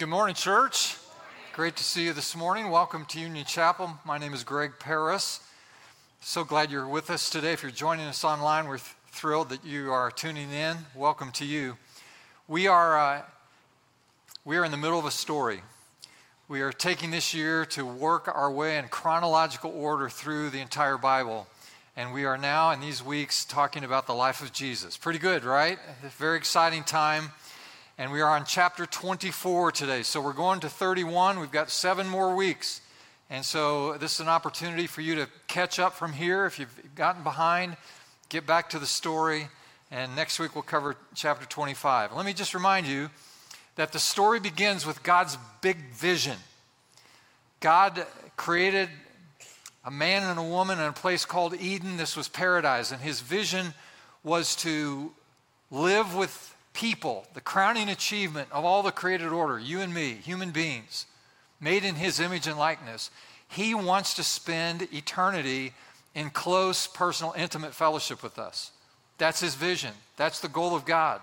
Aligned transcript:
Good 0.00 0.08
morning, 0.08 0.34
church. 0.34 0.96
Great 1.52 1.76
to 1.76 1.84
see 1.84 2.04
you 2.04 2.14
this 2.14 2.34
morning. 2.34 2.70
Welcome 2.70 3.04
to 3.10 3.20
Union 3.20 3.44
Chapel. 3.44 3.98
My 4.06 4.16
name 4.16 4.32
is 4.32 4.44
Greg 4.44 4.72
Parris. 4.78 5.40
So 6.20 6.42
glad 6.42 6.70
you're 6.70 6.88
with 6.88 7.10
us 7.10 7.28
today. 7.28 7.52
If 7.52 7.62
you're 7.62 7.70
joining 7.70 8.06
us 8.06 8.24
online, 8.24 8.66
we're 8.66 8.78
th- 8.78 8.96
thrilled 9.08 9.50
that 9.50 9.62
you 9.62 9.92
are 9.92 10.10
tuning 10.10 10.50
in. 10.52 10.78
Welcome 10.94 11.32
to 11.32 11.44
you. 11.44 11.76
We 12.48 12.66
are, 12.66 12.98
uh, 12.98 13.22
we 14.46 14.56
are 14.56 14.64
in 14.64 14.70
the 14.70 14.78
middle 14.78 14.98
of 14.98 15.04
a 15.04 15.10
story. 15.10 15.60
We 16.48 16.62
are 16.62 16.72
taking 16.72 17.10
this 17.10 17.34
year 17.34 17.66
to 17.66 17.84
work 17.84 18.26
our 18.26 18.50
way 18.50 18.78
in 18.78 18.88
chronological 18.88 19.70
order 19.70 20.08
through 20.08 20.48
the 20.48 20.60
entire 20.60 20.96
Bible. 20.96 21.46
And 21.94 22.14
we 22.14 22.24
are 22.24 22.38
now 22.38 22.70
in 22.70 22.80
these 22.80 23.04
weeks 23.04 23.44
talking 23.44 23.84
about 23.84 24.06
the 24.06 24.14
life 24.14 24.40
of 24.40 24.50
Jesus. 24.50 24.96
Pretty 24.96 25.18
good, 25.18 25.44
right? 25.44 25.78
Very 26.16 26.38
exciting 26.38 26.84
time. 26.84 27.32
And 28.00 28.10
we 28.10 28.22
are 28.22 28.30
on 28.30 28.46
chapter 28.46 28.86
24 28.86 29.72
today. 29.72 30.02
So 30.04 30.22
we're 30.22 30.32
going 30.32 30.60
to 30.60 30.70
31. 30.70 31.38
We've 31.38 31.52
got 31.52 31.68
seven 31.68 32.08
more 32.08 32.34
weeks. 32.34 32.80
And 33.28 33.44
so 33.44 33.98
this 33.98 34.14
is 34.14 34.20
an 34.20 34.28
opportunity 34.28 34.86
for 34.86 35.02
you 35.02 35.16
to 35.16 35.28
catch 35.48 35.78
up 35.78 35.92
from 35.92 36.14
here. 36.14 36.46
If 36.46 36.58
you've 36.58 36.94
gotten 36.94 37.22
behind, 37.22 37.76
get 38.30 38.46
back 38.46 38.70
to 38.70 38.78
the 38.78 38.86
story. 38.86 39.48
And 39.90 40.16
next 40.16 40.38
week 40.38 40.54
we'll 40.54 40.62
cover 40.62 40.96
chapter 41.14 41.44
25. 41.44 42.14
Let 42.14 42.24
me 42.24 42.32
just 42.32 42.54
remind 42.54 42.86
you 42.86 43.10
that 43.76 43.92
the 43.92 43.98
story 43.98 44.40
begins 44.40 44.86
with 44.86 45.02
God's 45.02 45.36
big 45.60 45.76
vision. 45.92 46.38
God 47.60 48.06
created 48.38 48.88
a 49.84 49.90
man 49.90 50.22
and 50.22 50.38
a 50.38 50.42
woman 50.42 50.78
in 50.78 50.86
a 50.86 50.92
place 50.92 51.26
called 51.26 51.54
Eden. 51.60 51.98
This 51.98 52.16
was 52.16 52.28
paradise. 52.28 52.92
And 52.92 53.02
his 53.02 53.20
vision 53.20 53.74
was 54.24 54.56
to 54.56 55.12
live 55.70 56.14
with 56.14 56.49
people, 56.72 57.26
the 57.34 57.40
crowning 57.40 57.88
achievement 57.88 58.48
of 58.52 58.64
all 58.64 58.82
the 58.82 58.92
created 58.92 59.28
order, 59.28 59.58
you 59.58 59.80
and 59.80 59.92
me, 59.92 60.14
human 60.14 60.50
beings, 60.50 61.06
made 61.60 61.84
in 61.84 61.96
his 61.96 62.20
image 62.20 62.46
and 62.46 62.58
likeness, 62.58 63.10
he 63.48 63.74
wants 63.74 64.14
to 64.14 64.22
spend 64.22 64.88
eternity 64.92 65.72
in 66.14 66.30
close, 66.30 66.86
personal, 66.86 67.34
intimate 67.36 67.74
fellowship 67.74 68.22
with 68.22 68.38
us. 68.38 68.70
That's 69.18 69.40
his 69.40 69.54
vision. 69.54 69.92
That's 70.16 70.40
the 70.40 70.48
goal 70.48 70.74
of 70.74 70.84
God. 70.84 71.20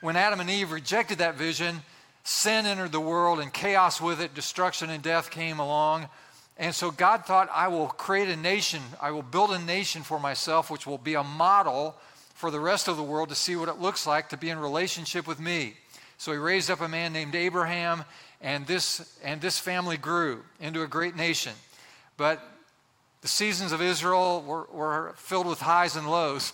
When 0.00 0.16
Adam 0.16 0.40
and 0.40 0.48
Eve 0.50 0.70
rejected 0.70 1.18
that 1.18 1.34
vision, 1.34 1.82
sin 2.22 2.66
entered 2.66 2.92
the 2.92 3.00
world 3.00 3.40
and 3.40 3.52
chaos 3.52 4.00
with 4.00 4.20
it, 4.20 4.34
destruction 4.34 4.90
and 4.90 5.02
death 5.02 5.30
came 5.30 5.58
along. 5.58 6.08
And 6.56 6.74
so 6.74 6.90
God 6.90 7.24
thought, 7.24 7.48
I 7.52 7.68
will 7.68 7.86
create 7.86 8.28
a 8.28 8.36
nation, 8.36 8.82
I 9.00 9.10
will 9.10 9.22
build 9.22 9.50
a 9.50 9.58
nation 9.58 10.02
for 10.02 10.20
myself, 10.20 10.70
which 10.70 10.86
will 10.86 10.98
be 10.98 11.14
a 11.14 11.24
model 11.24 11.96
for 12.38 12.52
the 12.52 12.60
rest 12.60 12.86
of 12.86 12.96
the 12.96 13.02
world 13.02 13.30
to 13.30 13.34
see 13.34 13.56
what 13.56 13.68
it 13.68 13.80
looks 13.80 14.06
like 14.06 14.28
to 14.28 14.36
be 14.36 14.48
in 14.48 14.60
relationship 14.60 15.26
with 15.26 15.40
me. 15.40 15.74
So 16.18 16.30
he 16.30 16.38
raised 16.38 16.70
up 16.70 16.80
a 16.80 16.86
man 16.86 17.12
named 17.12 17.34
Abraham, 17.34 18.04
and 18.40 18.64
this, 18.64 19.18
and 19.24 19.40
this 19.40 19.58
family 19.58 19.96
grew 19.96 20.44
into 20.60 20.84
a 20.84 20.86
great 20.86 21.16
nation. 21.16 21.52
But 22.16 22.40
the 23.22 23.28
seasons 23.28 23.72
of 23.72 23.82
Israel 23.82 24.44
were, 24.46 24.68
were 24.72 25.14
filled 25.16 25.48
with 25.48 25.58
highs 25.58 25.96
and 25.96 26.08
lows. 26.08 26.52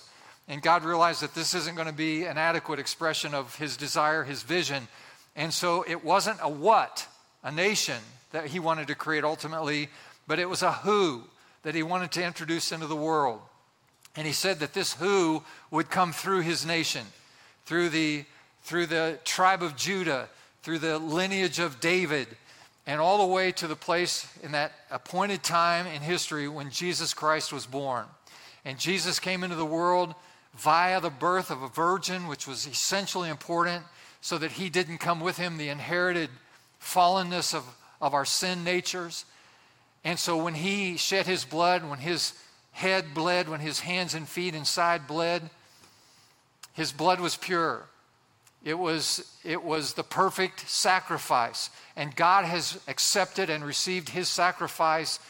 And 0.49 0.63
God 0.63 0.85
realized 0.85 1.21
that 1.21 1.35
this 1.35 1.53
isn't 1.53 1.75
going 1.75 1.87
to 1.87 1.93
be 1.93 2.25
an 2.25 2.39
adequate 2.39 2.79
expression 2.79 3.35
of 3.35 3.55
his 3.57 3.77
desire, 3.77 4.25
his 4.25 4.43
vision. 4.43 4.89
And 5.37 5.53
so 5.53 5.85
it 5.87 6.03
wasn't 6.03 6.39
a 6.41 6.49
what, 6.49 7.07
a 7.43 7.53
nation 7.53 8.01
that 8.33 8.47
he 8.47 8.59
wanted 8.59 8.87
to 8.87 8.95
create 8.95 9.23
ultimately, 9.23 9.91
but 10.27 10.39
it 10.39 10.49
was 10.49 10.63
a 10.63 10.73
who 10.73 11.25
that 11.63 11.75
he 11.75 11.83
wanted 11.83 12.11
to 12.13 12.25
introduce 12.25 12.73
into 12.73 12.87
the 12.87 12.97
world. 12.97 13.43
And 14.17 14.27
he 14.27 14.33
said 14.33 14.61
that 14.61 14.75
this 14.75 14.95
who 14.95 15.43
would 15.71 15.91
come 15.91 16.13
through 16.13 16.43
his 16.43 16.65
nation, 16.65 17.07
through 17.67 17.89
the, 17.89 18.25
through 18.63 18.87
the 18.87 19.19
tribe 19.25 19.63
of 19.63 19.77
Judah, 19.77 20.29
through 20.63 20.79
the 20.79 20.99
lineage 20.99 21.59
of 21.59 21.81
David, 21.81 22.29
and 22.87 23.01
all 23.01 23.27
the 23.27 23.33
way 23.33 23.51
to 23.53 23.67
the 23.67 23.77
place 23.77 24.29
in 24.43 24.53
that 24.53 24.73
appointed 24.91 25.43
time 25.43 25.87
in 25.87 26.03
history 26.03 26.49
when 26.49 26.71
Jesus 26.71 27.15
Christ 27.15 27.53
was 27.53 27.67
born. 27.67 28.05
And 28.65 28.79
Jesus 28.79 29.19
came 29.19 29.43
into 29.43 29.57
the 29.57 29.65
world 29.65 30.15
via 30.55 31.01
the 31.01 31.11
birth 31.11 31.51
of 31.51 31.63
a 31.63 31.69
virgin, 31.69 32.29
which 32.29 32.47
was 32.47 32.67
essentially 32.67 33.29
important 33.29 33.85
so 34.21 34.39
that 34.39 34.53
he 34.53 34.71
didn't 34.71 34.99
come 34.99 35.21
with 35.21 35.37
him 35.37 35.57
the 35.57 35.69
inherited 35.69 36.31
fallenness 36.81 37.55
of, 37.55 37.65
of 38.01 38.15
our 38.15 38.25
sin 38.25 38.65
natures. 38.65 39.25
And 40.05 40.19
so 40.19 40.37
when 40.37 40.55
he 40.55 40.97
shed 40.97 41.27
his 41.27 41.45
blood, 41.45 41.89
when 41.89 41.99
his 41.99 42.35
head 42.75 43.15
bled, 43.15 43.49
when 43.49 43.61
his 43.61 43.81
hands 43.81 44.15
and 44.15 44.29
feet 44.29 44.55
inside 44.55 45.07
bled, 45.07 45.49
his 46.75 46.93
blood 46.93 47.21
was 47.21 47.37
pure. 47.37 47.87
It 48.65 48.79
was, 48.79 49.39
it 49.45 49.63
was 49.63 49.95
the 49.95 50.03
perfect 50.03 50.69
sacrifice. 50.69 51.71
And 51.97 52.17
God 52.17 52.45
has 52.45 52.81
accepted 52.89 53.49
and 53.49 53.65
received 53.65 54.09
his 54.09 54.29
sacrifice 54.29 55.21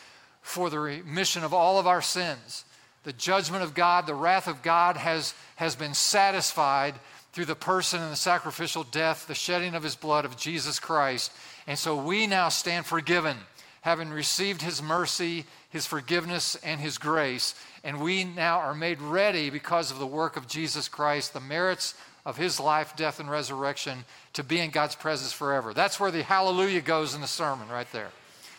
for 0.41 0.71
the 0.71 0.79
remission 0.79 1.45
of 1.45 1.53
all 1.53 1.79
of 1.79 1.87
our 1.87 2.03
sins. 2.03 2.65
The 3.03 3.13
judgment 3.13 3.63
of 3.63 3.75
God, 3.75 4.07
the 4.07 4.15
wrath 4.15 4.49
of 4.49 4.63
God 4.63 4.97
has, 4.97 5.35
has 5.57 5.77
been 5.77 5.95
satisfied 5.95 6.95
through 7.33 7.45
the 7.45 7.55
person 7.55 8.01
and 8.01 8.13
the 8.13 8.17
sacrificial 8.17 8.85
death, 8.85 9.27
the 9.27 9.35
shedding 9.35 9.75
of 9.75 9.83
his 9.83 9.97
blood 9.97 10.25
of 10.25 10.37
Jesus 10.37 10.79
Christ. 10.79 11.33
And 11.67 11.79
so 11.79 11.97
we 11.97 12.27
now 12.27 12.49
stand 12.49 12.87
forgiven, 12.87 13.37
having 13.85 14.11
received 14.11 14.63
his 14.63 14.83
mercy 14.83 15.45
his 15.75 15.87
forgiveness, 15.87 16.55
and 16.63 16.81
his 16.81 16.99
grace. 16.99 17.53
And 17.83 18.01
we 18.01 18.23
now 18.23 18.61
are 18.61 18.77
made 18.77 19.03
ready 19.03 19.51
because 19.51 19.91
of 19.91 19.99
the 19.99 20.07
work 20.07 20.37
of 20.37 20.47
Jesus 20.47 20.87
Christ, 20.87 21.33
the 21.33 21.41
merits 21.41 21.95
of 22.25 22.37
his 22.37 22.61
life, 22.61 22.95
death, 22.95 23.19
and 23.19 23.29
resurrection 23.29 24.05
to 24.35 24.45
be 24.45 24.61
in 24.61 24.71
God's 24.71 24.95
presence 24.95 25.33
forever. 25.33 25.75
That's 25.75 25.99
where 25.99 26.13
the 26.13 26.23
hallelujah 26.23 26.81
goes 26.81 27.17
in 27.17 27.23
the 27.23 27.27
sermon, 27.27 27.69
right 27.69 27.91
there. 27.91 28.11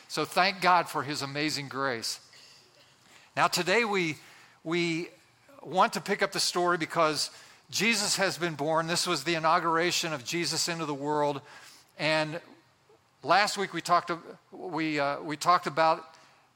So 0.10 0.26
thank 0.26 0.60
God 0.60 0.90
for 0.90 1.04
his 1.04 1.22
amazing 1.22 1.70
grace. 1.70 2.20
Now, 3.38 3.48
today 3.48 3.86
we, 3.86 4.18
we 4.66 5.08
want 5.64 5.94
to 5.94 6.02
pick 6.02 6.22
up 6.22 6.34
the 6.34 6.40
story 6.42 6.78
because 6.78 7.32
Jesus 7.72 8.18
has 8.18 8.38
been 8.38 8.56
born. 8.56 8.88
This 8.88 9.08
was 9.08 9.24
the 9.24 9.36
inauguration 9.36 10.12
of 10.12 10.26
Jesus 10.26 10.68
into 10.68 10.86
the 10.86 10.94
world. 10.94 11.40
And 11.98 12.42
last 13.26 13.58
week 13.58 13.74
we 13.74 13.82
talked, 13.82 14.12
we, 14.52 15.00
uh, 15.00 15.20
we 15.22 15.36
talked 15.36 15.66
about 15.66 16.06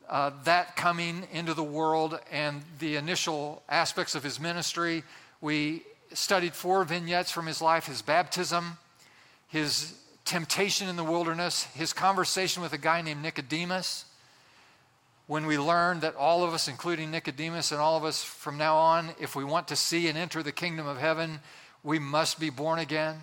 uh, 0.07 0.31
that 0.44 0.75
coming 0.75 1.28
into 1.34 1.53
the 1.53 1.63
world 1.63 2.19
and 2.31 2.62
the 2.78 2.96
initial 2.96 3.63
aspects 3.68 4.13
of 4.16 4.24
his 4.24 4.40
ministry. 4.40 5.03
We 5.41 5.84
studied 6.13 6.53
four 6.53 6.84
vignettes 6.84 7.31
from 7.31 7.47
his 7.47 7.62
life 7.62 7.88
his 7.88 8.02
baptism, 8.02 8.78
his 9.47 9.94
temptation 10.25 10.88
in 10.88 10.96
the 10.96 11.03
wilderness, 11.03 11.63
his 11.74 11.91
conversation 11.91 12.62
with 12.62 12.74
a 12.74 12.78
guy 12.78 13.01
named 13.01 13.24
Nicodemus. 13.24 14.06
When 15.25 15.46
we 15.46 15.57
learned 15.57 16.01
that 16.01 16.16
all 16.16 16.44
of 16.44 16.53
us, 16.53 16.68
including 16.68 17.12
Nicodemus 17.12 17.72
and 17.72 17.80
all 17.80 17.97
of 17.97 18.03
us 18.03 18.24
from 18.24 18.57
now 18.57 18.78
on, 18.78 19.12
if 19.19 19.36
we 19.36 19.44
want 19.44 19.68
to 19.69 19.75
see 19.75 20.07
and 20.07 20.18
enter 20.18 20.41
the 20.41 20.51
kingdom 20.51 20.88
of 20.88 20.97
heaven, 20.97 21.40
we 21.84 22.00
must 22.00 22.40
be 22.40 22.50
born 22.50 22.80
again. 22.80 23.18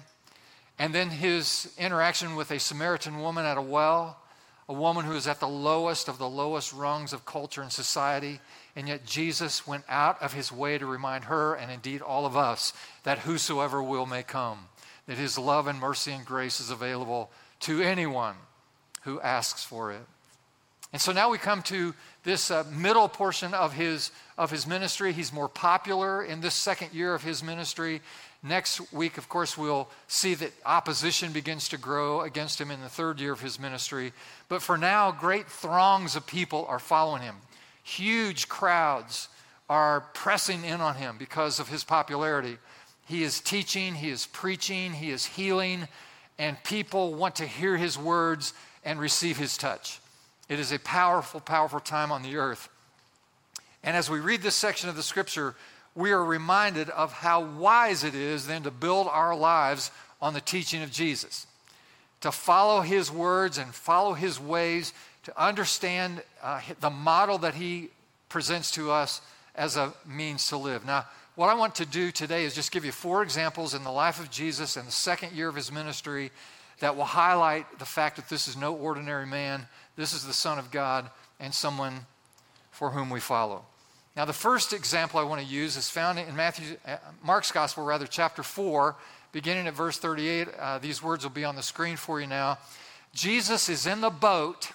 And 0.78 0.94
then 0.94 1.10
his 1.10 1.72
interaction 1.78 2.36
with 2.36 2.50
a 2.50 2.58
Samaritan 2.58 3.20
woman 3.20 3.46
at 3.46 3.56
a 3.56 3.62
well 3.62 4.18
a 4.68 4.72
woman 4.72 5.04
who 5.04 5.12
is 5.12 5.28
at 5.28 5.38
the 5.38 5.48
lowest 5.48 6.08
of 6.08 6.18
the 6.18 6.28
lowest 6.28 6.72
rungs 6.72 7.12
of 7.12 7.24
culture 7.24 7.62
and 7.62 7.70
society. 7.70 8.40
And 8.74 8.88
yet 8.88 9.06
Jesus 9.06 9.66
went 9.66 9.84
out 9.88 10.20
of 10.20 10.32
his 10.32 10.50
way 10.50 10.76
to 10.76 10.86
remind 10.86 11.24
her, 11.24 11.54
and 11.54 11.70
indeed 11.70 12.02
all 12.02 12.26
of 12.26 12.36
us, 12.36 12.72
that 13.04 13.20
whosoever 13.20 13.82
will 13.82 14.06
may 14.06 14.22
come, 14.22 14.66
that 15.06 15.18
his 15.18 15.38
love 15.38 15.68
and 15.68 15.78
mercy 15.78 16.12
and 16.12 16.24
grace 16.24 16.60
is 16.60 16.70
available 16.70 17.30
to 17.60 17.80
anyone 17.80 18.34
who 19.02 19.20
asks 19.20 19.62
for 19.62 19.92
it. 19.92 20.04
And 20.92 21.00
so 21.00 21.12
now 21.12 21.30
we 21.30 21.38
come 21.38 21.62
to 21.64 21.94
this 22.24 22.50
uh, 22.50 22.64
middle 22.72 23.08
portion 23.08 23.54
of 23.54 23.72
his, 23.72 24.10
of 24.36 24.50
his 24.50 24.66
ministry. 24.66 25.12
He's 25.12 25.32
more 25.32 25.48
popular 25.48 26.24
in 26.24 26.40
this 26.40 26.54
second 26.54 26.92
year 26.92 27.14
of 27.14 27.22
his 27.22 27.42
ministry. 27.42 28.00
Next 28.46 28.92
week, 28.92 29.18
of 29.18 29.28
course, 29.28 29.58
we'll 29.58 29.88
see 30.06 30.34
that 30.34 30.52
opposition 30.64 31.32
begins 31.32 31.68
to 31.70 31.78
grow 31.78 32.20
against 32.20 32.60
him 32.60 32.70
in 32.70 32.80
the 32.80 32.88
third 32.88 33.20
year 33.20 33.32
of 33.32 33.40
his 33.40 33.58
ministry. 33.58 34.12
But 34.48 34.62
for 34.62 34.78
now, 34.78 35.10
great 35.10 35.48
throngs 35.48 36.14
of 36.14 36.26
people 36.26 36.64
are 36.68 36.78
following 36.78 37.22
him. 37.22 37.36
Huge 37.82 38.48
crowds 38.48 39.28
are 39.68 40.02
pressing 40.14 40.64
in 40.64 40.80
on 40.80 40.94
him 40.94 41.16
because 41.18 41.58
of 41.58 41.68
his 41.68 41.82
popularity. 41.82 42.58
He 43.06 43.24
is 43.24 43.40
teaching, 43.40 43.94
he 43.94 44.10
is 44.10 44.26
preaching, 44.26 44.92
he 44.92 45.10
is 45.10 45.24
healing, 45.24 45.88
and 46.38 46.62
people 46.62 47.14
want 47.14 47.36
to 47.36 47.46
hear 47.46 47.76
his 47.76 47.98
words 47.98 48.52
and 48.84 49.00
receive 49.00 49.38
his 49.38 49.56
touch. 49.56 49.98
It 50.48 50.60
is 50.60 50.70
a 50.70 50.78
powerful, 50.78 51.40
powerful 51.40 51.80
time 51.80 52.12
on 52.12 52.22
the 52.22 52.36
earth. 52.36 52.68
And 53.82 53.96
as 53.96 54.08
we 54.08 54.20
read 54.20 54.42
this 54.42 54.54
section 54.54 54.88
of 54.88 54.94
the 54.94 55.02
scripture, 55.02 55.56
we 55.96 56.12
are 56.12 56.22
reminded 56.22 56.90
of 56.90 57.12
how 57.12 57.40
wise 57.40 58.04
it 58.04 58.14
is 58.14 58.46
then 58.46 58.62
to 58.62 58.70
build 58.70 59.08
our 59.10 59.34
lives 59.34 59.90
on 60.20 60.34
the 60.34 60.40
teaching 60.40 60.82
of 60.82 60.92
Jesus, 60.92 61.46
to 62.20 62.30
follow 62.30 62.82
his 62.82 63.10
words 63.10 63.58
and 63.58 63.74
follow 63.74 64.12
his 64.12 64.38
ways, 64.38 64.92
to 65.24 65.42
understand 65.42 66.22
uh, 66.42 66.60
the 66.80 66.90
model 66.90 67.38
that 67.38 67.54
he 67.54 67.88
presents 68.28 68.70
to 68.72 68.92
us 68.92 69.22
as 69.54 69.76
a 69.76 69.92
means 70.06 70.48
to 70.48 70.56
live. 70.56 70.84
Now, 70.84 71.06
what 71.34 71.48
I 71.48 71.54
want 71.54 71.74
to 71.76 71.86
do 71.86 72.12
today 72.12 72.44
is 72.44 72.54
just 72.54 72.72
give 72.72 72.84
you 72.84 72.92
four 72.92 73.22
examples 73.22 73.74
in 73.74 73.82
the 73.82 73.90
life 73.90 74.20
of 74.20 74.30
Jesus 74.30 74.76
in 74.76 74.84
the 74.86 74.92
second 74.92 75.32
year 75.32 75.48
of 75.48 75.54
his 75.54 75.72
ministry 75.72 76.30
that 76.80 76.96
will 76.96 77.04
highlight 77.04 77.78
the 77.78 77.84
fact 77.84 78.16
that 78.16 78.28
this 78.28 78.48
is 78.48 78.56
no 78.56 78.74
ordinary 78.74 79.26
man. 79.26 79.66
This 79.96 80.12
is 80.12 80.26
the 80.26 80.32
Son 80.32 80.58
of 80.58 80.70
God 80.70 81.08
and 81.40 81.52
someone 81.52 82.06
for 82.70 82.90
whom 82.90 83.08
we 83.10 83.20
follow. 83.20 83.64
Now, 84.16 84.24
the 84.24 84.32
first 84.32 84.72
example 84.72 85.20
I 85.20 85.24
want 85.24 85.42
to 85.42 85.46
use 85.46 85.76
is 85.76 85.90
found 85.90 86.18
in 86.18 86.34
Matthew, 86.34 86.78
uh, 86.88 86.96
Mark's 87.22 87.52
Gospel, 87.52 87.84
rather, 87.84 88.06
chapter 88.06 88.42
4, 88.42 88.96
beginning 89.30 89.66
at 89.66 89.74
verse 89.74 89.98
38. 89.98 90.48
Uh, 90.58 90.78
these 90.78 91.02
words 91.02 91.22
will 91.22 91.30
be 91.30 91.44
on 91.44 91.54
the 91.54 91.62
screen 91.62 91.96
for 91.96 92.18
you 92.18 92.26
now. 92.26 92.56
Jesus 93.12 93.68
is 93.68 93.86
in 93.86 94.00
the 94.00 94.08
boat 94.08 94.72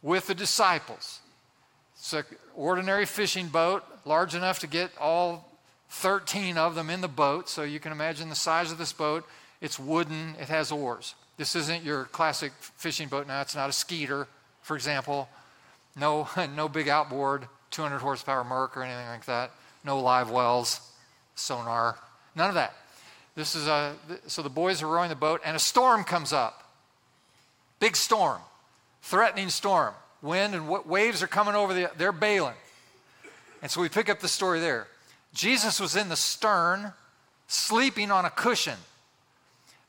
with 0.00 0.28
the 0.28 0.34
disciples. 0.34 1.18
It's 1.96 2.12
an 2.12 2.24
ordinary 2.54 3.04
fishing 3.04 3.48
boat, 3.48 3.82
large 4.04 4.36
enough 4.36 4.60
to 4.60 4.68
get 4.68 4.92
all 4.96 5.48
13 5.90 6.56
of 6.56 6.76
them 6.76 6.88
in 6.88 7.00
the 7.00 7.08
boat. 7.08 7.48
So 7.48 7.64
you 7.64 7.80
can 7.80 7.90
imagine 7.90 8.28
the 8.28 8.36
size 8.36 8.70
of 8.70 8.78
this 8.78 8.92
boat. 8.92 9.24
It's 9.60 9.78
wooden, 9.78 10.36
it 10.40 10.48
has 10.48 10.70
oars. 10.70 11.16
This 11.36 11.56
isn't 11.56 11.82
your 11.82 12.04
classic 12.04 12.52
fishing 12.60 13.08
boat 13.08 13.26
now. 13.26 13.40
It's 13.40 13.56
not 13.56 13.68
a 13.68 13.72
Skeeter, 13.72 14.28
for 14.62 14.76
example. 14.76 15.28
No, 15.96 16.28
no 16.56 16.68
big 16.68 16.88
outboard, 16.88 17.48
200 17.72 17.98
horsepower 17.98 18.44
Merc 18.44 18.76
or 18.76 18.82
anything 18.82 19.06
like 19.06 19.24
that. 19.24 19.50
No 19.84 20.00
live 20.00 20.30
wells, 20.30 20.80
sonar, 21.34 21.98
none 22.36 22.48
of 22.48 22.54
that. 22.54 22.74
This 23.34 23.54
is 23.54 23.66
a, 23.66 23.94
so 24.26 24.42
the 24.42 24.50
boys 24.50 24.82
are 24.82 24.88
rowing 24.88 25.08
the 25.08 25.16
boat 25.16 25.40
and 25.44 25.56
a 25.56 25.60
storm 25.60 26.04
comes 26.04 26.32
up. 26.32 26.70
Big 27.80 27.96
storm, 27.96 28.40
threatening 29.02 29.48
storm. 29.48 29.94
Wind 30.20 30.54
and 30.54 30.68
waves 30.68 31.22
are 31.22 31.26
coming 31.26 31.54
over 31.54 31.74
the, 31.74 31.90
they're 31.96 32.12
bailing. 32.12 32.54
And 33.60 33.70
so 33.70 33.80
we 33.80 33.88
pick 33.88 34.08
up 34.08 34.20
the 34.20 34.28
story 34.28 34.60
there. 34.60 34.86
Jesus 35.34 35.80
was 35.80 35.96
in 35.96 36.08
the 36.08 36.16
stern, 36.16 36.92
sleeping 37.48 38.10
on 38.10 38.24
a 38.24 38.30
cushion. 38.30 38.76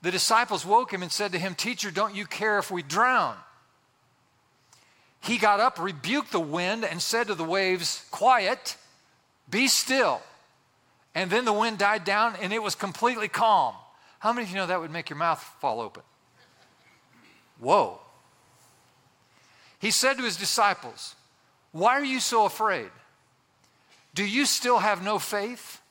The 0.02 0.12
disciples 0.12 0.66
woke 0.66 0.92
him 0.92 1.04
and 1.04 1.12
said 1.12 1.32
to 1.34 1.40
him, 1.40 1.54
Teacher, 1.56 1.92
don't 1.92 2.16
you 2.16 2.26
care 2.26 2.58
if 2.58 2.72
we 2.72 2.82
drown? 2.82 3.36
He 5.24 5.38
got 5.38 5.62
up, 5.62 5.80
rebuked 5.80 6.32
the 6.32 6.40
wind, 6.40 6.84
and 6.84 7.02
said 7.02 7.28
to 7.28 7.36
the 7.36 7.46
waves, 7.46 8.06
Quiet, 8.12 8.76
be 9.50 9.68
still. 9.68 10.22
And 11.16 11.32
then 11.32 11.46
the 11.46 11.54
wind 11.54 11.78
died 11.78 12.04
down 12.04 12.36
and 12.42 12.52
it 12.52 12.62
was 12.62 12.76
completely 12.76 13.30
calm. 13.30 13.76
How 14.20 14.34
many 14.34 14.46
of 14.46 14.50
you 14.50 14.58
know 14.58 14.68
that 14.68 14.82
would 14.82 14.92
make 14.92 15.10
your 15.10 15.18
mouth 15.18 15.42
fall 15.62 15.80
open? 15.80 16.04
Whoa. 17.60 18.00
He 19.80 19.92
said 19.92 20.18
to 20.18 20.24
his 20.24 20.36
disciples, 20.36 21.16
Why 21.72 21.94
are 21.94 22.04
you 22.04 22.20
so 22.20 22.46
afraid? 22.46 22.90
Do 24.14 24.26
you 24.26 24.46
still 24.46 24.80
have 24.80 25.04
no 25.04 25.20
faith? 25.20 25.82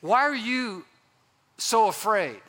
Why 0.00 0.22
are 0.22 0.34
you 0.34 0.84
so 1.58 1.88
afraid? 1.88 2.40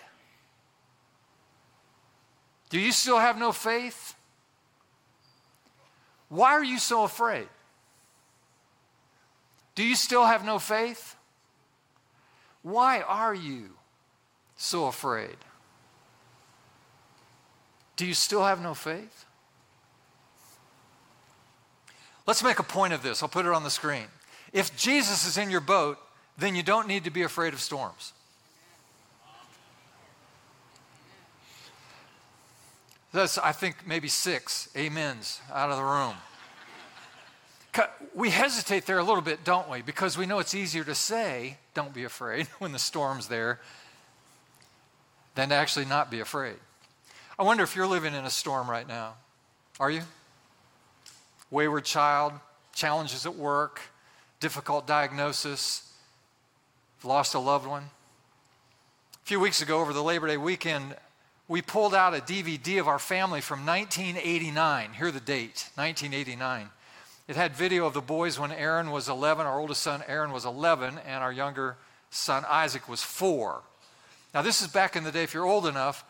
Do 2.74 2.80
you 2.80 2.92
still 2.92 3.20
have 3.20 3.38
no 3.38 3.52
faith? 3.52 4.16
Why 6.28 6.54
are 6.54 6.64
you 6.64 6.80
so 6.80 7.04
afraid? 7.04 7.48
Do 9.76 9.84
you 9.84 9.96
still 9.96 10.26
have 10.26 10.44
no 10.44 10.58
faith? 10.58 11.16
Why 12.64 13.02
are 13.02 13.36
you 13.36 13.76
so 14.58 14.88
afraid? 14.88 15.36
Do 17.96 18.08
you 18.08 18.16
still 18.16 18.44
have 18.44 18.60
no 18.60 18.74
faith? 18.74 19.26
Let's 22.26 22.42
make 22.42 22.58
a 22.58 22.64
point 22.64 22.94
of 22.94 23.04
this. 23.04 23.22
I'll 23.22 23.30
put 23.30 23.46
it 23.46 23.52
on 23.52 23.64
the 23.64 23.70
screen. 23.70 24.08
If 24.52 24.76
Jesus 24.76 25.28
is 25.28 25.38
in 25.38 25.52
your 25.52 25.62
boat, 25.62 26.00
then 26.40 26.56
you 26.56 26.64
don't 26.64 26.88
need 26.88 27.04
to 27.04 27.12
be 27.12 27.22
afraid 27.22 27.54
of 27.54 27.62
storms. 27.62 28.14
That's, 33.14 33.38
I 33.38 33.52
think, 33.52 33.88
maybe 33.88 34.08
six 34.08 34.70
amens 34.76 35.40
out 35.54 35.70
of 35.70 35.78
the 35.78 35.84
room. 35.84 36.16
We 38.16 38.32
hesitate 38.32 38.86
there 38.86 38.98
a 38.98 39.04
little 39.04 39.22
bit, 39.22 39.44
don't 39.44 39.70
we? 39.70 39.82
Because 39.82 40.18
we 40.18 40.26
know 40.26 40.40
it's 40.40 40.56
easier 40.56 40.84
to 40.84 40.96
say, 40.96 41.58
don't 41.74 41.94
be 41.94 42.04
afraid, 42.04 42.48
when 42.60 42.72
the 42.72 42.80
storm's 42.80 43.28
there, 43.28 43.60
than 45.36 45.50
to 45.50 45.56
actually 45.56 45.86
not 45.86 46.12
be 46.12 46.20
afraid. 46.20 46.56
I 47.38 47.44
wonder 47.44 47.64
if 47.64 47.76
you're 47.76 47.88
living 47.88 48.14
in 48.14 48.26
a 48.26 48.30
storm 48.30 48.70
right 48.70 48.88
now. 48.88 49.14
Are 49.80 49.90
you? 49.90 50.02
Wayward 51.50 51.86
child, 51.86 52.34
challenges 52.74 53.26
at 53.26 53.36
work, 53.36 53.82
difficult 54.40 54.86
diagnosis, 54.86 55.92
lost 57.04 57.34
a 57.34 57.40
loved 57.40 57.68
one. 57.68 57.84
A 57.84 59.26
few 59.26 59.40
weeks 59.40 59.62
ago, 59.62 59.80
over 59.80 59.94
the 59.94 60.04
Labor 60.04 60.28
Day 60.28 60.38
weekend, 60.38 60.96
we 61.48 61.62
pulled 61.62 61.94
out 61.94 62.16
a 62.16 62.20
DVD 62.20 62.80
of 62.80 62.88
our 62.88 63.00
family 63.00 63.42
from 63.42 63.66
1989. 63.66 64.94
Hear 64.94 65.12
the 65.12 65.20
date 65.20 65.70
1989. 65.76 66.70
It 67.28 67.36
had 67.36 67.56
video 67.56 67.86
of 67.86 67.94
the 67.94 68.02
boys 68.02 68.40
when 68.40 68.52
Aaron 68.52 68.92
was 68.92 69.10
11. 69.10 69.46
Our 69.46 69.60
oldest 69.60 69.82
son, 69.82 70.04
Aaron, 70.08 70.32
was 70.32 70.46
11, 70.46 71.00
and 71.06 71.24
our 71.24 71.32
younger 71.32 71.78
son, 72.10 72.44
Isaac, 72.50 72.88
was 72.90 73.02
four. 73.02 73.62
Now, 74.34 74.42
this 74.42 74.62
is 74.62 74.68
back 74.68 74.96
in 74.96 75.04
the 75.04 75.12
day, 75.12 75.24
if 75.24 75.34
you're 75.34 75.46
old 75.46 75.66
enough, 75.68 76.04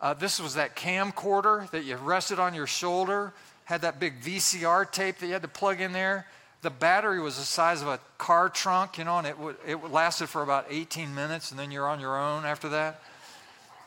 uh, 0.00 0.14
this 0.14 0.40
was 0.40 0.54
that 0.54 0.76
camcorder 0.76 1.70
that 1.70 1.84
you 1.84 1.96
rested 1.96 2.38
on 2.38 2.54
your 2.54 2.66
shoulder, 2.66 3.32
had 3.64 3.82
that 3.82 4.00
big 4.00 4.20
VCR 4.20 4.90
tape 4.90 5.18
that 5.18 5.26
you 5.26 5.32
had 5.32 5.42
to 5.42 5.48
plug 5.48 5.80
in 5.80 5.92
there. 5.92 6.26
The 6.62 6.70
battery 6.70 7.20
was 7.20 7.36
the 7.36 7.44
size 7.44 7.82
of 7.82 7.88
a 7.88 8.00
car 8.16 8.48
trunk, 8.48 8.98
you 8.98 9.04
know, 9.04 9.18
and 9.18 9.26
it, 9.26 9.36
w- 9.36 9.56
it 9.66 9.76
lasted 9.90 10.28
for 10.28 10.42
about 10.42 10.66
18 10.70 11.14
minutes, 11.14 11.50
and 11.50 11.58
then 11.58 11.70
you're 11.70 11.86
on 11.86 12.00
your 12.00 12.18
own 12.18 12.44
after 12.44 12.68
that. 12.70 13.00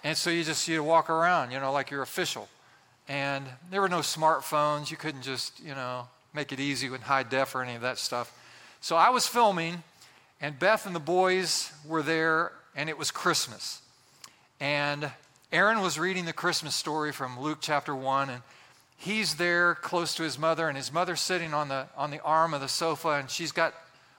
And 0.04 0.18
so 0.18 0.30
you 0.30 0.44
just 0.44 0.68
you 0.68 0.84
walk 0.84 1.10
around, 1.10 1.52
you 1.52 1.60
know, 1.60 1.72
like 1.72 1.92
you're 1.92 2.02
official. 2.02 2.50
And 3.08 3.46
there 3.70 3.82
were 3.82 3.90
no 3.90 4.00
smartphones. 4.00 4.90
You 4.90 4.98
couldn't 4.98 5.22
just, 5.22 5.60
you 5.60 5.76
know, 5.76 6.08
make 6.34 6.52
it 6.52 6.60
easy 6.60 6.90
with 6.90 7.02
high 7.02 7.24
def 7.24 7.54
or 7.56 7.62
any 7.62 7.76
of 7.76 7.82
that 7.82 7.98
stuff. 7.98 8.34
So 8.80 8.96
I 8.96 9.10
was 9.10 9.28
filming, 9.28 9.84
and 10.40 10.58
Beth 10.58 10.86
and 10.86 10.96
the 10.96 11.00
boys 11.00 11.72
were 11.86 12.02
there, 12.02 12.52
and 12.76 12.90
it 12.90 12.98
was 12.98 13.12
Christmas. 13.12 13.82
And 14.60 15.12
Aaron 15.52 15.82
was 15.82 16.00
reading 16.00 16.26
the 16.26 16.34
Christmas 16.34 16.74
story 16.74 17.12
from 17.12 17.40
Luke 17.40 17.60
chapter 17.62 17.96
1, 17.96 18.30
and 18.30 18.42
he's 18.98 19.36
there 19.36 19.76
close 19.76 20.16
to 20.16 20.24
his 20.24 20.40
mother, 20.40 20.68
and 20.68 20.78
his 20.78 20.92
mother's 20.92 21.22
sitting 21.22 21.54
on 21.54 21.68
the, 21.68 21.88
on 21.96 22.10
the 22.10 22.22
arm 22.22 22.54
of 22.54 22.62
the 22.62 22.68
sofa, 22.68 23.10
and 23.10 23.30
she's 23.30 23.52
got 23.52 23.74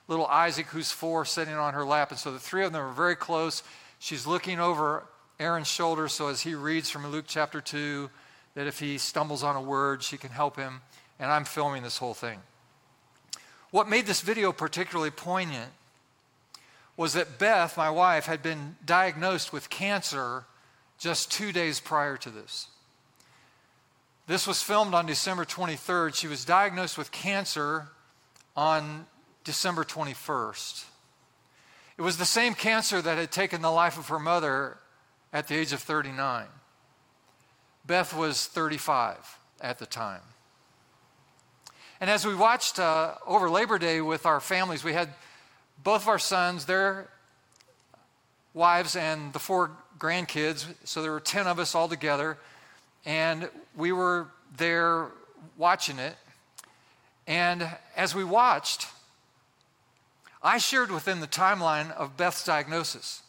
little 0.07 0.27
Isaac, 0.27 0.67
who's 0.67 0.91
four, 0.91 1.25
sitting 1.25 1.53
on 1.55 1.73
her 1.73 1.83
lap. 1.83 2.11
And 2.11 2.19
so 2.19 2.31
the 2.31 2.39
three 2.39 2.63
of 2.63 2.71
them 2.71 2.81
are 2.81 2.91
very 2.91 3.15
close. 3.15 3.63
She's 3.99 4.27
looking 4.27 4.59
over 4.59 5.03
Aaron's 5.39 5.67
shoulder, 5.67 6.07
so 6.07 6.27
as 6.27 6.41
he 6.41 6.55
reads 6.55 6.89
from 6.89 7.07
Luke 7.07 7.25
chapter 7.27 7.61
2, 7.61 8.09
that 8.55 8.67
if 8.67 8.79
he 8.79 8.97
stumbles 8.97 9.43
on 9.43 9.55
a 9.55 9.61
word, 9.61 10.03
she 10.03 10.17
can 10.17 10.29
help 10.29 10.55
him. 10.57 10.81
And 11.19 11.31
I'm 11.31 11.45
filming 11.45 11.83
this 11.83 11.97
whole 11.97 12.13
thing. 12.13 12.39
What 13.71 13.89
made 13.89 14.05
this 14.05 14.21
video 14.21 14.51
particularly 14.51 15.09
poignant 15.09 15.71
was 16.95 17.13
that 17.13 17.39
Beth, 17.39 17.75
my 17.75 17.89
wife, 17.89 18.25
had 18.25 18.43
been 18.43 18.75
diagnosed 18.85 19.51
with 19.51 19.69
cancer 19.69 20.45
just 20.99 21.31
two 21.31 21.51
days 21.51 21.79
prior 21.79 22.17
to 22.17 22.29
this. 22.29 22.67
This 24.27 24.47
was 24.47 24.61
filmed 24.61 24.93
on 24.93 25.05
December 25.05 25.43
23rd. 25.43 26.13
She 26.13 26.27
was 26.27 26.45
diagnosed 26.45 26.97
with 26.97 27.11
cancer 27.11 27.89
on 28.55 29.07
December 29.43 29.83
21st. 29.83 30.85
It 31.97 32.01
was 32.01 32.17
the 32.17 32.25
same 32.25 32.53
cancer 32.53 33.01
that 33.01 33.17
had 33.17 33.31
taken 33.31 33.61
the 33.61 33.71
life 33.71 33.97
of 33.97 34.07
her 34.07 34.19
mother 34.19 34.77
at 35.33 35.47
the 35.47 35.55
age 35.55 35.73
of 35.73 35.81
39. 35.81 36.45
Beth 37.85 38.15
was 38.15 38.45
35 38.45 39.37
at 39.59 39.79
the 39.79 39.85
time. 39.85 40.21
And 41.99 42.09
as 42.09 42.25
we 42.25 42.35
watched 42.35 42.79
uh, 42.79 43.15
over 43.25 43.49
Labor 43.49 43.79
Day 43.79 43.99
with 43.99 44.25
our 44.25 44.39
families, 44.39 44.83
we 44.83 44.93
had 44.93 45.09
both 45.83 46.03
of 46.03 46.07
our 46.07 46.19
sons, 46.19 46.65
their 46.65 47.09
wives, 48.53 48.95
and 48.95 49.33
the 49.33 49.39
four 49.39 49.71
grandkids. 49.97 50.65
So 50.83 51.01
there 51.01 51.11
were 51.11 51.19
10 51.19 51.47
of 51.47 51.59
us 51.59 51.75
all 51.75 51.87
together. 51.87 52.37
And 53.05 53.49
we 53.75 53.91
were 53.91 54.27
there 54.55 55.07
watching 55.57 55.99
it. 55.99 56.15
And 57.25 57.67
as 57.95 58.13
we 58.13 58.23
watched, 58.23 58.87
I 60.41 60.57
shared 60.57 60.91
within 60.91 61.21
the 61.21 61.27
timeline 61.27 61.91
of 61.91 62.17
Beth's 62.17 62.45
diagnosis. 62.45 63.23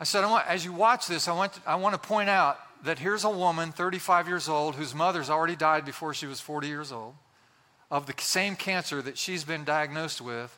I 0.00 0.04
said, 0.04 0.24
I 0.24 0.30
want, 0.30 0.46
as 0.46 0.64
you 0.64 0.72
watch 0.72 1.08
this, 1.08 1.26
I 1.26 1.32
want, 1.32 1.54
to, 1.54 1.60
I 1.66 1.74
want 1.74 2.00
to 2.00 2.08
point 2.08 2.28
out 2.28 2.58
that 2.84 2.98
here's 2.98 3.24
a 3.24 3.30
woman, 3.30 3.72
35 3.72 4.28
years 4.28 4.48
old, 4.48 4.76
whose 4.76 4.94
mother's 4.94 5.28
already 5.28 5.56
died 5.56 5.84
before 5.84 6.14
she 6.14 6.26
was 6.26 6.40
40 6.40 6.68
years 6.68 6.92
old, 6.92 7.14
of 7.90 8.06
the 8.06 8.14
same 8.18 8.54
cancer 8.54 9.02
that 9.02 9.18
she's 9.18 9.44
been 9.44 9.64
diagnosed 9.64 10.20
with. 10.20 10.56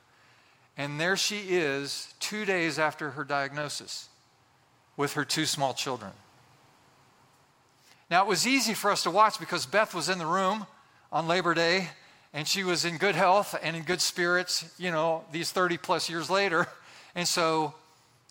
And 0.76 1.00
there 1.00 1.16
she 1.16 1.38
is, 1.48 2.12
two 2.20 2.44
days 2.44 2.78
after 2.78 3.10
her 3.10 3.24
diagnosis 3.24 4.08
with 4.96 5.14
her 5.14 5.24
two 5.24 5.46
small 5.46 5.72
children. 5.72 6.12
Now, 8.10 8.22
it 8.24 8.28
was 8.28 8.46
easy 8.46 8.74
for 8.74 8.90
us 8.90 9.04
to 9.04 9.10
watch 9.10 9.38
because 9.38 9.64
Beth 9.64 9.94
was 9.94 10.08
in 10.08 10.18
the 10.18 10.26
room 10.26 10.66
on 11.12 11.28
Labor 11.28 11.54
Day 11.54 11.88
and 12.34 12.46
she 12.46 12.64
was 12.64 12.84
in 12.84 12.98
good 12.98 13.14
health 13.14 13.56
and 13.62 13.76
in 13.76 13.82
good 13.82 14.00
spirits, 14.00 14.72
you 14.78 14.90
know, 14.90 15.24
these 15.32 15.50
30 15.52 15.78
plus 15.78 16.10
years 16.10 16.28
later. 16.28 16.66
And 17.14 17.26
so 17.26 17.74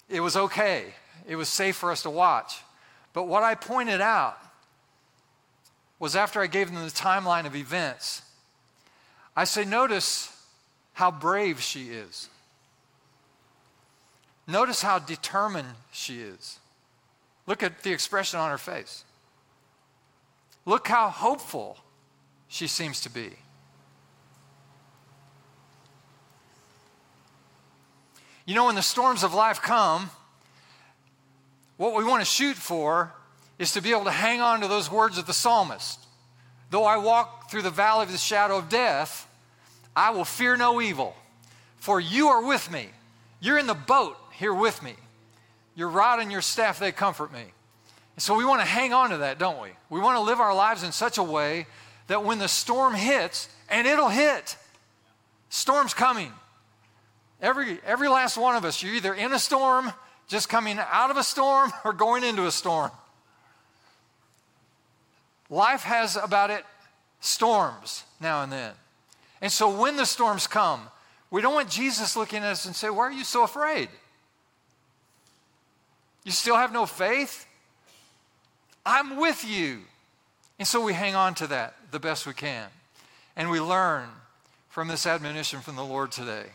it 0.10 0.20
was 0.20 0.36
okay. 0.36 0.94
it 1.28 1.36
was 1.36 1.48
safe 1.48 1.76
for 1.76 1.92
us 1.92 2.02
to 2.04 2.10
watch. 2.10 2.62
But 3.14 3.24
what 3.24 3.44
I 3.44 3.56
pointed 3.56 4.02
out 4.02 4.38
was 6.00 6.16
after 6.16 6.42
I 6.42 6.48
gave 6.48 6.72
them 6.72 6.84
the 6.84 6.92
timeline 6.92 7.46
of 7.46 7.56
events, 7.56 8.22
I 9.36 9.44
say, 9.44 9.66
notice 9.66 10.36
how 10.94 11.12
brave 11.12 11.62
she 11.62 11.90
is. 11.90 12.30
Notice 14.48 14.82
how 14.82 15.00
determined 15.00 15.68
she 15.92 16.22
is. 16.22 16.60
Look 17.46 17.62
at 17.62 17.84
the 17.84 17.92
expression 17.92 18.40
on 18.40 18.50
her 18.50 18.58
face. 18.58 19.04
Look 20.66 20.88
how 20.88 21.10
hopeful 21.10 21.78
she 22.48 22.68
seems 22.68 23.02
to 23.02 23.10
be. 23.10 23.32
You 28.50 28.56
know, 28.56 28.66
when 28.66 28.74
the 28.74 28.82
storms 28.82 29.22
of 29.22 29.36
life 29.36 29.62
come, 29.62 30.10
what 31.78 31.96
we 31.96 32.04
want 32.04 32.22
to 32.22 32.26
shoot 32.26 32.56
for 32.56 33.14
is 33.60 33.74
to 33.74 33.82
be 33.82 33.92
able 33.92 34.06
to 34.06 34.10
hang 34.10 34.42
on 34.42 34.62
to 34.62 34.68
those 34.68 34.90
words 34.90 35.20
of 35.20 35.28
the 35.28 35.36
psalmist. 35.36 36.00
Though 36.72 36.84
I 36.84 36.98
walk 36.98 37.52
through 37.52 37.62
the 37.62 37.70
valley 37.70 38.06
of 38.06 38.12
the 38.12 38.18
shadow 38.18 38.58
of 38.58 38.68
death, 38.68 39.30
I 39.96 40.10
will 40.10 40.26
fear 40.26 40.58
no 40.58 40.82
evil, 40.82 41.16
for 41.78 42.00
you 42.00 42.30
are 42.30 42.44
with 42.44 42.72
me. 42.72 42.90
You're 43.40 43.60
in 43.60 43.68
the 43.68 43.76
boat 43.76 44.18
here 44.34 44.52
with 44.52 44.82
me. 44.82 44.96
Your 45.76 45.90
rod 45.90 46.20
and 46.20 46.32
your 46.32 46.42
staff, 46.42 46.80
they 46.80 46.92
comfort 46.92 47.32
me. 47.32 47.44
And 48.16 48.24
so 48.24 48.34
we 48.34 48.46
want 48.46 48.62
to 48.62 48.68
hang 48.68 48.94
on 48.94 49.12
to 49.12 49.18
that, 49.18 49.38
don't 49.38 49.62
we? 49.62 49.70
We 49.92 50.00
want 50.00 50.18
to 50.18 50.22
live 50.22 50.40
our 50.40 50.56
lives 50.56 50.82
in 50.82 50.92
such 50.92 51.20
a 51.20 51.24
way 51.24 51.68
that 52.08 52.24
when 52.24 52.40
the 52.40 52.48
storm 52.48 52.96
hits, 52.96 53.48
and 53.70 53.86
it'll 53.86 54.10
hit, 54.10 54.58
storm's 55.50 55.94
coming. 55.94 56.34
Every, 57.42 57.80
every 57.86 58.10
last 58.10 58.38
one 58.38 58.56
of 58.56 58.66
us, 58.66 58.84
you're 58.84 58.94
either 58.94 59.14
in 59.14 59.32
a 59.32 59.40
storm, 59.40 59.94
just 60.28 60.50
coming 60.50 60.78
out 60.80 61.10
of 61.10 61.18
a 61.18 61.24
storm, 61.24 61.72
or 61.86 61.94
going 61.94 62.24
into 62.24 62.46
a 62.46 62.52
storm. 62.52 62.92
Life 65.50 65.84
has 65.84 66.16
about 66.16 66.52
it 66.52 66.64
storms 67.22 68.04
now 68.20 68.44
and 68.44 68.52
then. 68.52 68.74
And 69.42 69.52
so 69.52 69.70
when 69.70 69.96
the 69.96 70.06
storms 70.06 70.48
come, 70.48 70.82
we 71.32 71.42
don't 71.42 71.54
want 71.54 71.70
Jesus 71.70 72.16
looking 72.16 72.40
at 72.40 72.52
us 72.52 72.66
and 72.66 72.76
say, 72.76 72.90
Why 72.90 73.04
are 73.04 73.12
you 73.12 73.24
so 73.24 73.44
afraid? 73.44 73.90
You 76.24 76.32
still 76.32 76.56
have 76.56 76.74
no 76.74 76.86
faith? 76.86 77.46
I'm 78.86 79.18
with 79.18 79.46
you. 79.48 79.80
And 80.60 80.68
so 80.68 80.82
we 80.82 80.94
hang 80.94 81.16
on 81.16 81.36
to 81.36 81.48
that 81.48 81.76
the 81.92 82.00
best 82.00 82.28
we 82.28 82.34
can. 82.34 82.68
And 83.36 83.50
we 83.50 83.62
learn 83.62 84.10
from 84.70 84.88
this 84.88 85.08
admonition 85.08 85.62
from 85.62 85.76
the 85.76 85.86
Lord 85.86 86.12
today 86.12 86.48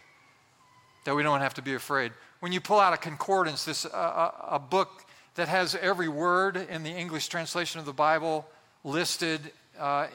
that 1.05 1.15
we 1.15 1.23
don't 1.23 1.41
have 1.41 1.55
to 1.55 1.63
be 1.63 1.75
afraid. 1.75 2.13
When 2.41 2.53
you 2.53 2.61
pull 2.61 2.81
out 2.81 2.93
a 2.93 2.97
concordance, 2.97 3.65
this 3.65 3.87
uh, 3.87 4.31
a 4.51 4.59
book 4.59 5.05
that 5.35 5.49
has 5.49 5.75
every 5.75 6.09
word 6.09 6.57
in 6.57 6.83
the 6.83 6.91
English 6.91 7.29
translation 7.29 7.79
of 7.81 7.87
the 7.87 7.93
Bible 7.93 8.47
listed 8.85 9.41
uh, 9.79 10.07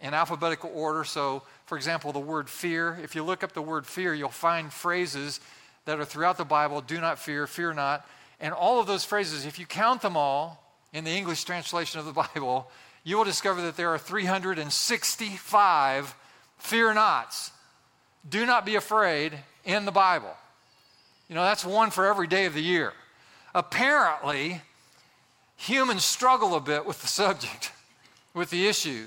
in 0.00 0.14
alphabetical 0.14 0.70
order. 0.74 1.04
So, 1.04 1.42
for 1.66 1.76
example, 1.76 2.12
the 2.12 2.20
word 2.20 2.48
fear, 2.48 2.98
if 3.02 3.14
you 3.14 3.22
look 3.22 3.44
up 3.44 3.52
the 3.52 3.62
word 3.62 3.86
fear, 3.86 4.14
you'll 4.14 4.30
find 4.30 4.72
phrases 4.72 5.40
that 5.84 6.00
are 6.00 6.04
throughout 6.04 6.38
the 6.38 6.44
Bible 6.44 6.80
do 6.80 7.00
not 7.00 7.18
fear, 7.18 7.46
fear 7.46 7.74
not. 7.74 8.06
And 8.40 8.54
all 8.54 8.80
of 8.80 8.86
those 8.86 9.04
phrases, 9.04 9.46
if 9.46 9.58
you 9.58 9.66
count 9.66 10.00
them 10.02 10.16
all 10.16 10.62
in 10.92 11.04
the 11.04 11.10
English 11.10 11.44
translation 11.44 12.00
of 12.00 12.06
the 12.06 12.12
Bible, 12.12 12.70
you 13.02 13.16
will 13.16 13.24
discover 13.24 13.62
that 13.62 13.76
there 13.76 13.90
are 13.90 13.98
365 13.98 16.14
fear 16.58 16.94
nots. 16.94 17.50
Do 18.26 18.46
not 18.46 18.64
be 18.64 18.76
afraid 18.76 19.34
in 19.64 19.84
the 19.84 19.92
Bible. 19.92 20.34
You 21.28 21.34
know, 21.34 21.42
that's 21.42 21.64
one 21.64 21.90
for 21.90 22.06
every 22.06 22.26
day 22.26 22.46
of 22.46 22.54
the 22.54 22.62
year. 22.62 22.92
Apparently, 23.54 24.60
humans 25.56 26.04
struggle 26.04 26.54
a 26.54 26.60
bit 26.60 26.84
with 26.84 27.00
the 27.00 27.08
subject 27.08 27.72
with 28.34 28.50
the 28.50 28.66
issue. 28.66 29.06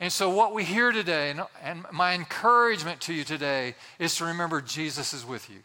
And 0.00 0.12
so, 0.12 0.30
what 0.30 0.52
we 0.52 0.64
hear 0.64 0.90
today, 0.90 1.34
and, 1.62 1.84
my 1.92 2.14
encouragement 2.14 3.00
to 3.02 3.12
you 3.12 3.22
today, 3.22 3.74
is 3.98 4.16
to 4.16 4.24
remember 4.24 4.60
Jesus 4.60 5.12
is 5.12 5.24
with 5.24 5.48
you. 5.48 5.58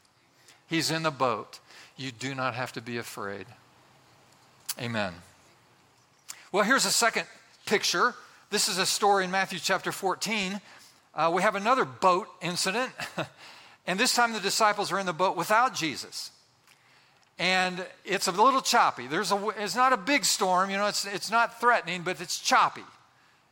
He's 0.68 0.92
in 0.92 1.04
the 1.04 1.12
boat. 1.12 1.60
You 1.96 2.12
do 2.12 2.36
not 2.36 2.54
have 2.54 2.72
to 2.74 2.82
be 2.82 2.98
afraid. 2.98 3.48
Amen. 4.80 5.14
Well, 6.52 6.64
here's 6.64 6.86
a 6.86 6.92
second 6.92 7.26
picture. 7.66 8.14
This 8.52 8.70
is 8.70 8.78
a 8.78 8.86
story 8.86 9.24
in 9.24 9.32
Matthew 9.32 9.60
chapter 9.60 9.92
14. 9.92 10.62
Uh, 11.16 11.32
we 11.34 11.42
have 11.42 11.56
another 11.56 11.84
boat 11.84 12.28
incident, 12.42 12.92
and 13.88 14.00
this 14.00 14.14
time 14.14 14.34
the 14.34 14.40
disciples 14.40 14.92
are 14.92 15.00
in 15.00 15.06
the 15.06 15.14
boat 15.14 15.36
without 15.36 15.74
Jesus 15.74 16.32
and 17.40 17.86
it's 18.04 18.28
a 18.28 18.32
little 18.32 18.62
choppy. 18.62 19.08
There's 19.08 19.32
a, 19.32 19.50
it's 19.60 19.76
not 19.76 19.94
a 19.94 19.98
big 19.98 20.26
storm, 20.26 20.70
you 20.70 20.78
know, 20.78 20.88
it's, 20.88 21.06
it's 21.06 21.30
not 21.30 21.60
threatening, 21.60 22.02
but 22.02 22.20
it's 22.20 22.40
choppy. 22.40 22.84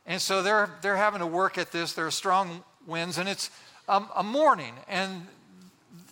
And 0.06 0.20
so 0.20 0.42
they're, 0.42 0.70
they're 0.82 0.96
having 0.96 1.20
to 1.20 1.26
work 1.26 1.56
at 1.58 1.72
this. 1.72 1.92
There 1.92 2.06
are 2.06 2.10
strong 2.12 2.64
winds, 2.86 3.18
and 3.18 3.28
it's 3.28 3.50
um, 3.88 4.08
a 4.16 4.22
morning, 4.22 4.74
and 4.88 5.26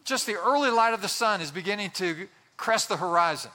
just 0.05 0.27
the 0.27 0.35
early 0.35 0.71
light 0.71 0.95
of 0.95 1.03
the 1.03 1.09
sun 1.09 1.41
is 1.41 1.51
beginning 1.51 1.91
to 1.93 2.29
crest 2.57 2.89
the 2.89 2.97
horizon. 2.97 3.51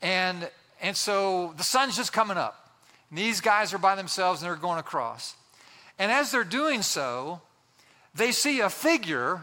And, 0.00 0.48
and 0.80 0.96
so 0.96 1.54
the 1.56 1.64
sun's 1.64 1.96
just 1.96 2.12
coming 2.12 2.36
up. 2.36 2.70
And 3.10 3.18
these 3.18 3.40
guys 3.40 3.74
are 3.74 3.78
by 3.78 3.96
themselves 3.96 4.40
and 4.40 4.48
they're 4.48 4.56
going 4.56 4.78
across. 4.78 5.34
And 5.98 6.12
as 6.12 6.30
they're 6.30 6.44
doing 6.44 6.82
so, 6.82 7.40
they 8.14 8.32
see 8.32 8.60
a 8.60 8.70
figure 8.70 9.40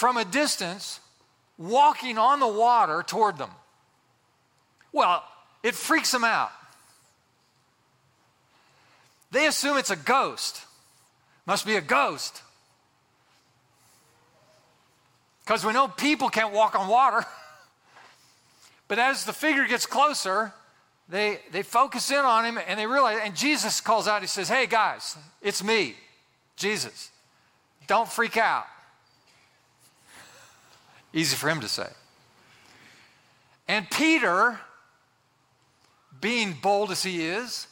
from 0.00 0.16
a 0.16 0.24
distance 0.24 0.98
walking 1.58 2.16
on 2.16 2.40
the 2.40 2.48
water 2.48 3.04
toward 3.06 3.36
them. 3.36 3.50
Well, 4.92 5.22
it 5.62 5.74
freaks 5.74 6.10
them 6.10 6.24
out. 6.24 6.50
They 9.30 9.46
assume 9.46 9.76
it's 9.76 9.90
a 9.90 9.96
ghost. 9.96 10.62
Must 11.44 11.66
be 11.66 11.76
a 11.76 11.82
ghost. 11.82 12.40
Because 15.44 15.66
we 15.66 15.74
know 15.74 15.86
people 15.86 16.30
can't 16.30 16.54
walk 16.54 16.78
on 16.78 16.88
water. 16.88 17.26
but 18.88 18.98
as 18.98 19.26
the 19.26 19.34
figure 19.34 19.66
gets 19.66 19.84
closer, 19.84 20.54
they, 21.10 21.40
they 21.52 21.62
focus 21.62 22.10
in 22.10 22.24
on 22.24 22.46
him 22.46 22.58
and 22.66 22.80
they 22.80 22.86
realize, 22.86 23.20
and 23.22 23.36
Jesus 23.36 23.82
calls 23.82 24.08
out, 24.08 24.22
he 24.22 24.28
says, 24.28 24.48
Hey 24.48 24.64
guys, 24.64 25.18
it's 25.42 25.62
me, 25.62 25.94
Jesus. 26.56 27.10
Don't 27.86 28.08
freak 28.08 28.38
out. 28.38 28.64
Easy 31.12 31.36
for 31.36 31.48
him 31.48 31.60
to 31.60 31.68
say. 31.68 31.88
And 33.68 33.88
Peter, 33.90 34.58
being 36.20 36.56
bold 36.60 36.90
as 36.90 37.02
he 37.02 37.24
is, 37.24 37.66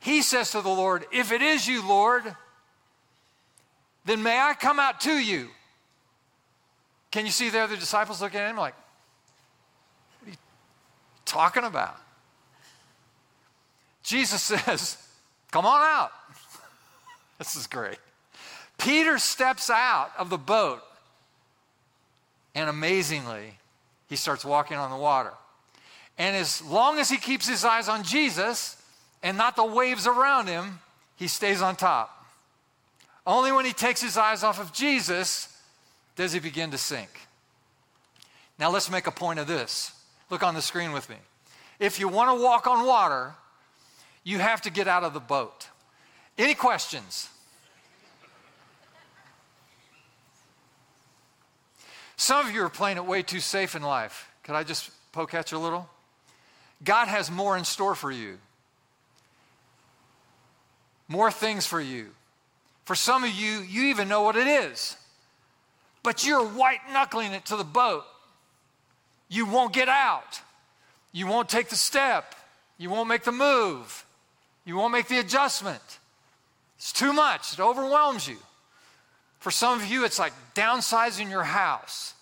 he 0.00 0.22
says 0.22 0.52
to 0.52 0.60
the 0.60 0.68
Lord, 0.68 1.06
If 1.12 1.32
it 1.32 1.42
is 1.42 1.66
you, 1.66 1.86
Lord, 1.86 2.24
then 4.04 4.22
may 4.22 4.38
I 4.38 4.54
come 4.54 4.78
out 4.78 5.00
to 5.02 5.12
you. 5.12 5.48
Can 7.10 7.24
you 7.24 7.32
see 7.32 7.50
there 7.50 7.66
the 7.66 7.76
disciples 7.76 8.20
looking 8.20 8.40
at 8.40 8.50
him 8.50 8.56
like, 8.56 8.74
What 10.20 10.28
are 10.28 10.30
you 10.30 10.36
talking 11.24 11.64
about? 11.64 11.96
Jesus 14.02 14.42
says, 14.64 14.96
Come 15.50 15.66
on 15.66 15.80
out. 15.82 16.12
this 17.38 17.56
is 17.56 17.66
great. 17.66 17.98
Peter 18.76 19.18
steps 19.18 19.70
out 19.70 20.12
of 20.16 20.30
the 20.30 20.38
boat 20.38 20.82
and 22.54 22.68
amazingly, 22.68 23.58
he 24.08 24.16
starts 24.16 24.44
walking 24.44 24.76
on 24.76 24.90
the 24.90 24.96
water. 24.96 25.32
And 26.18 26.36
as 26.36 26.62
long 26.62 26.98
as 26.98 27.08
he 27.08 27.16
keeps 27.16 27.48
his 27.48 27.64
eyes 27.64 27.88
on 27.88 28.02
Jesus 28.02 28.82
and 29.22 29.36
not 29.36 29.56
the 29.56 29.64
waves 29.64 30.06
around 30.06 30.48
him, 30.48 30.80
he 31.16 31.28
stays 31.28 31.62
on 31.62 31.76
top. 31.76 32.26
Only 33.26 33.52
when 33.52 33.64
he 33.64 33.72
takes 33.72 34.00
his 34.00 34.16
eyes 34.16 34.42
off 34.42 34.60
of 34.60 34.72
Jesus 34.72 35.54
does 36.16 36.32
he 36.32 36.40
begin 36.40 36.70
to 36.72 36.78
sink. 36.78 37.10
Now, 38.58 38.70
let's 38.70 38.90
make 38.90 39.06
a 39.06 39.12
point 39.12 39.38
of 39.38 39.46
this. 39.46 39.92
Look 40.30 40.42
on 40.42 40.54
the 40.54 40.62
screen 40.62 40.92
with 40.92 41.08
me. 41.08 41.16
If 41.78 42.00
you 42.00 42.08
want 42.08 42.36
to 42.36 42.42
walk 42.42 42.66
on 42.66 42.86
water, 42.86 43.34
you 44.24 44.38
have 44.38 44.62
to 44.62 44.70
get 44.70 44.88
out 44.88 45.04
of 45.04 45.14
the 45.14 45.20
boat. 45.20 45.68
Any 46.36 46.54
questions? 46.54 47.28
Some 52.18 52.46
of 52.46 52.52
you 52.52 52.64
are 52.64 52.68
playing 52.68 52.96
it 52.96 53.06
way 53.06 53.22
too 53.22 53.38
safe 53.38 53.76
in 53.76 53.82
life. 53.82 54.28
Could 54.42 54.56
I 54.56 54.64
just 54.64 54.90
poke 55.12 55.34
at 55.34 55.52
you 55.52 55.56
a 55.56 55.60
little? 55.60 55.88
God 56.84 57.06
has 57.06 57.30
more 57.30 57.56
in 57.56 57.64
store 57.64 57.94
for 57.94 58.10
you, 58.10 58.38
more 61.06 61.30
things 61.30 61.64
for 61.64 61.80
you. 61.80 62.08
For 62.84 62.96
some 62.96 63.22
of 63.22 63.30
you, 63.30 63.60
you 63.60 63.84
even 63.84 64.08
know 64.08 64.22
what 64.22 64.36
it 64.36 64.48
is, 64.48 64.96
but 66.02 66.26
you're 66.26 66.44
white 66.44 66.80
knuckling 66.92 67.32
it 67.32 67.44
to 67.46 67.56
the 67.56 67.64
boat. 67.64 68.04
You 69.28 69.46
won't 69.46 69.72
get 69.72 69.88
out. 69.88 70.40
You 71.12 71.28
won't 71.28 71.48
take 71.48 71.68
the 71.68 71.76
step. 71.76 72.34
You 72.78 72.90
won't 72.90 73.08
make 73.08 73.22
the 73.22 73.32
move. 73.32 74.04
You 74.64 74.76
won't 74.76 74.92
make 74.92 75.06
the 75.06 75.18
adjustment. 75.18 75.98
It's 76.78 76.92
too 76.92 77.12
much, 77.12 77.52
it 77.52 77.60
overwhelms 77.60 78.26
you. 78.26 78.38
For 79.38 79.50
some 79.50 79.80
of 79.80 79.86
you, 79.86 80.04
it's 80.04 80.18
like 80.18 80.32
downsizing 80.54 81.30
your 81.30 81.44
house. 81.44 82.14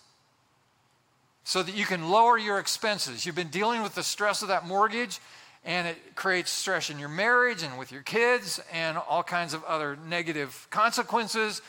so 1.47 1.63
that 1.63 1.77
you 1.77 1.85
can 1.85 2.09
lower 2.09 2.37
your 2.37 2.59
expenses. 2.59 3.25
You've 3.25 3.33
been 3.33 3.47
dealing 3.47 3.81
with 3.81 3.95
the 3.95 4.03
stress 4.03 4.41
of 4.41 4.49
that 4.49 4.67
mortgage, 4.67 5.21
and 5.63 5.87
it 5.87 5.95
creates 6.13 6.51
stress 6.51 6.89
in 6.89 6.99
your 6.99 7.07
marriage 7.07 7.63
and 7.63 7.79
with 7.79 7.89
your 7.89 8.01
kids 8.01 8.59
and 8.73 8.97
all 8.97 9.23
kinds 9.23 9.53
of 9.53 9.63
other 9.63 9.97
negative 10.09 10.67
consequences. 10.71 11.61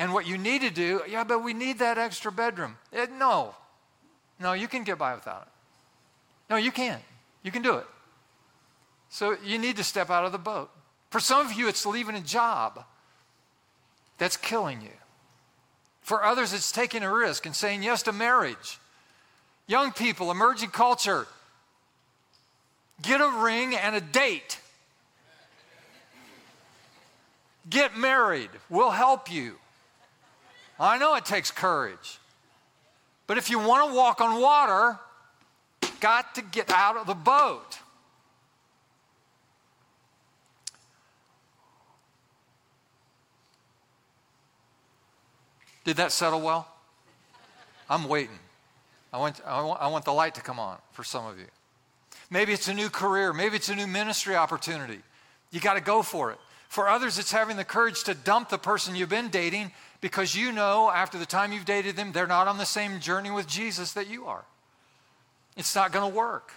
And 0.00 0.12
what 0.12 0.26
you 0.26 0.36
need 0.36 0.62
to 0.62 0.70
do, 0.70 1.00
yeah, 1.08 1.22
but 1.22 1.44
we 1.44 1.52
need 1.54 1.78
that 1.78 1.96
extra 1.96 2.32
bedroom. 2.32 2.76
It, 2.92 3.12
no, 3.12 3.54
no, 4.40 4.52
you 4.52 4.66
can 4.66 4.82
get 4.82 4.98
by 4.98 5.14
without 5.14 5.42
it. 5.42 5.52
No, 6.50 6.56
you 6.56 6.72
can't. 6.72 7.02
You 7.44 7.52
can 7.52 7.62
do 7.62 7.76
it. 7.76 7.86
So 9.10 9.36
you 9.44 9.58
need 9.58 9.76
to 9.76 9.84
step 9.84 10.10
out 10.10 10.24
of 10.24 10.32
the 10.32 10.38
boat. 10.38 10.70
For 11.10 11.20
some 11.20 11.46
of 11.46 11.52
you, 11.52 11.68
it's 11.68 11.86
leaving 11.86 12.16
a 12.16 12.20
job 12.20 12.84
that's 14.18 14.36
killing 14.36 14.80
you. 14.82 14.96
For 16.02 16.22
others, 16.22 16.52
it's 16.52 16.70
taking 16.70 17.02
a 17.02 17.12
risk 17.12 17.46
and 17.46 17.56
saying 17.56 17.82
yes 17.82 18.02
to 18.04 18.12
marriage. 18.12 18.78
Young 19.66 19.92
people, 19.92 20.30
emerging 20.30 20.70
culture, 20.70 21.26
get 23.00 23.20
a 23.20 23.30
ring 23.42 23.74
and 23.74 23.96
a 23.96 24.00
date. 24.00 24.58
Get 27.70 27.96
married. 27.96 28.50
We'll 28.68 28.90
help 28.90 29.32
you. 29.32 29.56
I 30.78 30.98
know 30.98 31.14
it 31.14 31.24
takes 31.24 31.50
courage. 31.50 32.18
But 33.26 33.38
if 33.38 33.48
you 33.48 33.58
want 33.58 33.90
to 33.90 33.96
walk 33.96 34.20
on 34.20 34.40
water, 34.40 34.98
got 36.00 36.34
to 36.34 36.42
get 36.42 36.70
out 36.70 36.98
of 36.98 37.06
the 37.06 37.14
boat. 37.14 37.78
Did 45.84 45.96
that 45.96 46.12
settle 46.12 46.40
well? 46.40 46.66
I'm 47.88 48.08
waiting. 48.08 48.38
I 49.12 49.18
want, 49.18 49.40
I, 49.46 49.62
want, 49.62 49.80
I 49.80 49.86
want 49.88 50.04
the 50.04 50.12
light 50.12 50.34
to 50.34 50.40
come 50.40 50.58
on 50.58 50.78
for 50.92 51.04
some 51.04 51.26
of 51.26 51.38
you. 51.38 51.46
Maybe 52.30 52.52
it's 52.52 52.68
a 52.68 52.74
new 52.74 52.88
career. 52.88 53.32
Maybe 53.32 53.56
it's 53.56 53.68
a 53.68 53.74
new 53.74 53.86
ministry 53.86 54.34
opportunity. 54.34 55.00
You 55.50 55.60
got 55.60 55.74
to 55.74 55.80
go 55.80 56.02
for 56.02 56.32
it. 56.32 56.38
For 56.68 56.88
others, 56.88 57.18
it's 57.18 57.30
having 57.30 57.56
the 57.56 57.64
courage 57.64 58.02
to 58.04 58.14
dump 58.14 58.48
the 58.48 58.58
person 58.58 58.96
you've 58.96 59.08
been 59.08 59.28
dating 59.28 59.70
because 60.00 60.34
you 60.34 60.50
know 60.50 60.90
after 60.90 61.18
the 61.18 61.26
time 61.26 61.52
you've 61.52 61.64
dated 61.64 61.94
them, 61.94 62.10
they're 62.10 62.26
not 62.26 62.48
on 62.48 62.58
the 62.58 62.66
same 62.66 62.98
journey 62.98 63.30
with 63.30 63.46
Jesus 63.46 63.92
that 63.92 64.08
you 64.08 64.26
are. 64.26 64.44
It's 65.56 65.74
not 65.74 65.92
going 65.92 66.10
to 66.10 66.16
work. 66.16 66.52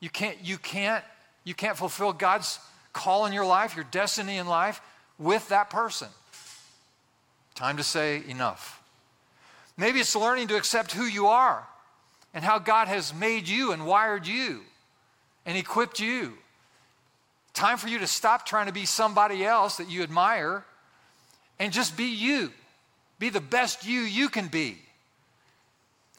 You 0.00 0.10
can't, 0.10 0.36
you, 0.44 0.58
can't, 0.58 1.02
you 1.44 1.54
can't 1.54 1.76
fulfill 1.76 2.12
God's 2.12 2.58
call 2.92 3.24
in 3.24 3.32
your 3.32 3.46
life, 3.46 3.74
your 3.74 3.86
destiny 3.90 4.36
in 4.36 4.46
life, 4.46 4.82
with 5.18 5.48
that 5.48 5.70
person. 5.70 6.08
Time 7.58 7.78
to 7.78 7.82
say 7.82 8.22
enough. 8.28 8.80
Maybe 9.76 9.98
it's 9.98 10.14
learning 10.14 10.46
to 10.46 10.56
accept 10.56 10.92
who 10.92 11.02
you 11.02 11.26
are 11.26 11.66
and 12.32 12.44
how 12.44 12.60
God 12.60 12.86
has 12.86 13.12
made 13.12 13.48
you 13.48 13.72
and 13.72 13.84
wired 13.84 14.28
you 14.28 14.60
and 15.44 15.58
equipped 15.58 15.98
you. 15.98 16.34
Time 17.54 17.76
for 17.76 17.88
you 17.88 17.98
to 17.98 18.06
stop 18.06 18.46
trying 18.46 18.66
to 18.66 18.72
be 18.72 18.84
somebody 18.84 19.44
else 19.44 19.78
that 19.78 19.90
you 19.90 20.04
admire 20.04 20.62
and 21.58 21.72
just 21.72 21.96
be 21.96 22.04
you. 22.04 22.52
Be 23.18 23.28
the 23.28 23.40
best 23.40 23.84
you 23.84 24.02
you 24.02 24.28
can 24.28 24.46
be. 24.46 24.78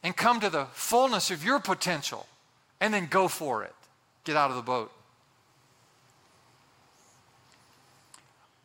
And 0.03 0.13
come 0.13 0.41
to 0.41 0.49
the 0.49 0.65
fullness 0.73 1.31
of 1.31 1.45
your 1.45 1.61
potential 1.61 2.27
and 2.81 2.93
then 2.93 3.05
go 3.05 3.29
for 3.29 3.63
it. 3.63 3.75
Get 4.25 4.35
out 4.35 4.49
of 4.49 4.57
the 4.57 4.61
boat. 4.61 4.91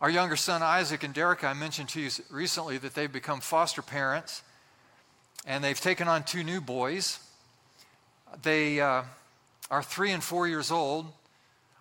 Our 0.05 0.11
younger 0.11 0.37
son 0.37 0.63
Isaac 0.63 1.03
and 1.03 1.15
Derek, 1.15 1.45
I 1.45 1.55
mentioned 1.55 1.89
to 1.89 2.01
you 2.03 2.11
recently 2.29 2.77
that 2.77 2.95
they've 2.95 3.11
become 3.11 3.41
foster 3.41 3.81
parents 3.81 4.43
and 5.47 5.65
they've 5.65 5.81
taken 5.81 6.09
on 6.09 6.25
two 6.25 6.45
new 6.45 6.61
boys. 6.61 7.21
They 8.43 8.83
uh, 8.83 9.05
are 9.71 9.83
three 9.83 10.11
and 10.11 10.23
four 10.23 10.47
years 10.47 10.71
old. 10.71 11.07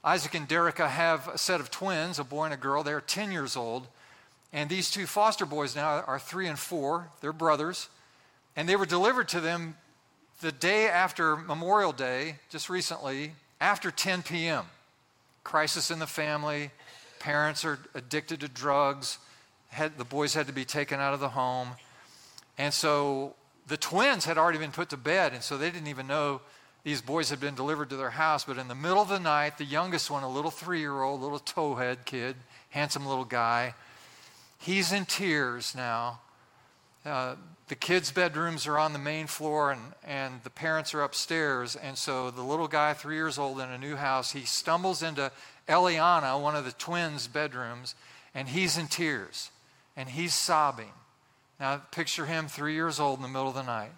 Isaac 0.05 0.35
and 0.35 0.47
Derica 0.47 0.87
have 0.87 1.27
a 1.27 1.37
set 1.37 1.59
of 1.59 1.69
twins, 1.69 2.17
a 2.17 2.23
boy 2.23 2.45
and 2.45 2.53
a 2.53 2.55
girl. 2.55 2.81
They're 2.81 3.01
10 3.01 3.29
years 3.29 3.57
old. 3.57 3.87
And 4.53 4.69
these 4.69 4.89
two 4.89 5.05
foster 5.05 5.45
boys 5.45 5.75
now 5.75 5.99
are 6.07 6.17
three 6.17 6.47
and 6.47 6.57
four. 6.57 7.09
They're 7.19 7.33
brothers. 7.33 7.89
And 8.55 8.69
they 8.69 8.77
were 8.77 8.85
delivered 8.85 9.27
to 9.27 9.41
them 9.41 9.75
the 10.39 10.53
day 10.53 10.87
after 10.87 11.35
Memorial 11.35 11.91
Day, 11.91 12.37
just 12.49 12.69
recently, 12.69 13.33
after 13.59 13.91
10 13.91 14.23
p.m. 14.23 14.63
Crisis 15.43 15.91
in 15.91 15.99
the 15.99 16.07
family 16.07 16.71
parents 17.23 17.63
are 17.63 17.79
addicted 17.95 18.41
to 18.41 18.49
drugs. 18.49 19.17
Had, 19.69 19.97
the 19.97 20.03
boys 20.03 20.33
had 20.33 20.45
to 20.47 20.53
be 20.53 20.65
taken 20.65 20.99
out 20.99 21.13
of 21.13 21.21
the 21.21 21.29
home. 21.29 21.69
And 22.57 22.73
so 22.73 23.33
the 23.65 23.77
twins 23.77 24.25
had 24.25 24.37
already 24.37 24.57
been 24.57 24.73
put 24.73 24.89
to 24.89 24.97
bed, 24.97 25.33
and 25.33 25.41
so 25.41 25.57
they 25.57 25.71
didn't 25.71 25.87
even 25.87 26.05
know 26.05 26.41
these 26.83 27.01
boys 27.01 27.29
had 27.29 27.39
been 27.39 27.55
delivered 27.55 27.89
to 27.91 27.95
their 27.95 28.09
house. 28.09 28.43
But 28.43 28.57
in 28.57 28.67
the 28.67 28.75
middle 28.75 29.01
of 29.01 29.07
the 29.07 29.21
night, 29.21 29.57
the 29.57 29.63
youngest 29.63 30.11
one, 30.11 30.23
a 30.23 30.29
little 30.29 30.51
three 30.51 30.81
year 30.81 31.01
old, 31.01 31.21
little 31.21 31.39
towhead 31.39 32.03
kid, 32.03 32.35
handsome 32.71 33.05
little 33.05 33.25
guy, 33.25 33.73
he's 34.59 34.91
in 34.91 35.05
tears 35.05 35.73
now. 35.73 36.19
Uh, 37.05 37.35
the 37.69 37.75
kids' 37.75 38.11
bedrooms 38.11 38.67
are 38.67 38.77
on 38.77 38.91
the 38.91 38.99
main 38.99 39.27
floor, 39.27 39.71
and, 39.71 39.81
and 40.05 40.43
the 40.43 40.49
parents 40.49 40.93
are 40.93 41.01
upstairs. 41.01 41.77
And 41.77 41.97
so 41.97 42.31
the 42.31 42.41
little 42.41 42.67
guy, 42.67 42.93
three 42.93 43.15
years 43.15 43.37
old, 43.37 43.61
in 43.61 43.69
a 43.69 43.77
new 43.77 43.95
house, 43.95 44.33
he 44.33 44.41
stumbles 44.41 45.01
into 45.01 45.31
Eliana, 45.67 46.41
one 46.41 46.55
of 46.55 46.65
the 46.65 46.71
twins' 46.71 47.27
bedrooms, 47.27 47.95
and 48.33 48.49
he's 48.49 48.77
in 48.77 48.87
tears 48.87 49.51
and 49.95 50.09
he's 50.09 50.33
sobbing. 50.33 50.91
Now, 51.59 51.77
picture 51.91 52.25
him 52.25 52.47
three 52.47 52.73
years 52.73 52.99
old 52.99 53.19
in 53.19 53.23
the 53.23 53.29
middle 53.29 53.49
of 53.49 53.55
the 53.55 53.63
night. 53.63 53.91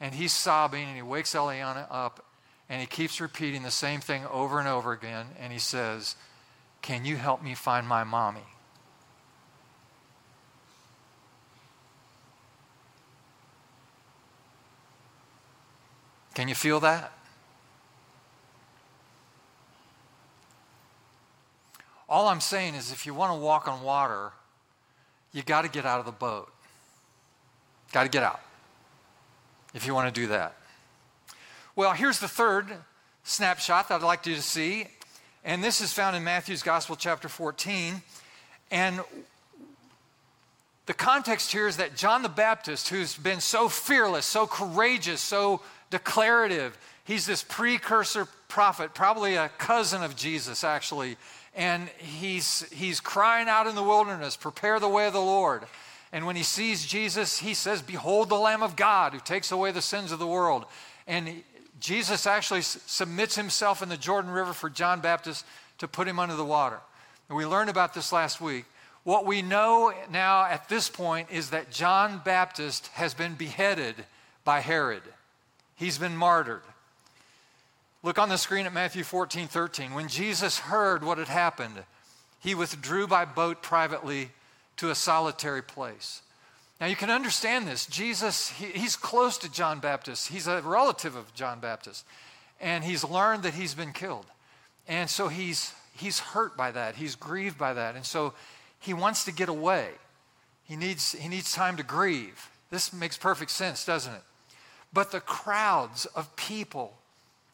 And 0.00 0.14
he's 0.14 0.32
sobbing 0.32 0.84
and 0.84 0.96
he 0.96 1.02
wakes 1.02 1.32
Eliana 1.34 1.86
up 1.90 2.24
and 2.68 2.80
he 2.80 2.86
keeps 2.86 3.20
repeating 3.20 3.62
the 3.62 3.70
same 3.70 4.00
thing 4.00 4.24
over 4.26 4.58
and 4.58 4.68
over 4.68 4.92
again. 4.92 5.26
And 5.38 5.52
he 5.52 5.58
says, 5.58 6.16
Can 6.80 7.04
you 7.04 7.16
help 7.16 7.42
me 7.42 7.54
find 7.54 7.86
my 7.86 8.02
mommy? 8.02 8.40
Can 16.34 16.48
you 16.48 16.54
feel 16.54 16.80
that? 16.80 17.12
All 22.12 22.28
I'm 22.28 22.42
saying 22.42 22.74
is 22.74 22.92
if 22.92 23.06
you 23.06 23.14
want 23.14 23.32
to 23.32 23.38
walk 23.38 23.66
on 23.66 23.82
water, 23.82 24.32
you 25.32 25.42
got 25.42 25.62
to 25.62 25.70
get 25.70 25.86
out 25.86 25.98
of 25.98 26.04
the 26.04 26.12
boat. 26.12 26.52
Got 27.90 28.02
to 28.02 28.10
get 28.10 28.22
out 28.22 28.38
if 29.72 29.86
you 29.86 29.94
want 29.94 30.14
to 30.14 30.20
do 30.20 30.26
that. 30.26 30.54
Well, 31.74 31.92
here's 31.92 32.18
the 32.18 32.28
third 32.28 32.66
snapshot 33.24 33.88
that 33.88 33.94
I'd 33.94 34.02
like 34.02 34.26
you 34.26 34.34
to 34.34 34.42
see. 34.42 34.88
And 35.42 35.64
this 35.64 35.80
is 35.80 35.94
found 35.94 36.14
in 36.14 36.22
Matthew's 36.22 36.62
Gospel, 36.62 36.96
chapter 36.96 37.30
14. 37.30 38.02
And 38.70 39.00
the 40.84 40.92
context 40.92 41.50
here 41.50 41.66
is 41.66 41.78
that 41.78 41.96
John 41.96 42.22
the 42.22 42.28
Baptist, 42.28 42.90
who's 42.90 43.16
been 43.16 43.40
so 43.40 43.70
fearless, 43.70 44.26
so 44.26 44.46
courageous, 44.46 45.22
so 45.22 45.62
declarative, 45.88 46.76
he's 47.04 47.24
this 47.24 47.42
precursor 47.42 48.28
prophet, 48.48 48.92
probably 48.92 49.36
a 49.36 49.48
cousin 49.56 50.02
of 50.02 50.14
Jesus, 50.14 50.62
actually 50.62 51.16
and 51.54 51.88
he's, 51.98 52.68
he's 52.72 53.00
crying 53.00 53.48
out 53.48 53.66
in 53.66 53.74
the 53.74 53.82
wilderness, 53.82 54.36
Prepare 54.36 54.80
the 54.80 54.88
way 54.88 55.06
of 55.06 55.12
the 55.12 55.20
Lord. 55.20 55.64
And 56.12 56.26
when 56.26 56.36
he 56.36 56.42
sees 56.42 56.84
Jesus, 56.84 57.38
he 57.38 57.54
says, 57.54 57.82
Behold 57.82 58.28
the 58.28 58.36
Lamb 58.36 58.62
of 58.62 58.76
God 58.76 59.12
who 59.12 59.20
takes 59.20 59.50
away 59.50 59.72
the 59.72 59.82
sins 59.82 60.12
of 60.12 60.18
the 60.18 60.26
world. 60.26 60.66
And 61.06 61.42
Jesus 61.80 62.26
actually 62.26 62.62
submits 62.62 63.34
himself 63.34 63.82
in 63.82 63.88
the 63.88 63.96
Jordan 63.96 64.30
River 64.30 64.52
for 64.52 64.70
John 64.70 65.00
Baptist 65.00 65.44
to 65.78 65.88
put 65.88 66.06
him 66.06 66.18
under 66.18 66.36
the 66.36 66.44
water. 66.44 66.80
And 67.28 67.36
we 67.36 67.46
learned 67.46 67.70
about 67.70 67.94
this 67.94 68.12
last 68.12 68.40
week. 68.40 68.66
What 69.04 69.26
we 69.26 69.42
know 69.42 69.92
now 70.10 70.44
at 70.44 70.68
this 70.68 70.88
point 70.88 71.28
is 71.30 71.50
that 71.50 71.70
John 71.70 72.20
Baptist 72.24 72.88
has 72.88 73.14
been 73.14 73.34
beheaded 73.34 73.96
by 74.44 74.60
Herod, 74.60 75.02
he's 75.76 75.98
been 75.98 76.16
martyred. 76.16 76.62
Look 78.02 78.18
on 78.18 78.28
the 78.28 78.36
screen 78.36 78.66
at 78.66 78.72
Matthew 78.72 79.04
14, 79.04 79.46
13. 79.46 79.94
When 79.94 80.08
Jesus 80.08 80.58
heard 80.58 81.04
what 81.04 81.18
had 81.18 81.28
happened, 81.28 81.84
he 82.40 82.54
withdrew 82.54 83.06
by 83.06 83.24
boat 83.24 83.62
privately 83.62 84.30
to 84.78 84.90
a 84.90 84.94
solitary 84.94 85.62
place. 85.62 86.22
Now 86.80 86.88
you 86.88 86.96
can 86.96 87.10
understand 87.10 87.68
this. 87.68 87.86
Jesus, 87.86 88.48
he, 88.50 88.66
he's 88.66 88.96
close 88.96 89.38
to 89.38 89.52
John 89.52 89.78
Baptist, 89.78 90.28
he's 90.28 90.48
a 90.48 90.60
relative 90.62 91.14
of 91.14 91.32
John 91.32 91.60
Baptist, 91.60 92.04
and 92.60 92.82
he's 92.82 93.04
learned 93.04 93.44
that 93.44 93.54
he's 93.54 93.74
been 93.74 93.92
killed. 93.92 94.26
And 94.88 95.08
so 95.08 95.28
he's, 95.28 95.72
he's 95.96 96.18
hurt 96.18 96.56
by 96.56 96.72
that, 96.72 96.96
he's 96.96 97.14
grieved 97.14 97.56
by 97.56 97.72
that. 97.74 97.94
And 97.94 98.04
so 98.04 98.34
he 98.80 98.92
wants 98.92 99.24
to 99.26 99.32
get 99.32 99.48
away. 99.48 99.90
He 100.64 100.74
needs, 100.74 101.12
he 101.12 101.28
needs 101.28 101.54
time 101.54 101.76
to 101.76 101.84
grieve. 101.84 102.48
This 102.70 102.92
makes 102.92 103.16
perfect 103.16 103.52
sense, 103.52 103.84
doesn't 103.84 104.12
it? 104.12 104.22
But 104.92 105.12
the 105.12 105.20
crowds 105.20 106.06
of 106.06 106.34
people 106.34 106.94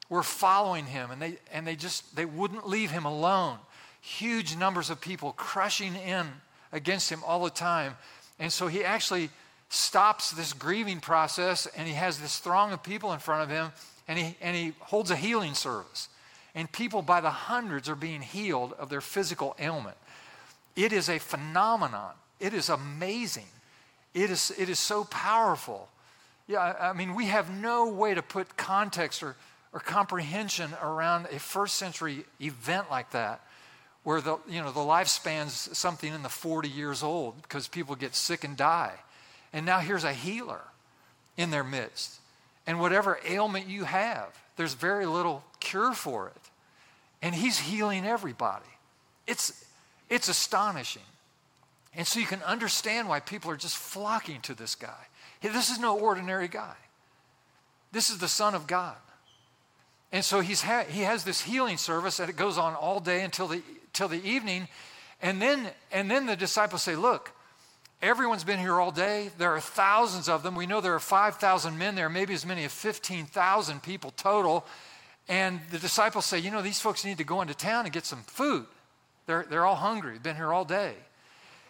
were 0.09 0.23
following 0.23 0.87
him 0.87 1.11
and 1.11 1.21
they, 1.21 1.39
and 1.53 1.67
they 1.67 1.77
just 1.77 2.17
they 2.17 2.25
wouldn't 2.25 2.67
leave 2.69 2.91
him 2.91 3.05
alone 3.05 3.59
huge 4.01 4.57
numbers 4.57 4.91
of 4.91 5.01
people 5.01 5.33
crushing 5.33 5.95
in 5.95 6.27
against 6.73 7.11
him 7.11 7.21
all 7.27 7.45
the 7.45 7.51
time 7.51 7.95
and 8.39 8.53
so 8.53 8.69
he 8.69 8.85
actually 8.85 9.31
stops 9.69 10.31
this 10.31 10.53
grieving 10.53 11.01
process 11.01 11.67
and 11.77 11.87
he 11.87 11.95
has 11.95 12.19
this 12.19 12.39
throng 12.39 12.73
of 12.73 12.83
people 12.83 13.13
in 13.13 13.19
front 13.19 13.43
of 13.43 13.51
him 13.51 13.73
and 14.07 14.19
he, 14.19 14.37
and 14.41 14.57
he 14.57 14.73
holds 14.81 15.11
a 15.11 15.17
healing 15.17 15.55
service. 15.55 16.09
And 16.55 16.71
people 16.73 17.03
by 17.03 17.21
the 17.21 17.31
hundreds 17.31 17.89
are 17.89 17.95
being 17.95 18.23
healed 18.23 18.73
of 18.79 18.89
their 18.89 19.03
physical 19.03 19.55
ailment. 19.61 19.97
It 20.75 20.93
is 20.93 21.09
a 21.09 21.19
phenomenon. 21.19 22.13
It 22.41 22.55
is 22.55 22.69
amazing. 22.71 23.47
It 24.15 24.31
is, 24.31 24.53
it 24.59 24.69
is 24.69 24.79
so 24.79 25.05
powerful. 25.05 25.89
Yeah, 26.47 26.75
I 26.81 26.95
mean, 26.95 27.15
we 27.15 27.27
have 27.27 27.51
no 27.51 27.91
way 27.91 28.15
to 28.15 28.23
put 28.23 28.57
context 28.57 29.23
or, 29.23 29.37
or 29.73 29.81
comprehension 29.81 30.71
around 30.83 31.27
a 31.31 31.39
first 31.39 31.77
century 31.77 32.25
event 32.41 32.91
like 32.91 33.11
that 33.11 33.41
where 34.05 34.21
the, 34.21 34.39
you 34.49 34.63
know, 34.63 34.73
the 34.73 34.81
lifespan's 34.81 35.53
something 35.77 36.13
in 36.13 36.23
the 36.23 36.29
40 36.29 36.69
years 36.69 37.03
old 37.03 37.43
because 37.43 37.69
people 37.69 37.95
get 37.95 38.15
sick 38.15 38.45
and 38.45 38.57
die. 38.57 38.95
And 39.53 39.67
now 39.67 39.81
here's 39.81 40.05
a 40.05 40.13
healer 40.13 40.63
in 41.37 41.51
their 41.51 41.65
midst. 41.65 42.21
And 42.67 42.81
whatever 42.81 43.19
ailment 43.27 43.67
you 43.67 43.85
have, 43.85 44.29
there's 44.57 44.75
very 44.75 45.07
little 45.07 45.45
cure 45.61 45.93
for 45.93 46.29
it. 46.29 46.43
And 47.21 47.35
he's 47.35 47.59
healing 47.59 48.07
everybody. 48.07 48.65
It's, 49.27 49.65
it's 50.09 50.29
astonishing. 50.29 51.03
And 51.95 52.07
so 52.07 52.21
you 52.21 52.27
can 52.27 52.43
understand 52.43 53.09
why 53.09 53.21
people 53.21 53.51
are 53.51 53.57
just 53.57 53.77
flocking 53.77 54.41
to 54.43 54.55
this 54.55 54.75
guy. 54.75 55.07
This 55.43 55.71
is 55.71 55.79
no 55.79 55.99
ordinary 55.99 56.49
guy. 56.49 56.77
This 57.93 58.11
is 58.11 58.19
the 58.19 58.29
Son 58.29 58.55
of 58.55 58.67
God. 58.67 58.97
And 60.11 60.25
so 60.25 60.41
he's 60.41 60.63
ha- 60.63 60.87
he 60.89 61.03
has 61.03 61.25
this 61.25 61.41
healing 61.41 61.77
service, 61.77 62.19
and 62.21 62.31
it 62.31 62.37
goes 62.37 62.57
on 62.59 62.75
all 62.75 63.01
day 63.01 63.23
until 63.23 63.49
the, 63.49 63.63
till 63.93 64.09
the 64.09 64.23
evening. 64.27 64.69
And 65.21 65.41
then, 65.43 65.69
and 65.93 66.11
then 66.11 66.27
the 66.27 66.37
disciples 66.37 66.83
say, 66.83 66.97
Look, 66.97 67.33
everyone's 68.01 68.45
been 68.45 68.59
here 68.59 68.81
all 68.81 68.91
day. 68.91 69.31
There 69.37 69.55
are 69.55 69.61
thousands 69.61 70.29
of 70.29 70.43
them. 70.43 70.55
We 70.55 70.67
know 70.67 70.81
there 70.81 70.95
are 70.95 71.01
5,000 71.01 71.77
men 71.77 71.95
there, 71.95 72.09
maybe 72.09 72.35
as 72.35 72.47
many 72.47 72.65
as 72.65 72.73
15,000 72.73 73.83
people 73.83 74.13
total. 74.13 74.65
And 75.29 75.61
the 75.71 75.79
disciples 75.79 76.25
say, 76.25 76.39
You 76.39 76.51
know, 76.51 76.63
these 76.63 76.81
folks 76.81 77.05
need 77.05 77.19
to 77.19 77.25
go 77.25 77.43
into 77.43 77.55
town 77.55 77.85
and 77.85 77.93
get 77.93 78.07
some 78.07 78.23
food. 78.23 78.67
They're, 79.27 79.45
they're 79.51 79.67
all 79.67 79.77
hungry, 79.77 80.19
been 80.19 80.37
here 80.37 80.55
all 80.55 80.65
day. 80.65 80.95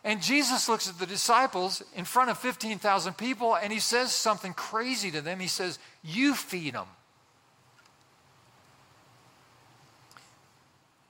And 0.04 0.22
Jesus 0.22 0.68
looks 0.68 0.88
at 0.88 0.98
the 0.98 1.06
disciples 1.06 1.82
in 1.96 2.04
front 2.04 2.30
of 2.30 2.38
15,000 2.38 3.16
people 3.18 3.56
and 3.56 3.72
he 3.72 3.80
says 3.80 4.12
something 4.12 4.54
crazy 4.54 5.10
to 5.10 5.20
them. 5.20 5.40
He 5.40 5.48
says, 5.48 5.80
You 6.04 6.34
feed 6.34 6.74
them. 6.74 6.86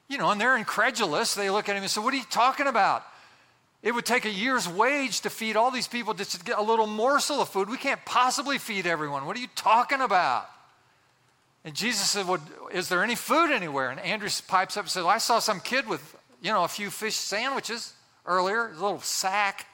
You 0.09 0.19
know, 0.19 0.31
and 0.31 0.41
they're 0.41 0.57
incredulous. 0.57 1.35
They 1.35 1.51
look 1.51 1.69
at 1.69 1.77
him 1.77 1.83
and 1.83 1.91
say, 1.91 2.01
What 2.01 2.15
are 2.15 2.17
you 2.17 2.25
talking 2.31 2.67
about? 2.67 3.05
It 3.83 3.93
would 3.93 4.07
take 4.07 4.25
a 4.25 4.31
year's 4.31 4.69
wage 4.69 5.21
to 5.21 5.31
feed 5.31 5.57
all 5.57 5.71
these 5.71 5.87
people 5.87 6.13
just 6.13 6.33
to 6.33 6.45
get 6.45 6.59
a 6.59 6.63
little 6.63 6.87
morsel 6.87 7.41
of 7.41 7.49
food. 7.49 7.71
We 7.71 7.77
can't 7.77 8.05
possibly 8.05 8.59
feed 8.59 8.87
everyone. 8.87 9.25
What 9.25 9.37
are 9.37 9.41
you 9.41 9.49
talking 9.55 10.01
about? 10.01 10.49
And 11.65 11.75
Jesus 11.75 12.09
said, 12.11 12.27
Well, 12.27 12.41
is 12.73 12.89
there 12.89 13.05
any 13.05 13.15
food 13.15 13.51
anywhere? 13.51 13.91
And 13.91 14.01
Andrew 14.01 14.29
pipes 14.49 14.77
up 14.77 14.85
and 14.85 14.91
says, 14.91 15.03
well, 15.03 15.13
I 15.13 15.19
saw 15.19 15.39
some 15.39 15.61
kid 15.61 15.87
with, 15.87 16.17
you 16.41 16.51
know, 16.51 16.65
a 16.65 16.69
few 16.69 16.91
fish 16.91 17.15
sandwiches 17.15 17.93
earlier, 18.27 18.69
a 18.69 18.73
little 18.73 19.01
sack. 19.01 19.67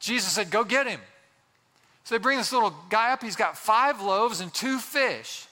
Jesus 0.00 0.32
said, 0.32 0.50
Go 0.50 0.64
get 0.64 0.86
him. 0.86 1.00
So 2.04 2.14
they 2.14 2.18
bring 2.18 2.36
this 2.36 2.52
little 2.52 2.74
guy 2.90 3.12
up. 3.12 3.22
He's 3.22 3.36
got 3.36 3.56
five 3.56 4.02
loaves 4.02 4.40
and 4.40 4.52
two 4.52 4.78
fish. 4.78 5.46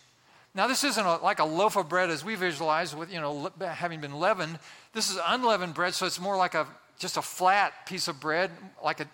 Now, 0.54 0.66
this 0.66 0.84
isn't 0.84 1.04
a, 1.04 1.16
like 1.16 1.38
a 1.38 1.44
loaf 1.44 1.76
of 1.76 1.88
bread 1.88 2.10
as 2.10 2.24
we 2.24 2.34
visualize 2.34 2.94
with, 2.94 3.10
you 3.10 3.20
know, 3.20 3.50
having 3.60 4.00
been 4.00 4.18
leavened. 4.18 4.58
This 4.92 5.10
is 5.10 5.18
unleavened 5.24 5.74
bread, 5.74 5.94
so 5.94 6.04
it's 6.04 6.20
more 6.20 6.36
like 6.36 6.54
a 6.54 6.66
just 6.98 7.16
a 7.16 7.22
flat 7.22 7.86
piece 7.86 8.06
of 8.06 8.20
bread, 8.20 8.50
like 8.84 9.00
a 9.00 9.06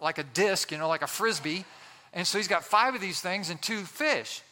like 0.00 0.18
a 0.18 0.24
disc, 0.24 0.72
you 0.72 0.78
know, 0.78 0.88
like 0.88 1.02
a 1.02 1.06
frisbee. 1.06 1.64
And 2.12 2.26
so 2.26 2.38
he's 2.38 2.48
got 2.48 2.64
five 2.64 2.94
of 2.94 3.00
these 3.00 3.20
things 3.20 3.50
and 3.50 3.60
two 3.62 3.82
fish. 3.84 4.42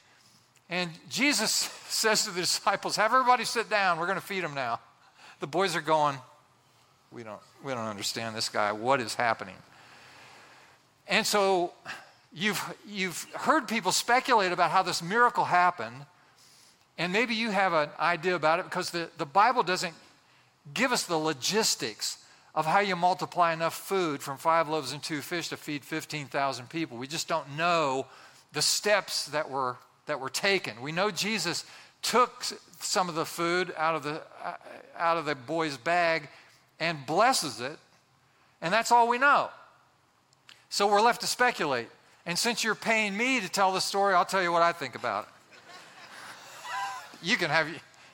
And 0.70 0.90
Jesus 1.08 1.50
says 1.88 2.24
to 2.24 2.30
the 2.30 2.40
disciples, 2.40 2.96
"Have 2.96 3.12
everybody 3.12 3.44
sit 3.44 3.68
down. 3.68 3.98
We're 3.98 4.06
going 4.06 4.20
to 4.20 4.24
feed 4.24 4.44
them 4.44 4.54
now." 4.54 4.80
The 5.40 5.48
boys 5.48 5.74
are 5.74 5.80
going, 5.80 6.18
"We 7.10 7.24
don't 7.24 7.40
we 7.64 7.72
don't 7.72 7.86
understand 7.86 8.36
this 8.36 8.48
guy. 8.48 8.70
What 8.70 9.00
is 9.00 9.14
happening?" 9.14 9.56
And 11.08 11.26
so 11.26 11.72
You've, 12.38 12.62
you've 12.86 13.26
heard 13.32 13.66
people 13.66 13.92
speculate 13.92 14.52
about 14.52 14.70
how 14.70 14.82
this 14.82 15.02
miracle 15.02 15.46
happened, 15.46 16.04
and 16.98 17.10
maybe 17.10 17.34
you 17.34 17.50
have 17.50 17.72
an 17.72 17.88
idea 17.98 18.34
about 18.34 18.60
it 18.60 18.66
because 18.66 18.90
the, 18.90 19.08
the 19.16 19.24
Bible 19.24 19.62
doesn't 19.62 19.94
give 20.74 20.92
us 20.92 21.04
the 21.04 21.16
logistics 21.16 22.18
of 22.54 22.66
how 22.66 22.80
you 22.80 22.94
multiply 22.94 23.54
enough 23.54 23.72
food 23.72 24.22
from 24.22 24.36
five 24.36 24.68
loaves 24.68 24.92
and 24.92 25.02
two 25.02 25.22
fish 25.22 25.48
to 25.48 25.56
feed 25.56 25.82
15,000 25.82 26.68
people. 26.68 26.98
We 26.98 27.06
just 27.06 27.26
don't 27.26 27.56
know 27.56 28.04
the 28.52 28.60
steps 28.60 29.28
that 29.28 29.48
were, 29.50 29.78
that 30.04 30.20
were 30.20 30.28
taken. 30.28 30.82
We 30.82 30.92
know 30.92 31.10
Jesus 31.10 31.64
took 32.02 32.44
some 32.80 33.08
of 33.08 33.14
the 33.14 33.24
food 33.24 33.72
out 33.78 33.94
of 33.94 34.02
the, 34.02 34.20
uh, 34.44 34.56
out 34.98 35.16
of 35.16 35.24
the 35.24 35.34
boy's 35.34 35.78
bag 35.78 36.28
and 36.80 37.06
blesses 37.06 37.62
it, 37.62 37.78
and 38.60 38.74
that's 38.74 38.92
all 38.92 39.08
we 39.08 39.16
know. 39.16 39.48
So 40.68 40.86
we're 40.86 41.00
left 41.00 41.22
to 41.22 41.26
speculate. 41.26 41.88
And 42.26 42.36
since 42.36 42.64
you're 42.64 42.74
paying 42.74 43.16
me 43.16 43.40
to 43.40 43.48
tell 43.48 43.72
the 43.72 43.80
story, 43.80 44.12
I'll 44.12 44.24
tell 44.24 44.42
you 44.42 44.50
what 44.50 44.62
I 44.62 44.72
think 44.72 44.96
about 44.96 45.28
it. 45.28 45.58
you, 47.22 47.36
can 47.36 47.50
have, 47.50 47.68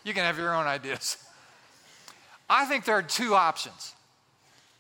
you 0.05 0.13
can 0.13 0.23
have 0.23 0.39
your 0.39 0.55
own 0.55 0.67
ideas. 0.67 1.17
I 2.49 2.67
think 2.67 2.85
there 2.85 2.97
are 2.97 3.03
two 3.03 3.35
options 3.35 3.95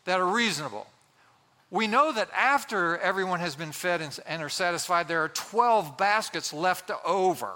that 0.05 0.21
are 0.21 0.27
reasonable. 0.27 0.87
We 1.71 1.87
know 1.87 2.12
that 2.12 2.29
after 2.37 2.99
everyone 2.99 3.40
has 3.40 3.57
been 3.57 3.73
fed 3.73 4.03
and, 4.03 4.18
and 4.27 4.42
are 4.42 4.51
satisfied, 4.51 5.09
there 5.09 5.25
are 5.25 5.31
12 5.31 5.97
baskets 5.97 6.53
left 6.53 6.90
over. 7.07 7.53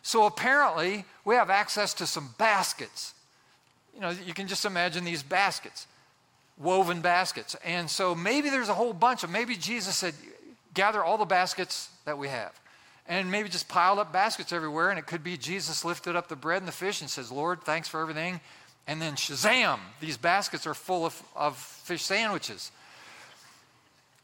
So 0.00 0.24
apparently, 0.24 1.04
we 1.26 1.34
have 1.34 1.50
access 1.50 1.92
to 1.94 2.06
some 2.06 2.34
baskets. 2.38 3.12
You 3.94 4.00
know, 4.00 4.10
you 4.10 4.32
can 4.32 4.48
just 4.48 4.64
imagine 4.64 5.04
these 5.04 5.22
baskets, 5.22 5.86
woven 6.56 7.02
baskets. 7.02 7.54
And 7.62 7.90
so 7.90 8.14
maybe 8.14 8.48
there's 8.48 8.70
a 8.70 8.74
whole 8.74 8.94
bunch 8.94 9.22
of, 9.22 9.28
maybe 9.28 9.54
Jesus 9.54 9.96
said, 9.96 10.14
gather 10.74 11.02
all 11.02 11.18
the 11.18 11.24
baskets 11.24 11.88
that 12.04 12.18
we 12.18 12.28
have 12.28 12.58
and 13.06 13.30
maybe 13.30 13.48
just 13.48 13.68
pile 13.68 13.98
up 13.98 14.12
baskets 14.12 14.52
everywhere. 14.52 14.90
And 14.90 14.98
it 14.98 15.06
could 15.06 15.24
be 15.24 15.36
Jesus 15.36 15.84
lifted 15.84 16.16
up 16.16 16.28
the 16.28 16.36
bread 16.36 16.62
and 16.62 16.68
the 16.68 16.72
fish 16.72 17.00
and 17.00 17.10
says, 17.10 17.32
Lord, 17.32 17.62
thanks 17.62 17.88
for 17.88 18.00
everything. 18.00 18.40
And 18.86 19.00
then 19.00 19.14
shazam, 19.14 19.78
these 20.00 20.16
baskets 20.16 20.66
are 20.66 20.74
full 20.74 21.06
of, 21.06 21.22
of 21.36 21.56
fish 21.56 22.02
sandwiches. 22.02 22.72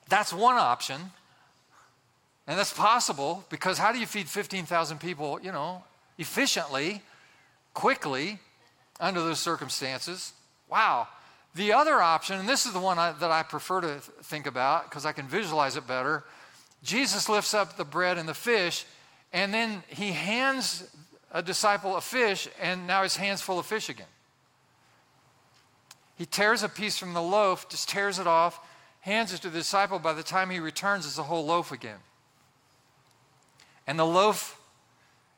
That's 0.08 0.32
one 0.32 0.56
option. 0.56 1.00
And 2.46 2.58
that's 2.58 2.72
possible 2.72 3.44
because 3.50 3.78
how 3.78 3.92
do 3.92 3.98
you 3.98 4.06
feed 4.06 4.26
15,000 4.26 4.98
people, 4.98 5.38
you 5.42 5.52
know, 5.52 5.84
efficiently, 6.16 7.02
quickly, 7.74 8.38
under 8.98 9.20
those 9.20 9.38
circumstances? 9.38 10.32
Wow. 10.68 11.08
The 11.54 11.72
other 11.72 12.00
option, 12.00 12.38
and 12.38 12.48
this 12.48 12.66
is 12.66 12.72
the 12.72 12.80
one 12.80 12.98
I, 12.98 13.12
that 13.12 13.30
I 13.30 13.42
prefer 13.42 13.80
to 13.82 13.98
think 14.22 14.46
about 14.46 14.84
because 14.84 15.04
I 15.04 15.12
can 15.12 15.26
visualize 15.26 15.76
it 15.76 15.86
better, 15.86 16.24
Jesus 16.82 17.28
lifts 17.28 17.54
up 17.54 17.76
the 17.76 17.84
bread 17.84 18.18
and 18.18 18.28
the 18.28 18.34
fish, 18.34 18.84
and 19.32 19.52
then 19.52 19.82
he 19.88 20.12
hands 20.12 20.88
a 21.32 21.42
disciple 21.42 21.96
a 21.96 22.00
fish, 22.00 22.48
and 22.60 22.86
now 22.86 23.02
his 23.02 23.16
hand's 23.16 23.42
full 23.42 23.58
of 23.58 23.66
fish 23.66 23.88
again. 23.88 24.06
He 26.16 26.26
tears 26.26 26.62
a 26.62 26.68
piece 26.68 26.98
from 26.98 27.14
the 27.14 27.22
loaf, 27.22 27.68
just 27.68 27.88
tears 27.88 28.18
it 28.18 28.26
off, 28.26 28.60
hands 29.00 29.32
it 29.32 29.42
to 29.42 29.50
the 29.50 29.58
disciple. 29.58 29.98
By 29.98 30.14
the 30.14 30.22
time 30.22 30.50
he 30.50 30.58
returns, 30.58 31.06
it's 31.06 31.18
a 31.18 31.22
whole 31.22 31.46
loaf 31.46 31.70
again. 31.70 31.98
And 33.86 33.98
the 33.98 34.04
loaf, 34.04 34.60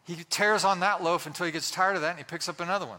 he 0.07 0.17
tears 0.31 0.65
on 0.65 0.81
that 0.81 1.03
loaf 1.03 1.27
until 1.27 1.47
he 1.47 1.53
gets 1.53 1.71
tired 1.71 1.97
of 1.97 2.03
that 2.03 2.11
and 2.11 2.19
he 2.19 2.25
picks 2.25 2.49
up 2.49 2.61
another 2.61 2.87
one. 2.87 2.99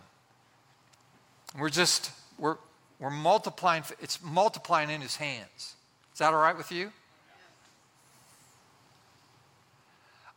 We're 1.59 1.69
just, 1.69 2.11
we're, 2.37 2.57
we're 2.99 3.09
multiplying, 3.09 3.83
it's 3.99 4.21
multiplying 4.23 4.89
in 4.89 5.01
his 5.01 5.15
hands. 5.15 5.75
Is 6.13 6.19
that 6.19 6.33
all 6.33 6.39
right 6.39 6.55
with 6.55 6.71
you? 6.71 6.91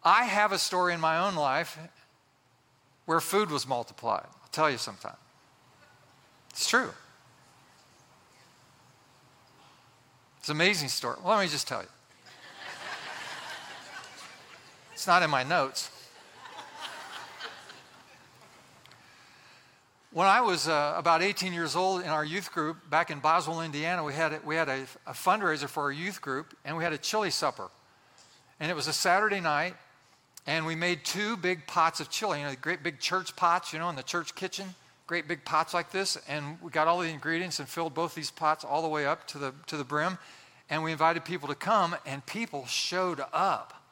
I 0.05 0.25
have 0.25 0.53
a 0.53 0.59
story 0.59 0.93
in 0.93 1.01
my 1.01 1.19
own 1.19 1.35
life 1.35 1.79
where 3.07 3.21
food 3.21 3.51
was 3.51 3.67
multiplied. 3.67 4.27
I'll 4.27 4.49
tell 4.53 4.71
you 4.71 4.79
sometime. 4.79 5.17
It's 6.51 6.69
true. 6.69 6.91
It's 10.41 10.49
an 10.51 10.57
amazing 10.57 10.89
story. 10.89 11.17
Well, 11.25 11.37
let 11.37 11.43
me 11.43 11.49
just 11.49 11.67
tell 11.67 11.81
you. 11.81 11.89
It's 14.93 15.07
not 15.07 15.23
in 15.23 15.31
my 15.31 15.43
notes. 15.43 15.91
When 20.13 20.29
I 20.29 20.43
was 20.43 20.69
uh, 20.69 20.95
about 20.97 21.23
18 21.23 21.53
years 21.53 21.75
old 21.75 22.03
in 22.03 22.09
our 22.09 22.25
youth 22.25 22.53
group 22.53 22.89
back 22.89 23.11
in 23.11 23.19
Boswell, 23.19 23.63
Indiana, 23.63 24.05
we 24.05 24.15
had, 24.15 24.35
a, 24.35 24.41
we 24.45 24.55
had 24.55 24.69
a, 24.69 24.83
a 25.07 25.13
fundraiser 25.13 25.69
for 25.69 25.83
our 25.83 25.93
youth 25.93 26.21
group, 26.21 26.57
and 26.65 26.77
we 26.77 26.85
had 26.85 26.93
a 26.93 26.99
chili 26.99 27.31
supper. 27.31 27.69
And 28.61 28.71
it 28.71 28.75
was 28.75 28.87
a 28.87 28.93
Saturday 28.93 29.41
night, 29.41 29.75
and 30.47 30.67
we 30.67 30.75
made 30.75 31.05
two 31.05 31.37
big 31.37 31.67
pots 31.67 32.01
of 32.01 32.11
chili, 32.11 32.41
you 32.41 32.47
know, 32.47 32.55
great 32.61 32.83
big 32.83 33.01
church 33.01 33.35
pots, 33.35 33.73
you 33.73 33.79
know, 33.79 33.89
in 33.89 33.97
the 33.97 34.03
church 34.03 34.35
kitchen, 34.35 34.75
great 35.07 35.27
big 35.27 35.45
pots 35.45 35.73
like 35.73 35.91
this. 35.91 36.19
And 36.29 36.61
we 36.61 36.71
got 36.71 36.87
all 36.87 36.99
the 36.99 37.09
ingredients 37.09 37.59
and 37.61 37.69
filled 37.69 37.95
both 37.95 38.15
these 38.15 38.31
pots 38.31 38.65
all 38.65 38.83
the 38.83 38.89
way 38.89 39.07
up 39.07 39.27
to 39.29 39.39
the, 39.39 39.55
to 39.69 39.77
the 39.77 39.85
brim. 39.85 40.19
and 40.71 40.83
we 40.83 40.93
invited 40.93 41.25
people 41.25 41.49
to 41.49 41.55
come, 41.55 41.95
and 42.07 42.25
people 42.25 42.67
showed 42.67 43.21
up. 43.33 43.83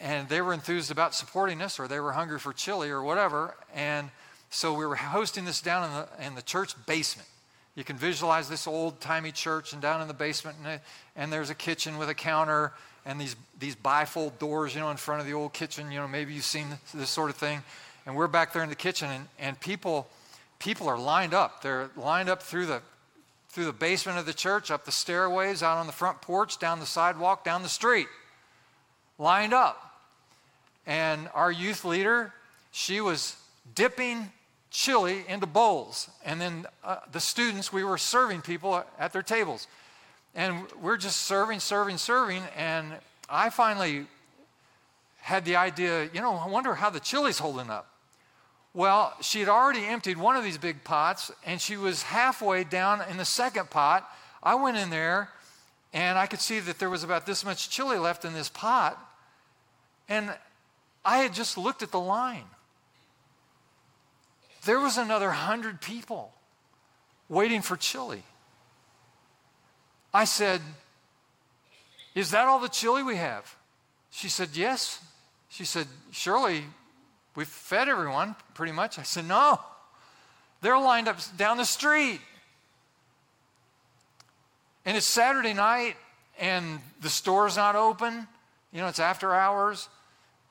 And 0.00 0.28
they 0.28 0.40
were 0.40 0.52
enthused 0.52 0.90
about 0.90 1.14
supporting 1.14 1.60
us, 1.60 1.78
or 1.78 1.88
they 1.88 2.00
were 2.00 2.12
hungry 2.12 2.38
for 2.38 2.52
chili, 2.52 2.90
or 2.90 3.02
whatever. 3.02 3.56
And 3.74 4.10
so 4.50 4.74
we 4.74 4.86
were 4.86 4.96
hosting 4.96 5.44
this 5.44 5.60
down 5.60 5.88
in 5.88 5.96
the, 5.96 6.26
in 6.26 6.34
the 6.34 6.42
church 6.42 6.74
basement. 6.86 7.28
You 7.74 7.84
can 7.84 7.96
visualize 7.96 8.48
this 8.48 8.66
old 8.66 9.00
timey 9.00 9.32
church, 9.32 9.72
and 9.72 9.82
down 9.82 10.00
in 10.02 10.08
the 10.08 10.14
basement, 10.14 10.56
and, 10.64 10.80
and 11.16 11.32
there's 11.32 11.50
a 11.50 11.54
kitchen 11.54 11.98
with 11.98 12.08
a 12.08 12.14
counter 12.14 12.72
and 13.04 13.20
these, 13.20 13.36
these 13.58 13.74
bifold 13.74 14.38
doors, 14.38 14.74
you 14.74 14.80
know, 14.80 14.90
in 14.90 14.96
front 14.96 15.20
of 15.20 15.26
the 15.26 15.34
old 15.34 15.52
kitchen. 15.52 15.90
You 15.90 16.00
know, 16.00 16.08
maybe 16.08 16.34
you've 16.34 16.44
seen 16.44 16.70
this, 16.70 16.92
this 16.92 17.10
sort 17.10 17.30
of 17.30 17.36
thing. 17.36 17.62
And 18.06 18.16
we're 18.16 18.28
back 18.28 18.52
there 18.52 18.62
in 18.62 18.68
the 18.68 18.74
kitchen, 18.74 19.10
and, 19.10 19.28
and 19.38 19.60
people, 19.60 20.08
people 20.58 20.88
are 20.88 20.98
lined 20.98 21.34
up. 21.34 21.62
They're 21.62 21.90
lined 21.96 22.28
up 22.28 22.42
through 22.42 22.66
the, 22.66 22.82
through 23.50 23.66
the 23.66 23.72
basement 23.72 24.18
of 24.18 24.26
the 24.26 24.34
church, 24.34 24.70
up 24.70 24.84
the 24.84 24.92
stairways, 24.92 25.62
out 25.62 25.78
on 25.78 25.86
the 25.86 25.92
front 25.92 26.20
porch, 26.20 26.58
down 26.58 26.80
the 26.80 26.86
sidewalk, 26.86 27.44
down 27.44 27.62
the 27.62 27.68
street, 27.68 28.08
lined 29.18 29.52
up. 29.52 30.00
And 30.84 31.28
our 31.34 31.52
youth 31.52 31.84
leader, 31.84 32.32
she 32.72 33.00
was 33.00 33.36
dipping 33.74 34.32
chili 34.72 35.24
into 35.28 35.46
bowls. 35.46 36.10
And 36.24 36.40
then 36.40 36.66
uh, 36.82 36.96
the 37.12 37.20
students, 37.20 37.72
we 37.72 37.84
were 37.84 37.98
serving 37.98 38.40
people 38.40 38.84
at 38.98 39.12
their 39.12 39.22
tables. 39.22 39.68
And 40.34 40.64
we're 40.80 40.96
just 40.96 41.22
serving, 41.22 41.60
serving, 41.60 41.98
serving. 41.98 42.42
And 42.56 42.92
I 43.28 43.50
finally 43.50 44.06
had 45.20 45.44
the 45.44 45.56
idea, 45.56 46.08
you 46.12 46.20
know, 46.20 46.34
I 46.34 46.48
wonder 46.48 46.74
how 46.74 46.90
the 46.90 47.00
chili's 47.00 47.38
holding 47.38 47.70
up. 47.70 47.88
Well, 48.74 49.14
she 49.20 49.40
had 49.40 49.48
already 49.48 49.84
emptied 49.84 50.16
one 50.16 50.34
of 50.34 50.44
these 50.44 50.58
big 50.58 50.82
pots 50.82 51.30
and 51.44 51.60
she 51.60 51.76
was 51.76 52.02
halfway 52.02 52.64
down 52.64 53.02
in 53.10 53.18
the 53.18 53.24
second 53.24 53.68
pot. 53.70 54.08
I 54.42 54.54
went 54.54 54.78
in 54.78 54.90
there 54.90 55.28
and 55.92 56.18
I 56.18 56.26
could 56.26 56.40
see 56.40 56.58
that 56.60 56.78
there 56.78 56.88
was 56.88 57.04
about 57.04 57.26
this 57.26 57.44
much 57.44 57.68
chili 57.68 57.98
left 57.98 58.24
in 58.24 58.32
this 58.32 58.48
pot. 58.48 58.98
And 60.08 60.34
I 61.04 61.18
had 61.18 61.34
just 61.34 61.58
looked 61.58 61.82
at 61.82 61.90
the 61.90 62.00
line. 62.00 62.44
There 64.64 64.80
was 64.80 64.96
another 64.96 65.30
hundred 65.30 65.80
people 65.80 66.32
waiting 67.28 67.62
for 67.62 67.76
chili. 67.76 68.22
I 70.14 70.24
said, 70.24 70.60
Is 72.14 72.30
that 72.32 72.46
all 72.46 72.60
the 72.60 72.68
chili 72.68 73.02
we 73.02 73.16
have? 73.16 73.54
She 74.10 74.28
said, 74.28 74.50
Yes. 74.54 75.00
She 75.48 75.64
said, 75.64 75.86
Surely 76.10 76.64
we've 77.34 77.48
fed 77.48 77.88
everyone 77.88 78.36
pretty 78.54 78.72
much. 78.72 78.98
I 78.98 79.02
said, 79.02 79.26
No. 79.26 79.60
They're 80.60 80.78
lined 80.78 81.08
up 81.08 81.18
down 81.36 81.56
the 81.56 81.64
street. 81.64 82.20
And 84.84 84.96
it's 84.96 85.06
Saturday 85.06 85.54
night, 85.54 85.96
and 86.40 86.80
the 87.00 87.08
store's 87.08 87.56
not 87.56 87.76
open. 87.76 88.26
You 88.72 88.80
know, 88.80 88.88
it's 88.88 88.98
after 89.00 89.32
hours, 89.34 89.88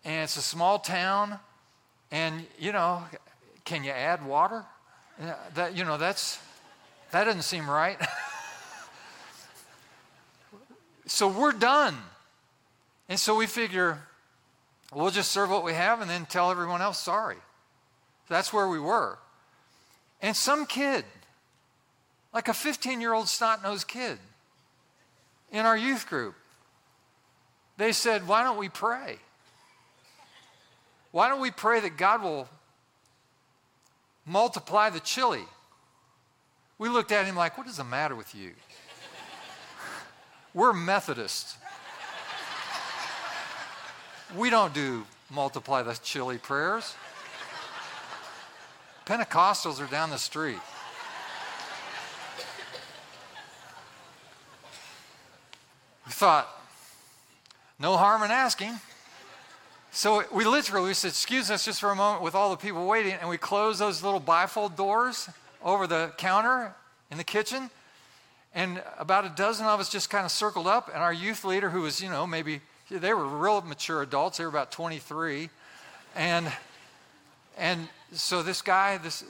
and 0.06 0.24
it's 0.24 0.38
a 0.38 0.42
small 0.42 0.80
town. 0.80 1.40
And, 2.12 2.46
you 2.60 2.72
know, 2.72 3.04
can 3.66 3.84
you 3.84 3.92
add 3.92 4.26
water? 4.26 4.66
That, 5.56 5.76
you 5.76 5.86
know, 5.86 5.98
that's, 5.98 6.40
that 7.12 7.26
doesn't 7.26 7.44
seem 7.44 7.70
right. 7.70 7.98
so 11.12 11.28
we're 11.28 11.52
done. 11.52 11.96
And 13.10 13.20
so 13.20 13.36
we 13.36 13.46
figure 13.46 14.00
we'll 14.94 15.12
just 15.12 15.32
serve 15.32 15.50
what 15.50 15.64
we 15.64 15.74
have 15.74 16.02
and 16.02 16.10
then 16.10 16.26
tell 16.26 16.50
everyone 16.52 16.82
else 16.82 17.00
sorry. 17.00 17.38
That's 18.30 18.54
where 18.54 18.68
we 18.68 18.80
were. 18.80 19.20
And 20.22 20.36
some 20.36 20.66
kid, 20.66 21.04
like 22.34 22.48
a 22.48 22.54
15 22.54 23.02
year 23.02 23.14
old 23.14 23.28
snot 23.28 23.62
nosed 23.62 23.88
kid 23.88 24.18
in 25.52 25.66
our 25.66 25.76
youth 25.76 26.08
group, 26.08 26.36
they 27.78 27.92
said, 27.92 28.28
Why 28.28 28.44
don't 28.44 28.58
we 28.58 28.70
pray? 28.70 29.18
Why 31.12 31.28
don't 31.28 31.42
we 31.42 31.52
pray 31.52 31.82
that 31.82 31.98
God 31.98 32.24
will 32.24 32.48
multiply 34.26 34.90
the 34.90 35.02
chili? 35.02 35.44
We 36.78 36.88
looked 36.88 37.12
at 37.12 37.26
him 37.26 37.36
like, 37.36 37.58
What 37.58 37.68
is 37.68 37.78
the 37.78 37.84
matter 37.84 38.16
with 38.16 38.34
you? 38.34 38.54
We're 40.54 40.74
Methodists. 40.74 41.56
We 44.36 44.50
don't 44.50 44.74
do 44.74 45.06
multiply 45.30 45.82
the 45.82 45.94
chili 45.94 46.38
prayers. 46.38 46.94
Pentecostals 49.06 49.82
are 49.82 49.90
down 49.90 50.10
the 50.10 50.18
street. 50.18 50.60
We 56.06 56.12
thought, 56.12 56.50
no 57.80 57.96
harm 57.96 58.24
in 58.24 58.32
asking. 58.32 58.74
So 59.92 60.24
we 60.34 60.44
literally 60.44 60.90
we 60.90 60.94
said, 60.94 61.10
excuse 61.10 61.50
us 61.50 61.64
just 61.64 61.80
for 61.80 61.92
a 61.92 61.96
moment 61.96 62.24
with 62.24 62.36
all 62.36 62.50
the 62.52 62.58
people 62.58 62.86
waiting, 62.86 63.14
and 63.14 63.30
we 63.30 63.38
closed 63.38 63.80
those 63.80 64.04
little 64.04 64.22
bifold 64.22 64.76
doors 64.76 65.30
over 65.64 65.88
the 65.88 66.12
counter 66.18 66.74
in 67.10 67.18
the 67.18 67.24
kitchen 67.24 67.70
and 68.54 68.84
about 68.98 69.26
a 69.26 69.30
dozen 69.30 69.66
of 69.66 69.80
us 69.80 69.90
just 69.90 70.10
kind 70.10 70.26
of 70.26 70.32
circled 70.32 70.68
up, 70.68 70.90
and 70.94 70.98
our 70.98 71.14
youth 71.14 71.46
leader, 71.46 71.70
who 71.70 71.82
was, 71.82 72.02
you 72.02 72.10
know, 72.10 72.28
maybe 72.28 72.62
they 72.90 73.14
were 73.14 73.26
real 73.26 73.62
mature 73.62 74.02
adults, 74.02 74.38
they 74.38 74.44
were 74.44 74.50
about 74.50 74.72
23. 74.72 75.50
And, 76.16 76.52
and 77.58 77.88
so 78.12 78.44
this 78.44 78.62
guy, 78.62 78.98
this, 78.98 79.24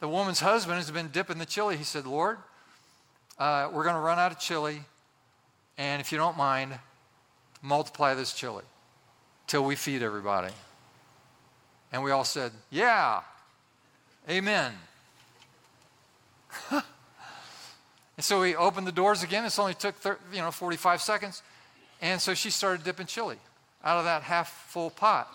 the 0.00 0.08
woman's 0.08 0.40
husband 0.40 0.78
has 0.78 0.90
been 0.90 1.08
dipping 1.08 1.38
the 1.38 1.46
chili. 1.46 1.76
He 1.76 1.84
said, 1.84 2.06
Lord, 2.06 2.38
uh, 3.38 3.70
we're 3.72 3.84
going 3.84 3.94
to 3.94 4.00
run 4.00 4.18
out 4.18 4.32
of 4.32 4.40
chili, 4.40 4.80
and 5.78 6.00
if 6.00 6.10
you 6.10 6.18
don't 6.18 6.36
mind, 6.36 6.72
multiply 7.62 8.14
this 8.14 8.32
chili 8.32 8.64
till 9.46 9.64
we 9.64 9.76
feed 9.76 10.02
everybody. 10.02 10.52
And 11.92 12.02
we 12.02 12.10
all 12.10 12.24
said, 12.24 12.52
Yeah, 12.70 13.20
amen. 14.28 14.72
And 18.16 18.24
so 18.24 18.40
we 18.40 18.54
opened 18.54 18.86
the 18.86 18.92
doors 18.92 19.22
again. 19.22 19.44
This 19.44 19.58
only 19.58 19.74
took, 19.74 19.94
you 20.32 20.40
know, 20.40 20.50
45 20.50 21.00
seconds. 21.00 21.42
And 22.00 22.20
so 22.20 22.34
she 22.34 22.50
started 22.50 22.84
dipping 22.84 23.06
chili 23.06 23.38
out 23.84 23.98
of 23.98 24.04
that 24.04 24.22
half 24.22 24.50
full 24.68 24.90
pot. 24.90 25.32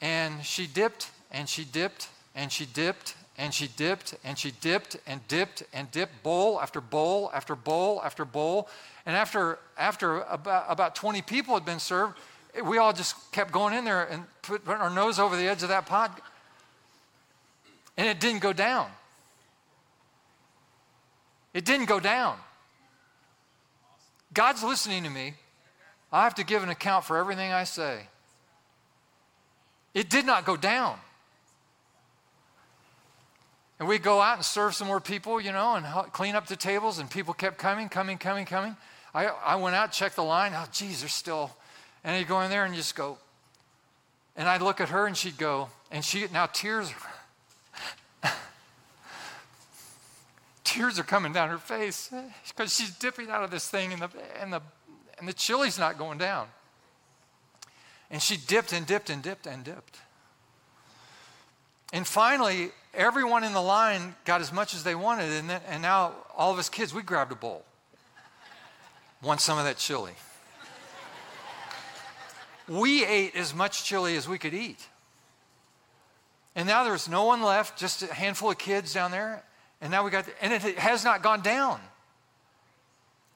And 0.00 0.44
she 0.44 0.66
dipped 0.66 1.10
and 1.30 1.48
she 1.48 1.64
dipped 1.64 2.08
and 2.34 2.52
she 2.52 2.66
dipped 2.66 3.14
and 3.38 3.52
she 3.52 3.66
dipped 3.68 4.14
and 4.24 4.38
she 4.38 4.50
dipped 4.50 4.96
and 5.06 5.26
dipped 5.28 5.62
and 5.72 5.90
dipped 5.90 6.22
bowl 6.22 6.60
after 6.60 6.80
bowl 6.80 7.30
after 7.34 7.54
bowl 7.54 8.00
after 8.04 8.24
bowl. 8.24 8.68
And 9.04 9.16
after, 9.16 9.58
after 9.76 10.20
about, 10.22 10.66
about 10.68 10.94
20 10.94 11.22
people 11.22 11.54
had 11.54 11.64
been 11.64 11.80
served, 11.80 12.18
we 12.64 12.78
all 12.78 12.92
just 12.92 13.32
kept 13.32 13.52
going 13.52 13.74
in 13.74 13.84
there 13.84 14.04
and 14.04 14.24
putting 14.42 14.68
our 14.68 14.90
nose 14.90 15.18
over 15.18 15.36
the 15.36 15.48
edge 15.48 15.62
of 15.62 15.68
that 15.68 15.86
pot. 15.86 16.20
And 17.96 18.06
it 18.08 18.20
didn't 18.20 18.40
go 18.40 18.52
down. 18.52 18.90
It 21.56 21.64
didn't 21.64 21.86
go 21.86 21.98
down. 21.98 22.36
God's 24.34 24.62
listening 24.62 25.04
to 25.04 25.08
me. 25.08 25.32
I 26.12 26.24
have 26.24 26.34
to 26.34 26.44
give 26.44 26.62
an 26.62 26.68
account 26.68 27.06
for 27.06 27.16
everything 27.16 27.50
I 27.50 27.64
say. 27.64 28.08
It 29.94 30.10
did 30.10 30.26
not 30.26 30.44
go 30.44 30.58
down. 30.58 30.98
And 33.78 33.88
we 33.88 33.96
go 33.98 34.20
out 34.20 34.36
and 34.36 34.44
serve 34.44 34.74
some 34.74 34.86
more 34.86 35.00
people, 35.00 35.40
you 35.40 35.50
know, 35.50 35.76
and 35.76 35.86
clean 36.12 36.34
up 36.34 36.46
the 36.46 36.56
tables, 36.56 36.98
and 36.98 37.10
people 37.10 37.32
kept 37.32 37.56
coming, 37.56 37.88
coming, 37.88 38.18
coming, 38.18 38.44
coming. 38.44 38.76
I, 39.14 39.28
I 39.28 39.56
went 39.56 39.76
out, 39.76 39.92
checked 39.92 40.16
the 40.16 40.24
line. 40.24 40.52
Oh, 40.54 40.66
geez, 40.70 41.00
they're 41.00 41.08
still. 41.08 41.50
And 42.04 42.20
you 42.20 42.26
go 42.26 42.42
in 42.42 42.50
there 42.50 42.66
and 42.66 42.74
just 42.74 42.94
go. 42.94 43.16
And 44.36 44.46
I'd 44.46 44.60
look 44.60 44.82
at 44.82 44.90
her, 44.90 45.06
and 45.06 45.16
she'd 45.16 45.38
go, 45.38 45.70
and 45.90 46.04
she, 46.04 46.26
now 46.30 46.44
tears 46.44 46.92
tears 50.76 50.98
are 50.98 51.04
coming 51.04 51.32
down 51.32 51.48
her 51.48 51.58
face 51.58 52.12
because 52.48 52.74
she's 52.74 52.90
dipping 52.98 53.30
out 53.30 53.42
of 53.42 53.50
this 53.50 53.68
thing 53.68 53.92
and 53.92 54.02
the, 54.02 54.10
and, 54.40 54.52
the, 54.52 54.60
and 55.18 55.26
the 55.26 55.32
chili's 55.32 55.78
not 55.78 55.96
going 55.96 56.18
down. 56.18 56.48
And 58.10 58.22
she 58.22 58.36
dipped 58.36 58.72
and 58.72 58.86
dipped 58.86 59.10
and 59.10 59.22
dipped 59.22 59.46
and 59.46 59.64
dipped. 59.64 59.98
And 61.92 62.06
finally, 62.06 62.70
everyone 62.94 63.42
in 63.42 63.52
the 63.52 63.62
line 63.62 64.14
got 64.24 64.40
as 64.40 64.52
much 64.52 64.74
as 64.74 64.84
they 64.84 64.94
wanted, 64.94 65.32
and, 65.32 65.48
then, 65.48 65.60
and 65.68 65.82
now 65.82 66.12
all 66.36 66.52
of 66.52 66.58
us 66.58 66.68
kids, 66.68 66.92
we 66.92 67.02
grabbed 67.02 67.32
a 67.32 67.36
bowl. 67.36 67.64
Want 69.22 69.40
some 69.40 69.58
of 69.58 69.64
that 69.64 69.78
chili. 69.78 70.12
we 72.68 73.04
ate 73.04 73.34
as 73.34 73.54
much 73.54 73.84
chili 73.84 74.16
as 74.16 74.28
we 74.28 74.36
could 74.36 74.54
eat. 74.54 74.86
And 76.54 76.68
now 76.68 76.84
there's 76.84 77.08
no 77.08 77.24
one 77.24 77.42
left, 77.42 77.78
just 77.78 78.02
a 78.02 78.12
handful 78.12 78.50
of 78.50 78.58
kids 78.58 78.92
down 78.92 79.10
there. 79.10 79.42
And 79.80 79.90
now 79.90 80.04
we 80.04 80.10
got, 80.10 80.26
and 80.40 80.52
it 80.52 80.78
has 80.78 81.04
not 81.04 81.22
gone 81.22 81.42
down. 81.42 81.80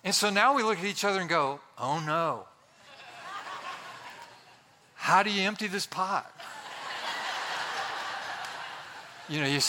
And 0.03 0.15
so 0.15 0.31
now 0.31 0.55
we 0.55 0.63
look 0.63 0.79
at 0.79 0.85
each 0.85 1.05
other 1.05 1.21
and 1.21 1.29
go, 1.29 1.61
oh 1.79 2.03
no. 2.07 2.47
How 4.95 5.23
do 5.23 5.31
you 5.31 5.43
empty 5.43 5.67
this 5.67 5.87
pot? 5.87 6.31
You 9.29 9.41
know, 9.41 9.47
you, 9.47 9.61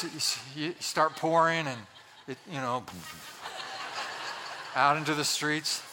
you 0.56 0.74
start 0.80 1.16
pouring 1.16 1.68
and, 1.68 1.80
it, 2.28 2.38
you 2.50 2.58
know, 2.58 2.84
out 4.76 4.98
into 4.98 5.14
the 5.14 5.24
streets. 5.24 5.84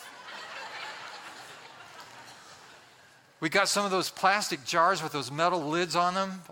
We 3.40 3.48
got 3.48 3.68
some 3.68 3.84
of 3.84 3.90
those 3.90 4.10
plastic 4.10 4.64
jars 4.64 5.02
with 5.02 5.12
those 5.12 5.30
metal 5.30 5.60
lids 5.60 5.94
on 5.94 6.14
them. 6.14 6.42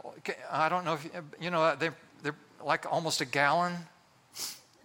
I 0.51 0.69
don't 0.69 0.85
know 0.85 0.95
if 0.95 1.09
you, 1.41 1.51
know, 1.51 1.75
they're, 1.77 1.97
they're 2.23 2.37
like 2.65 2.91
almost 2.91 3.21
a 3.21 3.25
gallon 3.25 3.75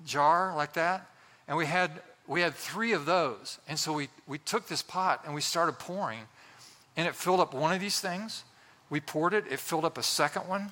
jar 0.05 0.55
like 0.55 0.73
that. 0.73 1.09
And 1.47 1.57
we 1.57 1.65
had, 1.65 1.91
we 2.27 2.41
had 2.41 2.53
three 2.53 2.93
of 2.93 3.05
those. 3.05 3.59
And 3.67 3.77
so 3.77 3.93
we, 3.93 4.09
we 4.27 4.37
took 4.37 4.67
this 4.67 4.81
pot 4.81 5.21
and 5.25 5.33
we 5.33 5.41
started 5.41 5.79
pouring. 5.79 6.21
And 6.97 7.07
it 7.07 7.15
filled 7.15 7.39
up 7.39 7.53
one 7.53 7.73
of 7.73 7.79
these 7.79 7.99
things. 7.99 8.43
We 8.89 8.99
poured 8.99 9.33
it, 9.33 9.45
it 9.49 9.59
filled 9.59 9.85
up 9.85 9.97
a 9.97 10.03
second 10.03 10.47
one. 10.47 10.71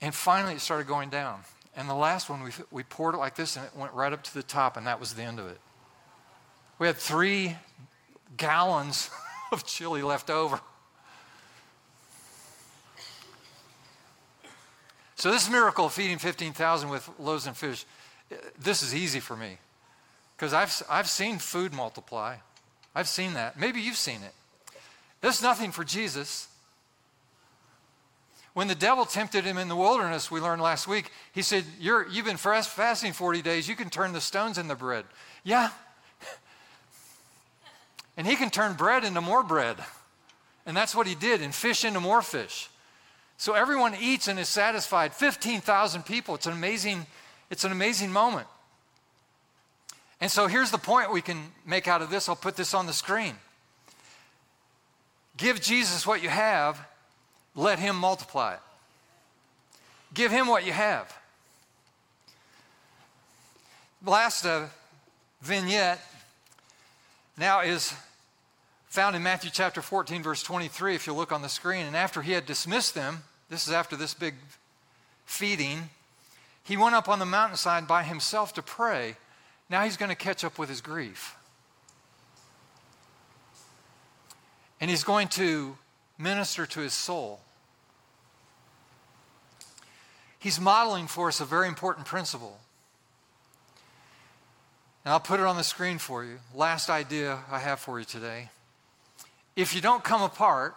And 0.00 0.14
finally, 0.14 0.54
it 0.54 0.60
started 0.60 0.86
going 0.86 1.08
down. 1.08 1.40
And 1.76 1.88
the 1.88 1.94
last 1.94 2.28
one, 2.28 2.42
we, 2.42 2.50
we 2.70 2.82
poured 2.82 3.14
it 3.14 3.18
like 3.18 3.34
this 3.34 3.56
and 3.56 3.64
it 3.64 3.72
went 3.76 3.92
right 3.92 4.12
up 4.12 4.22
to 4.24 4.34
the 4.34 4.42
top, 4.42 4.76
and 4.76 4.86
that 4.86 5.00
was 5.00 5.14
the 5.14 5.22
end 5.22 5.40
of 5.40 5.48
it. 5.48 5.58
We 6.78 6.86
had 6.86 6.96
three 6.96 7.56
gallons 8.36 9.10
of 9.52 9.64
chili 9.64 10.02
left 10.02 10.30
over. 10.30 10.60
So, 15.16 15.30
this 15.30 15.48
miracle 15.48 15.86
of 15.86 15.92
feeding 15.92 16.18
15,000 16.18 16.90
with 16.90 17.08
loaves 17.18 17.46
and 17.46 17.56
fish, 17.56 17.86
this 18.58 18.82
is 18.82 18.94
easy 18.94 19.20
for 19.20 19.36
me 19.36 19.58
because 20.36 20.52
I've, 20.52 20.82
I've 20.90 21.08
seen 21.08 21.38
food 21.38 21.72
multiply. 21.72 22.36
I've 22.94 23.08
seen 23.08 23.34
that. 23.34 23.58
Maybe 23.58 23.80
you've 23.80 23.96
seen 23.96 24.22
it. 24.22 24.32
There's 25.20 25.42
nothing 25.42 25.72
for 25.72 25.84
Jesus. 25.84 26.48
When 28.52 28.68
the 28.68 28.74
devil 28.74 29.04
tempted 29.04 29.44
him 29.44 29.58
in 29.58 29.68
the 29.68 29.76
wilderness, 29.76 30.30
we 30.30 30.40
learned 30.40 30.62
last 30.62 30.86
week, 30.86 31.10
he 31.32 31.42
said, 31.42 31.64
You're, 31.80 32.06
You've 32.08 32.26
been 32.26 32.36
fasting 32.36 33.12
40 33.12 33.42
days, 33.42 33.68
you 33.68 33.74
can 33.74 33.90
turn 33.90 34.12
the 34.12 34.20
stones 34.20 34.58
into 34.58 34.76
bread. 34.76 35.04
Yeah, 35.42 35.70
and 38.16 38.26
he 38.26 38.36
can 38.36 38.50
turn 38.50 38.74
bread 38.74 39.04
into 39.04 39.20
more 39.20 39.42
bread. 39.42 39.76
And 40.66 40.76
that's 40.76 40.94
what 40.94 41.06
he 41.06 41.14
did, 41.14 41.42
and 41.42 41.54
fish 41.54 41.84
into 41.84 42.00
more 42.00 42.22
fish. 42.22 42.70
So 43.36 43.54
everyone 43.54 43.94
eats 44.00 44.28
and 44.28 44.38
is 44.38 44.48
satisfied. 44.48 45.12
15,000 45.12 46.04
people. 46.04 46.36
It's 46.36 46.46
an 46.46 46.52
amazing, 46.52 47.06
it's 47.50 47.64
an 47.64 47.72
amazing 47.72 48.10
moment. 48.10 48.46
And 50.20 50.30
so 50.30 50.46
here's 50.46 50.70
the 50.70 50.78
point 50.78 51.12
we 51.12 51.20
can 51.20 51.52
make 51.66 51.86
out 51.86 52.02
of 52.02 52.10
this. 52.10 52.28
I'll 52.28 52.36
put 52.36 52.56
this 52.56 52.74
on 52.74 52.86
the 52.86 52.92
screen. 52.92 53.34
Give 55.36 55.60
Jesus 55.60 56.06
what 56.06 56.22
you 56.22 56.28
have, 56.28 56.80
let 57.54 57.78
him 57.78 57.96
multiply 57.96 58.54
it. 58.54 58.60
Give 60.12 60.30
him 60.30 60.46
what 60.46 60.64
you 60.64 60.72
have. 60.72 61.12
Last 64.06 64.44
uh, 64.44 64.66
vignette 65.42 66.00
now 67.36 67.62
is 67.62 67.92
found 68.86 69.16
in 69.16 69.22
Matthew 69.22 69.50
chapter 69.52 69.82
14, 69.82 70.22
verse 70.22 70.42
23, 70.42 70.94
if 70.94 71.06
you 71.06 71.14
look 71.14 71.32
on 71.32 71.42
the 71.42 71.48
screen. 71.48 71.84
And 71.84 71.96
after 71.96 72.22
he 72.22 72.32
had 72.32 72.46
dismissed 72.46 72.94
them, 72.94 73.24
this 73.50 73.66
is 73.66 73.72
after 73.72 73.96
this 73.96 74.14
big 74.14 74.34
feeding, 75.26 75.90
he 76.64 76.76
went 76.76 76.94
up 76.94 77.08
on 77.08 77.18
the 77.18 77.26
mountainside 77.26 77.86
by 77.86 78.02
himself 78.02 78.54
to 78.54 78.62
pray. 78.62 79.16
Now 79.68 79.84
he's 79.84 79.96
going 79.96 80.08
to 80.08 80.16
catch 80.16 80.42
up 80.42 80.58
with 80.58 80.68
his 80.68 80.80
grief. 80.80 81.36
And 84.80 84.90
he's 84.90 85.04
going 85.04 85.28
to 85.28 85.76
minister 86.18 86.66
to 86.66 86.80
his 86.80 86.92
soul. 86.92 87.40
He's 90.38 90.60
modeling 90.60 91.06
for 91.06 91.28
us 91.28 91.40
a 91.40 91.44
very 91.44 91.68
important 91.68 92.06
principle. 92.06 92.58
And 95.04 95.12
I'll 95.12 95.20
put 95.20 95.40
it 95.40 95.46
on 95.46 95.56
the 95.56 95.64
screen 95.64 95.98
for 95.98 96.24
you. 96.24 96.38
Last 96.54 96.88
idea 96.88 97.40
I 97.50 97.58
have 97.58 97.78
for 97.78 97.98
you 97.98 98.06
today. 98.06 98.48
If 99.54 99.74
you 99.74 99.82
don't 99.82 100.02
come 100.02 100.22
apart, 100.22 100.74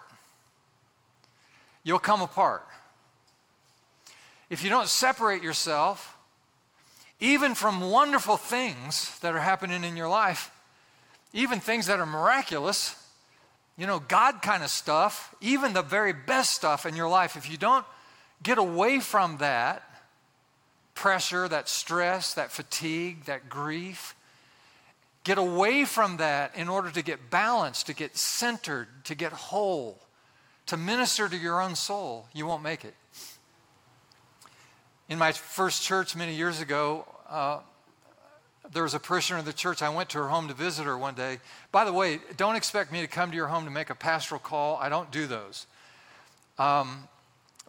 you'll 1.83 1.99
come 1.99 2.21
apart. 2.21 2.65
If 4.49 4.63
you 4.63 4.69
don't 4.69 4.87
separate 4.87 5.43
yourself, 5.43 6.17
even 7.19 7.55
from 7.55 7.89
wonderful 7.89 8.37
things 8.37 9.17
that 9.19 9.35
are 9.35 9.39
happening 9.39 9.83
in 9.83 9.97
your 9.97 10.07
life, 10.07 10.51
even 11.33 11.59
things 11.59 11.87
that 11.87 11.99
are 11.99 12.05
miraculous, 12.05 12.95
you 13.77 13.85
know, 13.85 13.99
God 13.99 14.41
kind 14.41 14.63
of 14.63 14.69
stuff, 14.69 15.35
even 15.41 15.73
the 15.73 15.81
very 15.81 16.13
best 16.13 16.51
stuff 16.51 16.85
in 16.85 16.95
your 16.95 17.09
life, 17.09 17.35
if 17.35 17.49
you 17.49 17.57
don't 17.57 17.85
get 18.41 18.57
away 18.57 18.99
from 18.99 19.37
that 19.37 19.83
pressure, 20.95 21.47
that 21.47 21.69
stress, 21.69 22.33
that 22.35 22.51
fatigue, 22.51 23.25
that 23.25 23.49
grief, 23.49 24.15
Get 25.27 25.37
away 25.37 25.83
from 25.83 26.15
that 26.17 26.55
in 26.55 26.69
order 26.69 26.89
to 26.89 27.01
get 27.01 27.29
balanced, 27.29 27.87
to 27.87 27.93
get 27.93 28.15
centered, 28.15 28.87
to 29.03 29.13
get 29.13 29.33
whole, 29.33 29.99
to 30.67 30.77
minister 30.77 31.27
to 31.27 31.35
your 31.35 31.61
own 31.61 31.75
soul. 31.75 32.29
You 32.31 32.45
won't 32.45 32.63
make 32.63 32.85
it. 32.85 32.93
In 35.09 35.17
my 35.17 35.31
first 35.31 35.83
church 35.83 36.17
many 36.17 36.33
years 36.35 36.59
ago, 36.59 37.05
uh, 37.29 37.59
there 38.73 38.83
was 38.83 38.93
a 38.93 38.99
parishioner 38.99 39.39
of 39.39 39.45
the 39.45 39.53
church. 39.53 39.81
I 39.81 39.87
went 39.87 40.09
to 40.09 40.17
her 40.17 40.27
home 40.27 40.49
to 40.49 40.53
visit 40.53 40.83
her 40.83 40.97
one 40.97 41.13
day. 41.13 41.39
By 41.71 41.85
the 41.85 41.93
way, 41.93 42.19
don't 42.35 42.57
expect 42.57 42.91
me 42.91 42.99
to 42.99 43.07
come 43.07 43.29
to 43.29 43.35
your 43.35 43.47
home 43.47 43.63
to 43.63 43.71
make 43.71 43.89
a 43.89 43.95
pastoral 43.95 44.39
call. 44.39 44.75
I 44.75 44.89
don't 44.89 45.09
do 45.09 45.25
those. 45.25 45.65
Um, 46.59 47.07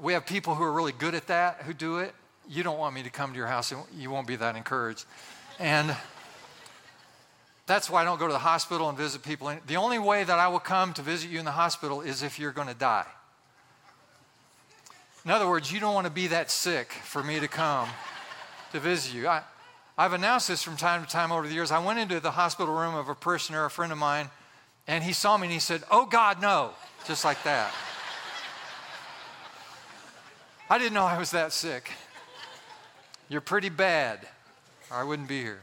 we 0.00 0.14
have 0.14 0.26
people 0.26 0.56
who 0.56 0.64
are 0.64 0.72
really 0.72 0.90
good 0.90 1.14
at 1.14 1.28
that 1.28 1.62
who 1.62 1.72
do 1.72 1.98
it. 1.98 2.12
You 2.48 2.64
don't 2.64 2.78
want 2.78 2.94
me 2.94 3.04
to 3.04 3.10
come 3.10 3.30
to 3.30 3.36
your 3.36 3.46
house, 3.46 3.72
you 3.94 4.10
won't 4.10 4.26
be 4.26 4.36
that 4.36 4.56
encouraged. 4.56 5.04
And 5.60 5.94
that's 7.66 7.88
why 7.88 8.02
I 8.02 8.04
don't 8.04 8.18
go 8.18 8.26
to 8.26 8.32
the 8.32 8.38
hospital 8.38 8.88
and 8.88 8.96
visit 8.96 9.22
people. 9.22 9.54
The 9.66 9.76
only 9.76 9.98
way 9.98 10.24
that 10.24 10.38
I 10.38 10.48
will 10.48 10.58
come 10.58 10.92
to 10.94 11.02
visit 11.02 11.30
you 11.30 11.38
in 11.38 11.44
the 11.44 11.52
hospital 11.52 12.00
is 12.00 12.22
if 12.22 12.38
you're 12.38 12.52
going 12.52 12.68
to 12.68 12.74
die. 12.74 13.06
In 15.28 15.34
other 15.34 15.46
words, 15.46 15.70
you 15.70 15.78
don't 15.78 15.92
want 15.92 16.06
to 16.06 16.10
be 16.10 16.28
that 16.28 16.50
sick 16.50 16.90
for 16.90 17.22
me 17.22 17.38
to 17.38 17.48
come 17.48 17.86
to 18.72 18.80
visit 18.80 19.12
you. 19.12 19.28
I, 19.28 19.42
I've 19.98 20.14
announced 20.14 20.48
this 20.48 20.62
from 20.62 20.78
time 20.78 21.04
to 21.04 21.10
time 21.10 21.32
over 21.32 21.46
the 21.46 21.52
years. 21.52 21.70
I 21.70 21.80
went 21.80 21.98
into 21.98 22.18
the 22.18 22.30
hospital 22.30 22.74
room 22.74 22.94
of 22.94 23.10
a 23.10 23.14
parishioner, 23.14 23.66
a 23.66 23.70
friend 23.70 23.92
of 23.92 23.98
mine, 23.98 24.30
and 24.86 25.04
he 25.04 25.12
saw 25.12 25.36
me 25.36 25.48
and 25.48 25.52
he 25.52 25.58
said, 25.58 25.82
Oh 25.90 26.06
God, 26.06 26.40
no, 26.40 26.70
just 27.06 27.26
like 27.26 27.42
that. 27.42 27.74
I 30.70 30.78
didn't 30.78 30.94
know 30.94 31.04
I 31.04 31.18
was 31.18 31.32
that 31.32 31.52
sick. 31.52 31.92
You're 33.28 33.42
pretty 33.42 33.68
bad, 33.68 34.26
or 34.90 34.96
I 34.96 35.04
wouldn't 35.04 35.28
be 35.28 35.42
here. 35.42 35.60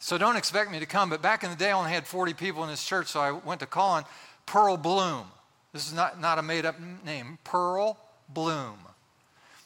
So 0.00 0.18
don't 0.18 0.34
expect 0.34 0.72
me 0.72 0.80
to 0.80 0.86
come. 0.86 1.10
But 1.10 1.22
back 1.22 1.44
in 1.44 1.50
the 1.50 1.56
day, 1.56 1.70
I 1.70 1.78
only 1.78 1.92
had 1.92 2.08
40 2.08 2.34
people 2.34 2.64
in 2.64 2.70
this 2.70 2.84
church, 2.84 3.06
so 3.06 3.20
I 3.20 3.30
went 3.30 3.60
to 3.60 3.66
call 3.66 3.90
on 3.90 4.04
Pearl 4.46 4.76
Bloom. 4.76 5.26
This 5.72 5.86
is 5.86 5.94
not, 5.94 6.20
not 6.20 6.40
a 6.40 6.42
made 6.42 6.66
up 6.66 6.74
name. 7.04 7.38
Pearl 7.44 7.96
Bloom. 8.34 8.78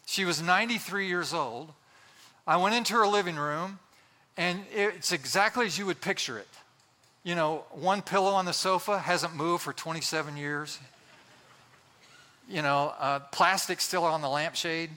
She 0.07 0.24
was 0.24 0.40
93 0.40 1.09
years 1.09 1.35
old. 1.35 1.72
I 2.46 2.57
went 2.57 2.74
into 2.74 2.94
her 2.94 3.07
living 3.07 3.37
room, 3.37 3.81
and 4.37 4.64
it's 4.72 5.12
exactly 5.12 5.66
as 5.66 5.79
you 5.79 5.87
would 5.87 6.00
picture 6.00 6.38
it. 6.38 6.48
You 7.24 7.35
know, 7.35 7.64
one 7.72 8.02
pillow 8.02 8.31
on 8.31 8.44
the 8.44 8.52
sofa 8.52 9.00
hasn't 9.00 9.35
moved 9.35 9.64
for 9.64 9.72
27 9.72 10.37
years. 10.37 10.79
You 12.48 12.62
know, 12.62 12.94
uh, 13.00 13.18
plastic 13.33 13.81
still 13.81 14.05
on 14.05 14.22
the 14.22 14.29
lampshade. 14.29 14.90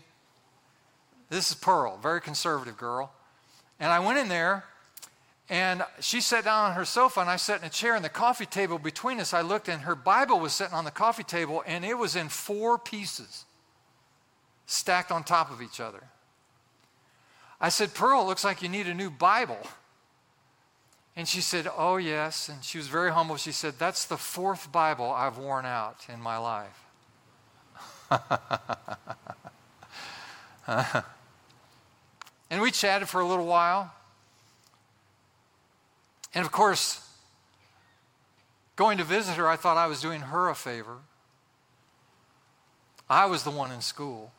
This 1.29 1.49
is 1.49 1.55
Pearl, 1.55 1.97
very 1.97 2.21
conservative 2.21 2.77
girl. 2.77 3.11
And 3.79 3.91
I 3.91 3.99
went 3.99 4.19
in 4.19 4.29
there, 4.29 4.65
and 5.49 5.83
she 5.99 6.21
sat 6.21 6.43
down 6.43 6.69
on 6.69 6.75
her 6.75 6.85
sofa, 6.85 7.21
and 7.21 7.29
I 7.29 7.37
sat 7.37 7.61
in 7.61 7.65
a 7.65 7.71
chair, 7.71 7.95
and 7.95 8.05
the 8.05 8.09
coffee 8.09 8.45
table 8.45 8.77
between 8.77 9.19
us, 9.19 9.33
I 9.33 9.41
looked, 9.41 9.67
and 9.67 9.81
her 9.81 9.95
Bible 9.95 10.39
was 10.39 10.53
sitting 10.53 10.75
on 10.75 10.85
the 10.85 10.91
coffee 10.91 11.23
table, 11.23 11.63
and 11.65 11.83
it 11.83 11.97
was 11.97 12.15
in 12.15 12.29
four 12.29 12.77
pieces, 12.77 13.45
stacked 14.69 15.11
on 15.11 15.23
top 15.23 15.51
of 15.51 15.61
each 15.63 15.79
other. 15.79 16.03
I 17.59 17.69
said, 17.69 17.95
Pearl, 17.95 18.25
looks 18.25 18.43
like 18.43 18.61
you 18.61 18.69
need 18.69 18.87
a 18.87 18.93
new 18.93 19.09
Bible. 19.09 19.57
And 21.15 21.27
she 21.27 21.41
said, 21.41 21.67
Oh, 21.75 21.97
yes. 21.97 22.47
And 22.49 22.63
she 22.63 22.77
was 22.77 22.87
very 22.87 23.11
humble. 23.11 23.35
She 23.35 23.51
said, 23.51 23.73
That's 23.79 24.05
the 24.05 24.15
fourth 24.15 24.71
Bible 24.71 25.11
I've 25.11 25.37
worn 25.37 25.65
out 25.65 25.97
in 26.07 26.21
my 26.21 26.37
life. 26.37 26.85
and 32.49 32.61
we 32.61 32.71
chatted 32.71 33.09
for 33.09 33.21
a 33.21 33.27
little 33.27 33.47
while. 33.47 33.91
And 36.33 36.45
of 36.45 36.51
course, 36.51 37.05
going 38.75 38.99
to 38.99 39.03
visit 39.03 39.33
her, 39.33 39.47
I 39.47 39.55
thought 39.55 39.77
I 39.77 39.87
was 39.87 39.99
doing 39.99 40.21
her 40.21 40.47
a 40.47 40.55
favor. 40.55 40.97
I 43.09 43.25
was 43.25 43.43
the 43.43 43.51
one 43.51 43.71
in 43.71 43.81
school. 43.81 44.31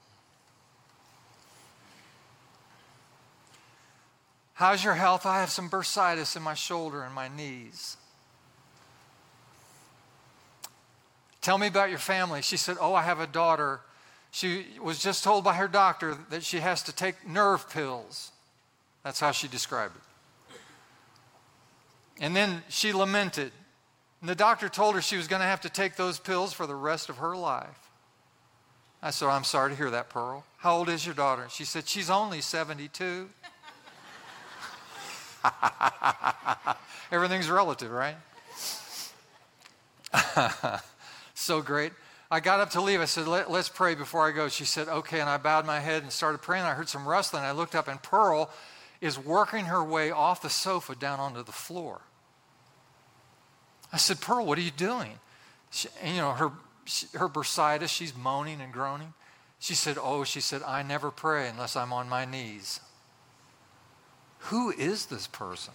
How's 4.61 4.84
your 4.84 4.92
health? 4.92 5.24
I 5.24 5.40
have 5.40 5.48
some 5.48 5.70
bursitis 5.70 6.36
in 6.36 6.42
my 6.42 6.52
shoulder 6.52 7.02
and 7.02 7.14
my 7.14 7.28
knees. 7.28 7.96
Tell 11.40 11.56
me 11.56 11.66
about 11.66 11.88
your 11.88 11.98
family. 11.98 12.42
She 12.42 12.58
said, 12.58 12.76
Oh, 12.78 12.92
I 12.92 13.00
have 13.00 13.20
a 13.20 13.26
daughter. 13.26 13.80
She 14.30 14.66
was 14.82 15.02
just 15.02 15.24
told 15.24 15.44
by 15.44 15.54
her 15.54 15.66
doctor 15.66 16.18
that 16.28 16.44
she 16.44 16.58
has 16.58 16.82
to 16.82 16.94
take 16.94 17.26
nerve 17.26 17.70
pills. 17.70 18.32
That's 19.02 19.18
how 19.18 19.30
she 19.30 19.48
described 19.48 19.94
it. 19.96 20.61
And 22.20 22.36
then 22.36 22.62
she 22.68 22.92
lamented. 22.92 23.52
And 24.20 24.28
the 24.28 24.34
doctor 24.34 24.68
told 24.68 24.94
her 24.94 25.00
she 25.00 25.16
was 25.16 25.26
going 25.26 25.40
to 25.40 25.46
have 25.46 25.62
to 25.62 25.70
take 25.70 25.96
those 25.96 26.18
pills 26.18 26.52
for 26.52 26.66
the 26.66 26.74
rest 26.74 27.08
of 27.08 27.16
her 27.16 27.34
life. 27.34 27.88
I 29.02 29.11
said, 29.11 29.28
I'm 29.28 29.44
sorry 29.44 29.70
to 29.70 29.76
hear 29.76 29.88
that, 29.88 30.11
Pearl. 30.11 30.44
How 30.58 30.76
old 30.76 30.90
is 30.90 31.06
your 31.06 31.14
daughter? 31.14 31.46
She 31.48 31.64
said, 31.64 31.88
She's 31.88 32.11
only 32.11 32.42
72. 32.42 33.30
Everything's 37.12 37.51
relative, 37.51 37.91
right? 37.91 38.16
so 41.34 41.62
great. 41.62 41.93
I 42.30 42.41
got 42.41 42.61
up 42.61 42.70
to 42.70 42.80
leave. 42.80 43.01
I 43.01 43.07
said, 43.07 43.26
Let, 43.26 43.49
us 43.51 43.68
pray 43.68 43.95
before 43.95 44.26
I 44.26 44.32
go. 44.32 44.49
She 44.49 44.64
said, 44.64 44.88
Okay. 44.88 45.20
And 45.20 45.28
I 45.28 45.36
bowed 45.36 45.66
my 45.66 45.80
head 45.80 46.03
and 46.03 46.12
started 46.12 46.38
praying. 46.38 46.64
I 46.64 46.74
heard 46.74 46.88
some 46.88 47.07
rustling. 47.07 47.43
I 47.43 47.53
looked 47.53 47.74
up, 47.74 47.88
and 47.88 48.01
Pearl 48.03 48.51
is 49.01 49.18
working 49.18 49.66
her 49.66 49.82
way 49.82 50.11
off 50.11 50.43
the 50.43 50.51
sofa 50.51 50.95
down 50.95 51.18
onto 51.18 51.43
the 51.43 51.53
floor. 51.53 52.03
I 53.93 53.97
said, 53.97 54.20
Pearl, 54.20 54.47
what 54.47 54.59
are 54.59 54.62
you 54.62 54.70
doing? 54.70 55.18
She, 55.70 55.88
and, 56.03 56.14
you 56.14 56.20
know, 56.20 56.32
her, 56.32 56.53
she, 56.84 57.07
her 57.14 57.28
bursitis, 57.28 57.88
she's 57.88 58.16
moaning 58.16 58.61
and 58.61 58.72
groaning. 58.72 59.12
She 59.59 59.74
said, 59.74 59.99
Oh, 60.01 60.22
she 60.24 60.41
said, 60.41 60.62
I 60.62 60.82
never 60.82 61.11
pray 61.11 61.49
unless 61.49 61.74
I'm 61.74 61.93
on 61.93 62.09
my 62.09 62.24
knees. 62.24 62.80
Who 64.45 64.70
is 64.70 65.07
this 65.07 65.26
person? 65.26 65.74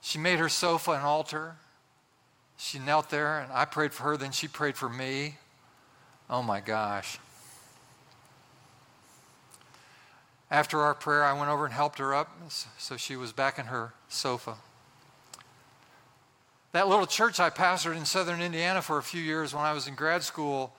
She 0.00 0.18
made 0.18 0.38
her 0.38 0.48
sofa 0.48 0.92
an 0.92 1.02
altar. 1.02 1.56
She 2.58 2.78
knelt 2.78 3.10
there, 3.10 3.40
and 3.40 3.52
I 3.52 3.64
prayed 3.64 3.92
for 3.92 4.04
her, 4.04 4.16
then 4.16 4.32
she 4.32 4.48
prayed 4.48 4.76
for 4.76 4.88
me. 4.88 5.36
Oh 6.28 6.42
my 6.42 6.60
gosh. 6.60 7.18
After 10.50 10.80
our 10.80 10.94
prayer, 10.94 11.24
I 11.24 11.32
went 11.32 11.50
over 11.50 11.64
and 11.64 11.74
helped 11.74 11.98
her 11.98 12.14
up 12.14 12.30
so 12.78 12.96
she 12.96 13.16
was 13.16 13.32
back 13.32 13.58
in 13.58 13.66
her 13.66 13.92
sofa. 14.08 14.56
That 16.72 16.88
little 16.88 17.06
church 17.06 17.40
I 17.40 17.50
pastored 17.50 17.96
in 17.96 18.04
southern 18.04 18.40
Indiana 18.40 18.82
for 18.82 18.98
a 18.98 19.02
few 19.02 19.20
years 19.20 19.54
when 19.54 19.64
I 19.64 19.72
was 19.72 19.86
in 19.88 19.94
grad 19.94 20.22
school, 20.22 20.72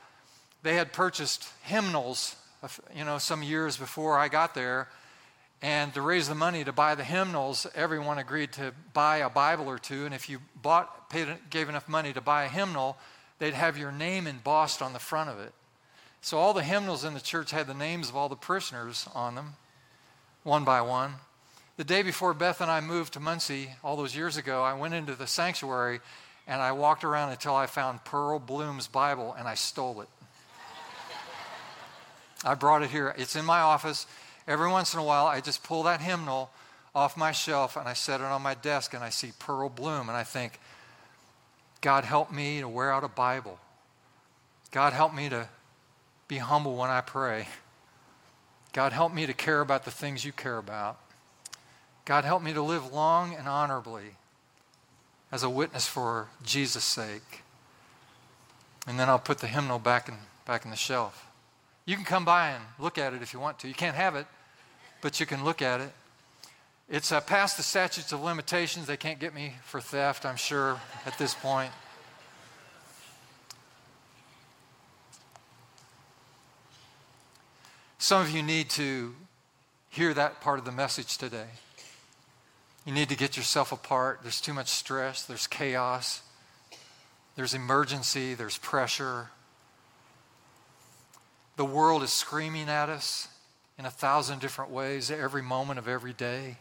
they 0.63 0.75
had 0.75 0.93
purchased 0.93 1.47
hymnals, 1.63 2.35
uh, 2.63 2.67
you 2.95 3.03
know, 3.03 3.17
some 3.17 3.43
years 3.43 3.77
before 3.77 4.17
I 4.17 4.27
got 4.27 4.53
there. 4.53 4.87
And 5.61 5.93
to 5.95 6.01
raise 6.01 6.29
the 6.29 6.35
money 6.35 6.63
to 6.63 6.71
buy 6.71 6.95
the 6.95 7.03
hymnals, 7.03 7.65
everyone 7.73 8.19
agreed 8.19 8.51
to 8.53 8.73
buy 8.93 9.17
a 9.17 9.29
Bible 9.29 9.67
or 9.67 9.79
two. 9.79 10.05
And 10.05 10.13
if 10.13 10.29
you 10.29 10.39
bought, 10.61 11.09
paid, 11.09 11.27
gave 11.49 11.67
enough 11.67 11.89
money 11.89 12.13
to 12.13 12.21
buy 12.21 12.43
a 12.43 12.49
hymnal, 12.49 12.97
they'd 13.39 13.55
have 13.55 13.77
your 13.77 13.91
name 13.91 14.27
embossed 14.27 14.81
on 14.81 14.93
the 14.93 14.99
front 14.99 15.29
of 15.29 15.39
it. 15.39 15.53
So 16.21 16.37
all 16.37 16.53
the 16.53 16.63
hymnals 16.63 17.03
in 17.03 17.13
the 17.13 17.19
church 17.19 17.51
had 17.51 17.67
the 17.67 17.73
names 17.73 18.09
of 18.09 18.15
all 18.15 18.29
the 18.29 18.35
prisoners 18.35 19.07
on 19.15 19.35
them, 19.35 19.53
one 20.43 20.63
by 20.63 20.81
one. 20.81 21.15
The 21.77 21.83
day 21.83 22.01
before 22.01 22.33
Beth 22.33 22.59
and 22.59 22.71
I 22.71 22.81
moved 22.81 23.13
to 23.13 23.19
Muncie 23.19 23.69
all 23.83 23.95
those 23.95 24.15
years 24.15 24.35
ago, 24.35 24.63
I 24.63 24.73
went 24.73 24.93
into 24.93 25.15
the 25.15 25.27
sanctuary 25.27 26.01
and 26.47 26.61
I 26.61 26.71
walked 26.71 27.03
around 27.03 27.31
until 27.31 27.55
I 27.55 27.65
found 27.65 28.03
Pearl 28.03 28.39
Bloom's 28.39 28.87
Bible 28.87 29.35
and 29.37 29.47
I 29.47 29.53
stole 29.53 30.01
it. 30.01 30.09
I 32.43 32.55
brought 32.55 32.83
it 32.83 32.89
here. 32.89 33.13
It's 33.17 33.35
in 33.35 33.45
my 33.45 33.59
office. 33.59 34.07
Every 34.47 34.69
once 34.69 34.93
in 34.93 34.99
a 34.99 35.03
while, 35.03 35.27
I 35.27 35.41
just 35.41 35.63
pull 35.63 35.83
that 35.83 36.01
hymnal 36.01 36.49
off 36.95 37.17
my 37.17 37.31
shelf 37.31 37.75
and 37.75 37.87
I 37.87 37.93
set 37.93 38.21
it 38.21 38.25
on 38.25 38.41
my 38.41 38.53
desk 38.53 38.93
and 38.93 39.03
I 39.03 39.09
see 39.09 39.31
Pearl 39.37 39.69
Bloom 39.69 40.09
and 40.09 40.17
I 40.17 40.23
think, 40.23 40.59
God 41.81 42.05
help 42.05 42.31
me 42.31 42.61
to 42.61 42.67
wear 42.67 42.91
out 42.91 43.03
a 43.03 43.07
Bible. 43.07 43.59
God 44.71 44.93
help 44.93 45.13
me 45.13 45.29
to 45.29 45.47
be 46.27 46.37
humble 46.37 46.75
when 46.75 46.89
I 46.89 47.01
pray. 47.01 47.47
God 48.73 48.93
help 48.93 49.13
me 49.13 49.25
to 49.25 49.33
care 49.33 49.61
about 49.61 49.85
the 49.85 49.91
things 49.91 50.25
you 50.25 50.31
care 50.31 50.57
about. 50.57 50.97
God, 52.05 52.23
help 52.23 52.41
me 52.41 52.53
to 52.53 52.61
live 52.61 52.93
long 52.93 53.35
and 53.35 53.47
honorably 53.47 54.15
as 55.31 55.43
a 55.43 55.49
witness 55.49 55.87
for 55.87 56.29
Jesus' 56.43 56.83
sake. 56.83 57.43
And 58.87 58.97
then 58.97 59.09
I'll 59.09 59.19
put 59.19 59.39
the 59.39 59.47
hymnal 59.47 59.79
back 59.79 60.07
in, 60.07 60.15
back 60.45 60.63
in 60.63 60.71
the 60.71 60.77
shelf. 60.77 61.27
You 61.85 61.95
can 61.95 62.05
come 62.05 62.23
by 62.23 62.49
and 62.51 62.63
look 62.79 62.97
at 62.97 63.13
it 63.13 63.21
if 63.21 63.33
you 63.33 63.39
want 63.39 63.59
to. 63.59 63.67
You 63.67 63.73
can't 63.73 63.95
have 63.95 64.15
it, 64.15 64.25
but 65.07 65.21
you 65.21 65.25
can 65.25 65.45
look 65.45 65.61
at 65.61 65.79
it. 65.79 65.89
It's 66.89 67.13
uh, 67.13 67.21
past 67.21 67.55
the 67.55 67.63
statutes 67.63 68.11
of 68.11 68.21
limitations. 68.21 68.87
They 68.87 68.97
can't 68.97 69.19
get 69.19 69.33
me 69.33 69.53
for 69.63 69.79
theft, 69.79 70.25
I'm 70.25 70.35
sure, 70.35 70.81
at 71.05 71.17
this 71.17 71.33
point. 71.33 71.71
Some 77.97 78.21
of 78.21 78.31
you 78.31 78.43
need 78.43 78.69
to 78.71 79.15
hear 79.89 80.13
that 80.13 80.41
part 80.41 80.59
of 80.59 80.65
the 80.65 80.73
message 80.73 81.17
today. 81.17 81.51
You 82.85 82.93
need 82.93 83.07
to 83.07 83.15
get 83.15 83.37
yourself 83.37 83.71
apart. 83.71 84.19
There's 84.23 84.41
too 84.41 84.53
much 84.53 84.67
stress, 84.67 85.23
there's 85.23 85.47
chaos, 85.47 86.21
there's 87.37 87.53
emergency, 87.53 88.33
there's 88.33 88.57
pressure. 88.57 89.29
The 91.55 91.63
world 91.63 92.03
is 92.03 92.11
screaming 92.11 92.67
at 92.67 92.89
us 92.89 93.29
in 93.77 93.85
a 93.85 93.91
thousand 93.91 94.39
different 94.39 94.71
ways 94.71 95.11
every 95.11 95.41
moment 95.41 95.77
of 95.79 95.87
every 95.87 96.13
day. 96.13 96.57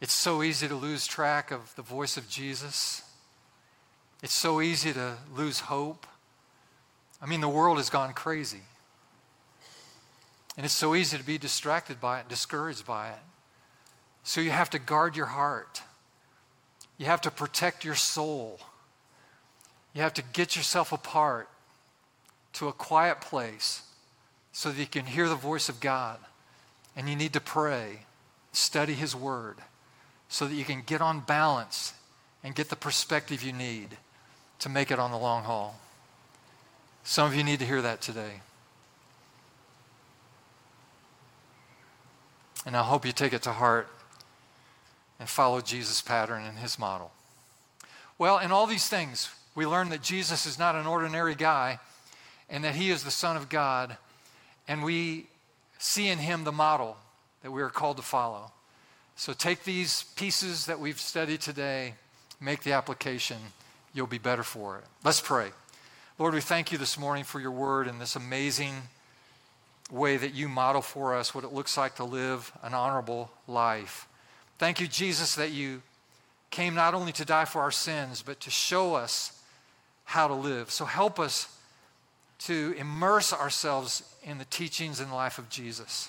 It's 0.00 0.12
so 0.12 0.42
easy 0.42 0.66
to 0.66 0.74
lose 0.74 1.06
track 1.06 1.50
of 1.50 1.74
the 1.76 1.82
voice 1.82 2.16
of 2.16 2.28
Jesus. 2.28 3.02
It's 4.22 4.32
so 4.32 4.60
easy 4.60 4.92
to 4.92 5.16
lose 5.36 5.60
hope. 5.60 6.06
I 7.20 7.26
mean, 7.26 7.42
the 7.42 7.48
world 7.48 7.76
has 7.76 7.90
gone 7.90 8.14
crazy. 8.14 8.62
And 10.56 10.64
it's 10.64 10.74
so 10.74 10.94
easy 10.94 11.18
to 11.18 11.24
be 11.24 11.38
distracted 11.38 12.00
by 12.00 12.20
it, 12.20 12.28
discouraged 12.28 12.86
by 12.86 13.10
it. 13.10 13.18
So 14.22 14.40
you 14.40 14.50
have 14.50 14.70
to 14.70 14.78
guard 14.78 15.16
your 15.16 15.26
heart. 15.26 15.82
You 16.96 17.06
have 17.06 17.20
to 17.22 17.30
protect 17.30 17.84
your 17.84 17.94
soul. 17.94 18.58
You 19.94 20.02
have 20.02 20.14
to 20.14 20.22
get 20.32 20.56
yourself 20.56 20.92
apart 20.92 21.48
to 22.54 22.68
a 22.68 22.72
quiet 22.72 23.20
place 23.20 23.82
so 24.52 24.70
that 24.70 24.78
you 24.78 24.86
can 24.86 25.06
hear 25.06 25.28
the 25.28 25.34
voice 25.34 25.68
of 25.68 25.80
God. 25.80 26.18
And 26.96 27.08
you 27.08 27.16
need 27.16 27.32
to 27.34 27.40
pray, 27.40 28.00
study 28.52 28.94
His 28.94 29.14
Word, 29.14 29.56
so 30.28 30.46
that 30.46 30.54
you 30.54 30.64
can 30.64 30.82
get 30.84 31.00
on 31.00 31.20
balance 31.20 31.94
and 32.42 32.54
get 32.54 32.68
the 32.68 32.76
perspective 32.76 33.42
you 33.42 33.52
need 33.52 33.96
to 34.60 34.68
make 34.68 34.90
it 34.90 34.98
on 34.98 35.10
the 35.10 35.18
long 35.18 35.44
haul. 35.44 35.78
Some 37.04 37.26
of 37.26 37.34
you 37.34 37.44
need 37.44 37.60
to 37.60 37.66
hear 37.66 37.82
that 37.82 38.00
today. 38.00 38.40
And 42.66 42.76
I 42.76 42.82
hope 42.82 43.06
you 43.06 43.12
take 43.12 43.32
it 43.32 43.42
to 43.42 43.52
heart 43.52 43.88
and 45.18 45.28
follow 45.28 45.60
Jesus' 45.60 46.02
pattern 46.02 46.44
and 46.44 46.58
his 46.58 46.78
model. 46.78 47.12
Well, 48.18 48.38
in 48.38 48.52
all 48.52 48.66
these 48.66 48.88
things, 48.88 49.30
we 49.54 49.66
learn 49.66 49.88
that 49.90 50.02
Jesus 50.02 50.46
is 50.46 50.58
not 50.58 50.74
an 50.74 50.86
ordinary 50.86 51.34
guy 51.34 51.80
and 52.48 52.64
that 52.64 52.74
he 52.74 52.90
is 52.90 53.02
the 53.02 53.10
Son 53.10 53.36
of 53.36 53.48
God, 53.48 53.96
and 54.68 54.82
we 54.82 55.26
see 55.78 56.08
in 56.08 56.18
him 56.18 56.44
the 56.44 56.52
model 56.52 56.96
that 57.42 57.50
we 57.50 57.62
are 57.62 57.70
called 57.70 57.96
to 57.96 58.02
follow. 58.02 58.52
So 59.16 59.32
take 59.32 59.64
these 59.64 60.04
pieces 60.16 60.66
that 60.66 60.80
we've 60.80 61.00
studied 61.00 61.40
today, 61.40 61.94
make 62.40 62.62
the 62.62 62.72
application, 62.72 63.38
you'll 63.92 64.06
be 64.06 64.18
better 64.18 64.42
for 64.42 64.78
it. 64.78 64.84
Let's 65.04 65.20
pray. 65.20 65.50
Lord, 66.18 66.34
we 66.34 66.40
thank 66.40 66.70
you 66.70 66.78
this 66.78 66.98
morning 66.98 67.24
for 67.24 67.40
your 67.40 67.50
word 67.50 67.86
and 67.86 68.00
this 68.00 68.16
amazing 68.16 68.74
way 69.90 70.16
that 70.16 70.34
you 70.34 70.48
model 70.48 70.82
for 70.82 71.16
us 71.16 71.34
what 71.34 71.44
it 71.44 71.52
looks 71.52 71.76
like 71.76 71.96
to 71.96 72.04
live 72.04 72.52
an 72.62 72.74
honorable 72.74 73.30
life. 73.48 74.06
Thank 74.58 74.80
you, 74.80 74.86
Jesus, 74.86 75.34
that 75.34 75.50
you 75.50 75.82
came 76.50 76.74
not 76.74 76.94
only 76.94 77.12
to 77.12 77.24
die 77.24 77.44
for 77.44 77.62
our 77.62 77.70
sins, 77.70 78.22
but 78.22 78.40
to 78.40 78.50
show 78.50 78.94
us 78.94 79.40
how 80.04 80.28
to 80.28 80.34
live. 80.34 80.70
So 80.70 80.84
help 80.84 81.18
us 81.18 81.56
to 82.40 82.74
immerse 82.78 83.32
ourselves 83.32 84.02
in 84.22 84.38
the 84.38 84.44
teachings 84.46 85.00
and 85.00 85.12
life 85.12 85.38
of 85.38 85.48
Jesus. 85.48 86.08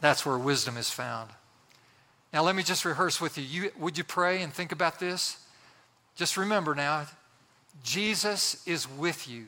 That's 0.00 0.24
where 0.24 0.38
wisdom 0.38 0.76
is 0.76 0.90
found. 0.90 1.30
Now, 2.32 2.42
let 2.42 2.54
me 2.54 2.62
just 2.62 2.84
rehearse 2.84 3.20
with 3.20 3.38
you. 3.38 3.44
you. 3.44 3.70
Would 3.78 3.96
you 3.96 4.04
pray 4.04 4.42
and 4.42 4.52
think 4.52 4.70
about 4.70 5.00
this? 5.00 5.38
Just 6.14 6.36
remember 6.36 6.74
now, 6.74 7.06
Jesus 7.82 8.62
is 8.66 8.88
with 8.88 9.28
you. 9.28 9.46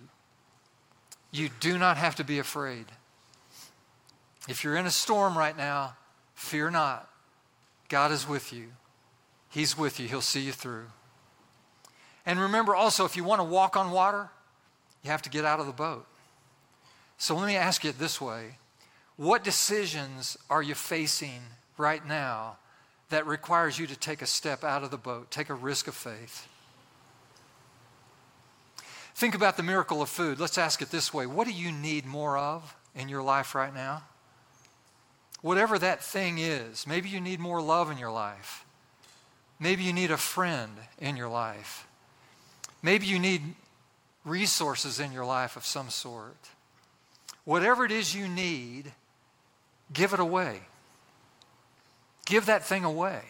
You 1.31 1.51
do 1.61 1.77
not 1.79 1.97
have 1.99 2.17
to 2.17 2.25
be 2.25 2.39
afraid. 2.39 2.87
If 4.49 4.65
you're 4.65 4.77
in 4.77 4.87
a 4.87 4.91
storm 4.91 5.37
right 5.37 5.57
now, 5.57 5.95
fear 6.35 6.71
not. 6.71 7.09
God 7.89 8.13
is 8.13 8.27
with 8.27 8.53
you. 8.53 8.69
He's 9.51 9.77
with 9.77 10.01
you. 10.01 10.09
He'll 10.09 10.21
see 10.21 10.41
you 10.41 10.53
through. 10.53 10.87
And 12.25 12.41
remember 12.41 12.75
also, 12.75 13.05
if 13.05 13.17
you 13.17 13.25
want 13.25 13.41
to 13.41 13.45
walk 13.45 13.77
on 13.77 13.91
water, 13.91 14.31
you 15.03 15.11
have 15.11 15.23
to 15.23 15.31
get 15.31 15.45
out 15.45 15.61
of 15.61 15.67
the 15.67 15.73
boat. 15.73 16.07
So 17.19 17.37
let 17.37 17.47
me 17.47 17.57
ask 17.57 17.85
you 17.85 17.93
this 17.93 18.21
way 18.21 18.57
What 19.17 19.45
decisions 19.45 20.37
are 20.49 20.63
you 20.63 20.75
facing 20.75 21.43
right 21.77 22.07
now 22.07 22.57
that 23.11 23.27
requires 23.27 23.79
you 23.79 23.87
to 23.87 23.97
take 23.97 24.23
a 24.23 24.27
step 24.27 24.65
out 24.65 24.83
of 24.83 24.91
the 24.91 24.97
boat, 24.97 25.31
take 25.31 25.49
a 25.49 25.55
risk 25.55 25.89
of 25.89 25.95
faith? 25.95 26.49
Think 29.15 29.35
about 29.35 29.59
the 29.59 29.63
miracle 29.63 30.01
of 30.01 30.09
food. 30.09 30.41
Let's 30.41 30.57
ask 30.57 30.81
it 30.81 30.91
this 30.91 31.13
way 31.13 31.27
What 31.27 31.47
do 31.47 31.53
you 31.53 31.73
need 31.73 32.07
more 32.07 32.39
of 32.39 32.75
in 32.95 33.09
your 33.09 33.23
life 33.23 33.55
right 33.55 33.75
now? 33.75 34.03
Whatever 35.43 35.79
that 35.79 36.03
thing 36.03 36.39
is, 36.39 36.87
maybe 36.87 37.09
you 37.09 37.21
need 37.21 37.41
more 37.41 37.63
love 37.63 37.91
in 37.91 37.99
your 37.99 38.11
life. 38.11 38.65
Maybe 39.59 39.83
you 39.85 39.93
need 39.93 40.11
a 40.11 40.17
friend 40.17 40.73
in 40.99 41.17
your 41.17 41.29
life. 41.29 41.87
Maybe 42.83 43.07
you 43.07 43.19
need 43.19 43.43
resources 44.25 45.01
in 45.01 45.13
your 45.13 45.25
life 45.25 45.57
of 45.57 45.65
some 45.65 45.91
sort. 45.91 46.51
Whatever 47.45 47.85
it 47.85 47.93
is 47.93 48.15
you 48.15 48.29
need, 48.29 48.93
give 49.93 50.13
it 50.13 50.21
away. 50.21 50.61
Give 52.27 52.47
that 52.47 52.65
thing 52.65 52.85
away. 52.85 53.23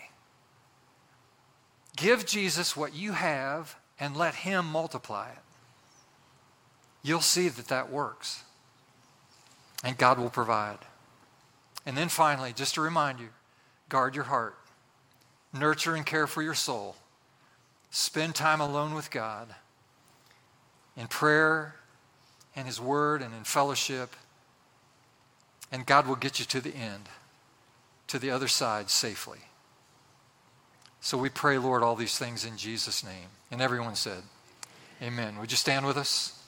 Give 1.96 2.26
Jesus 2.26 2.76
what 2.76 2.94
you 2.94 3.12
have 3.12 3.76
and 3.98 4.16
let 4.16 4.34
Him 4.34 4.66
multiply 4.66 5.28
it. 5.30 5.38
You'll 7.02 7.20
see 7.20 7.48
that 7.48 7.68
that 7.68 7.90
works. 7.90 8.42
And 9.82 9.96
God 9.96 10.18
will 10.18 10.30
provide. 10.30 10.78
And 11.86 11.96
then 11.96 12.08
finally, 12.08 12.52
just 12.52 12.74
to 12.74 12.80
remind 12.80 13.20
you 13.20 13.28
guard 13.88 14.14
your 14.14 14.24
heart, 14.24 14.56
nurture 15.52 15.94
and 15.94 16.04
care 16.06 16.26
for 16.26 16.42
your 16.42 16.54
soul, 16.54 16.96
spend 17.90 18.34
time 18.34 18.60
alone 18.60 18.94
with 18.94 19.10
God 19.10 19.48
in 21.00 21.08
prayer 21.08 21.74
and 22.54 22.66
His 22.66 22.80
Word 22.80 23.22
and 23.22 23.34
in 23.34 23.44
fellowship. 23.44 24.14
And 25.72 25.86
God 25.86 26.06
will 26.06 26.16
get 26.16 26.38
you 26.38 26.44
to 26.46 26.60
the 26.60 26.74
end, 26.74 27.08
to 28.08 28.18
the 28.18 28.30
other 28.30 28.48
side 28.48 28.90
safely. 28.90 29.38
So 31.00 31.16
we 31.16 31.30
pray, 31.30 31.56
Lord, 31.56 31.82
all 31.82 31.96
these 31.96 32.18
things 32.18 32.44
in 32.44 32.58
Jesus' 32.58 33.02
name. 33.02 33.30
And 33.50 33.62
everyone 33.62 33.94
said, 33.94 34.22
Amen. 35.02 35.38
Would 35.38 35.50
you 35.50 35.56
stand 35.56 35.86
with 35.86 35.96
us? 35.96 36.39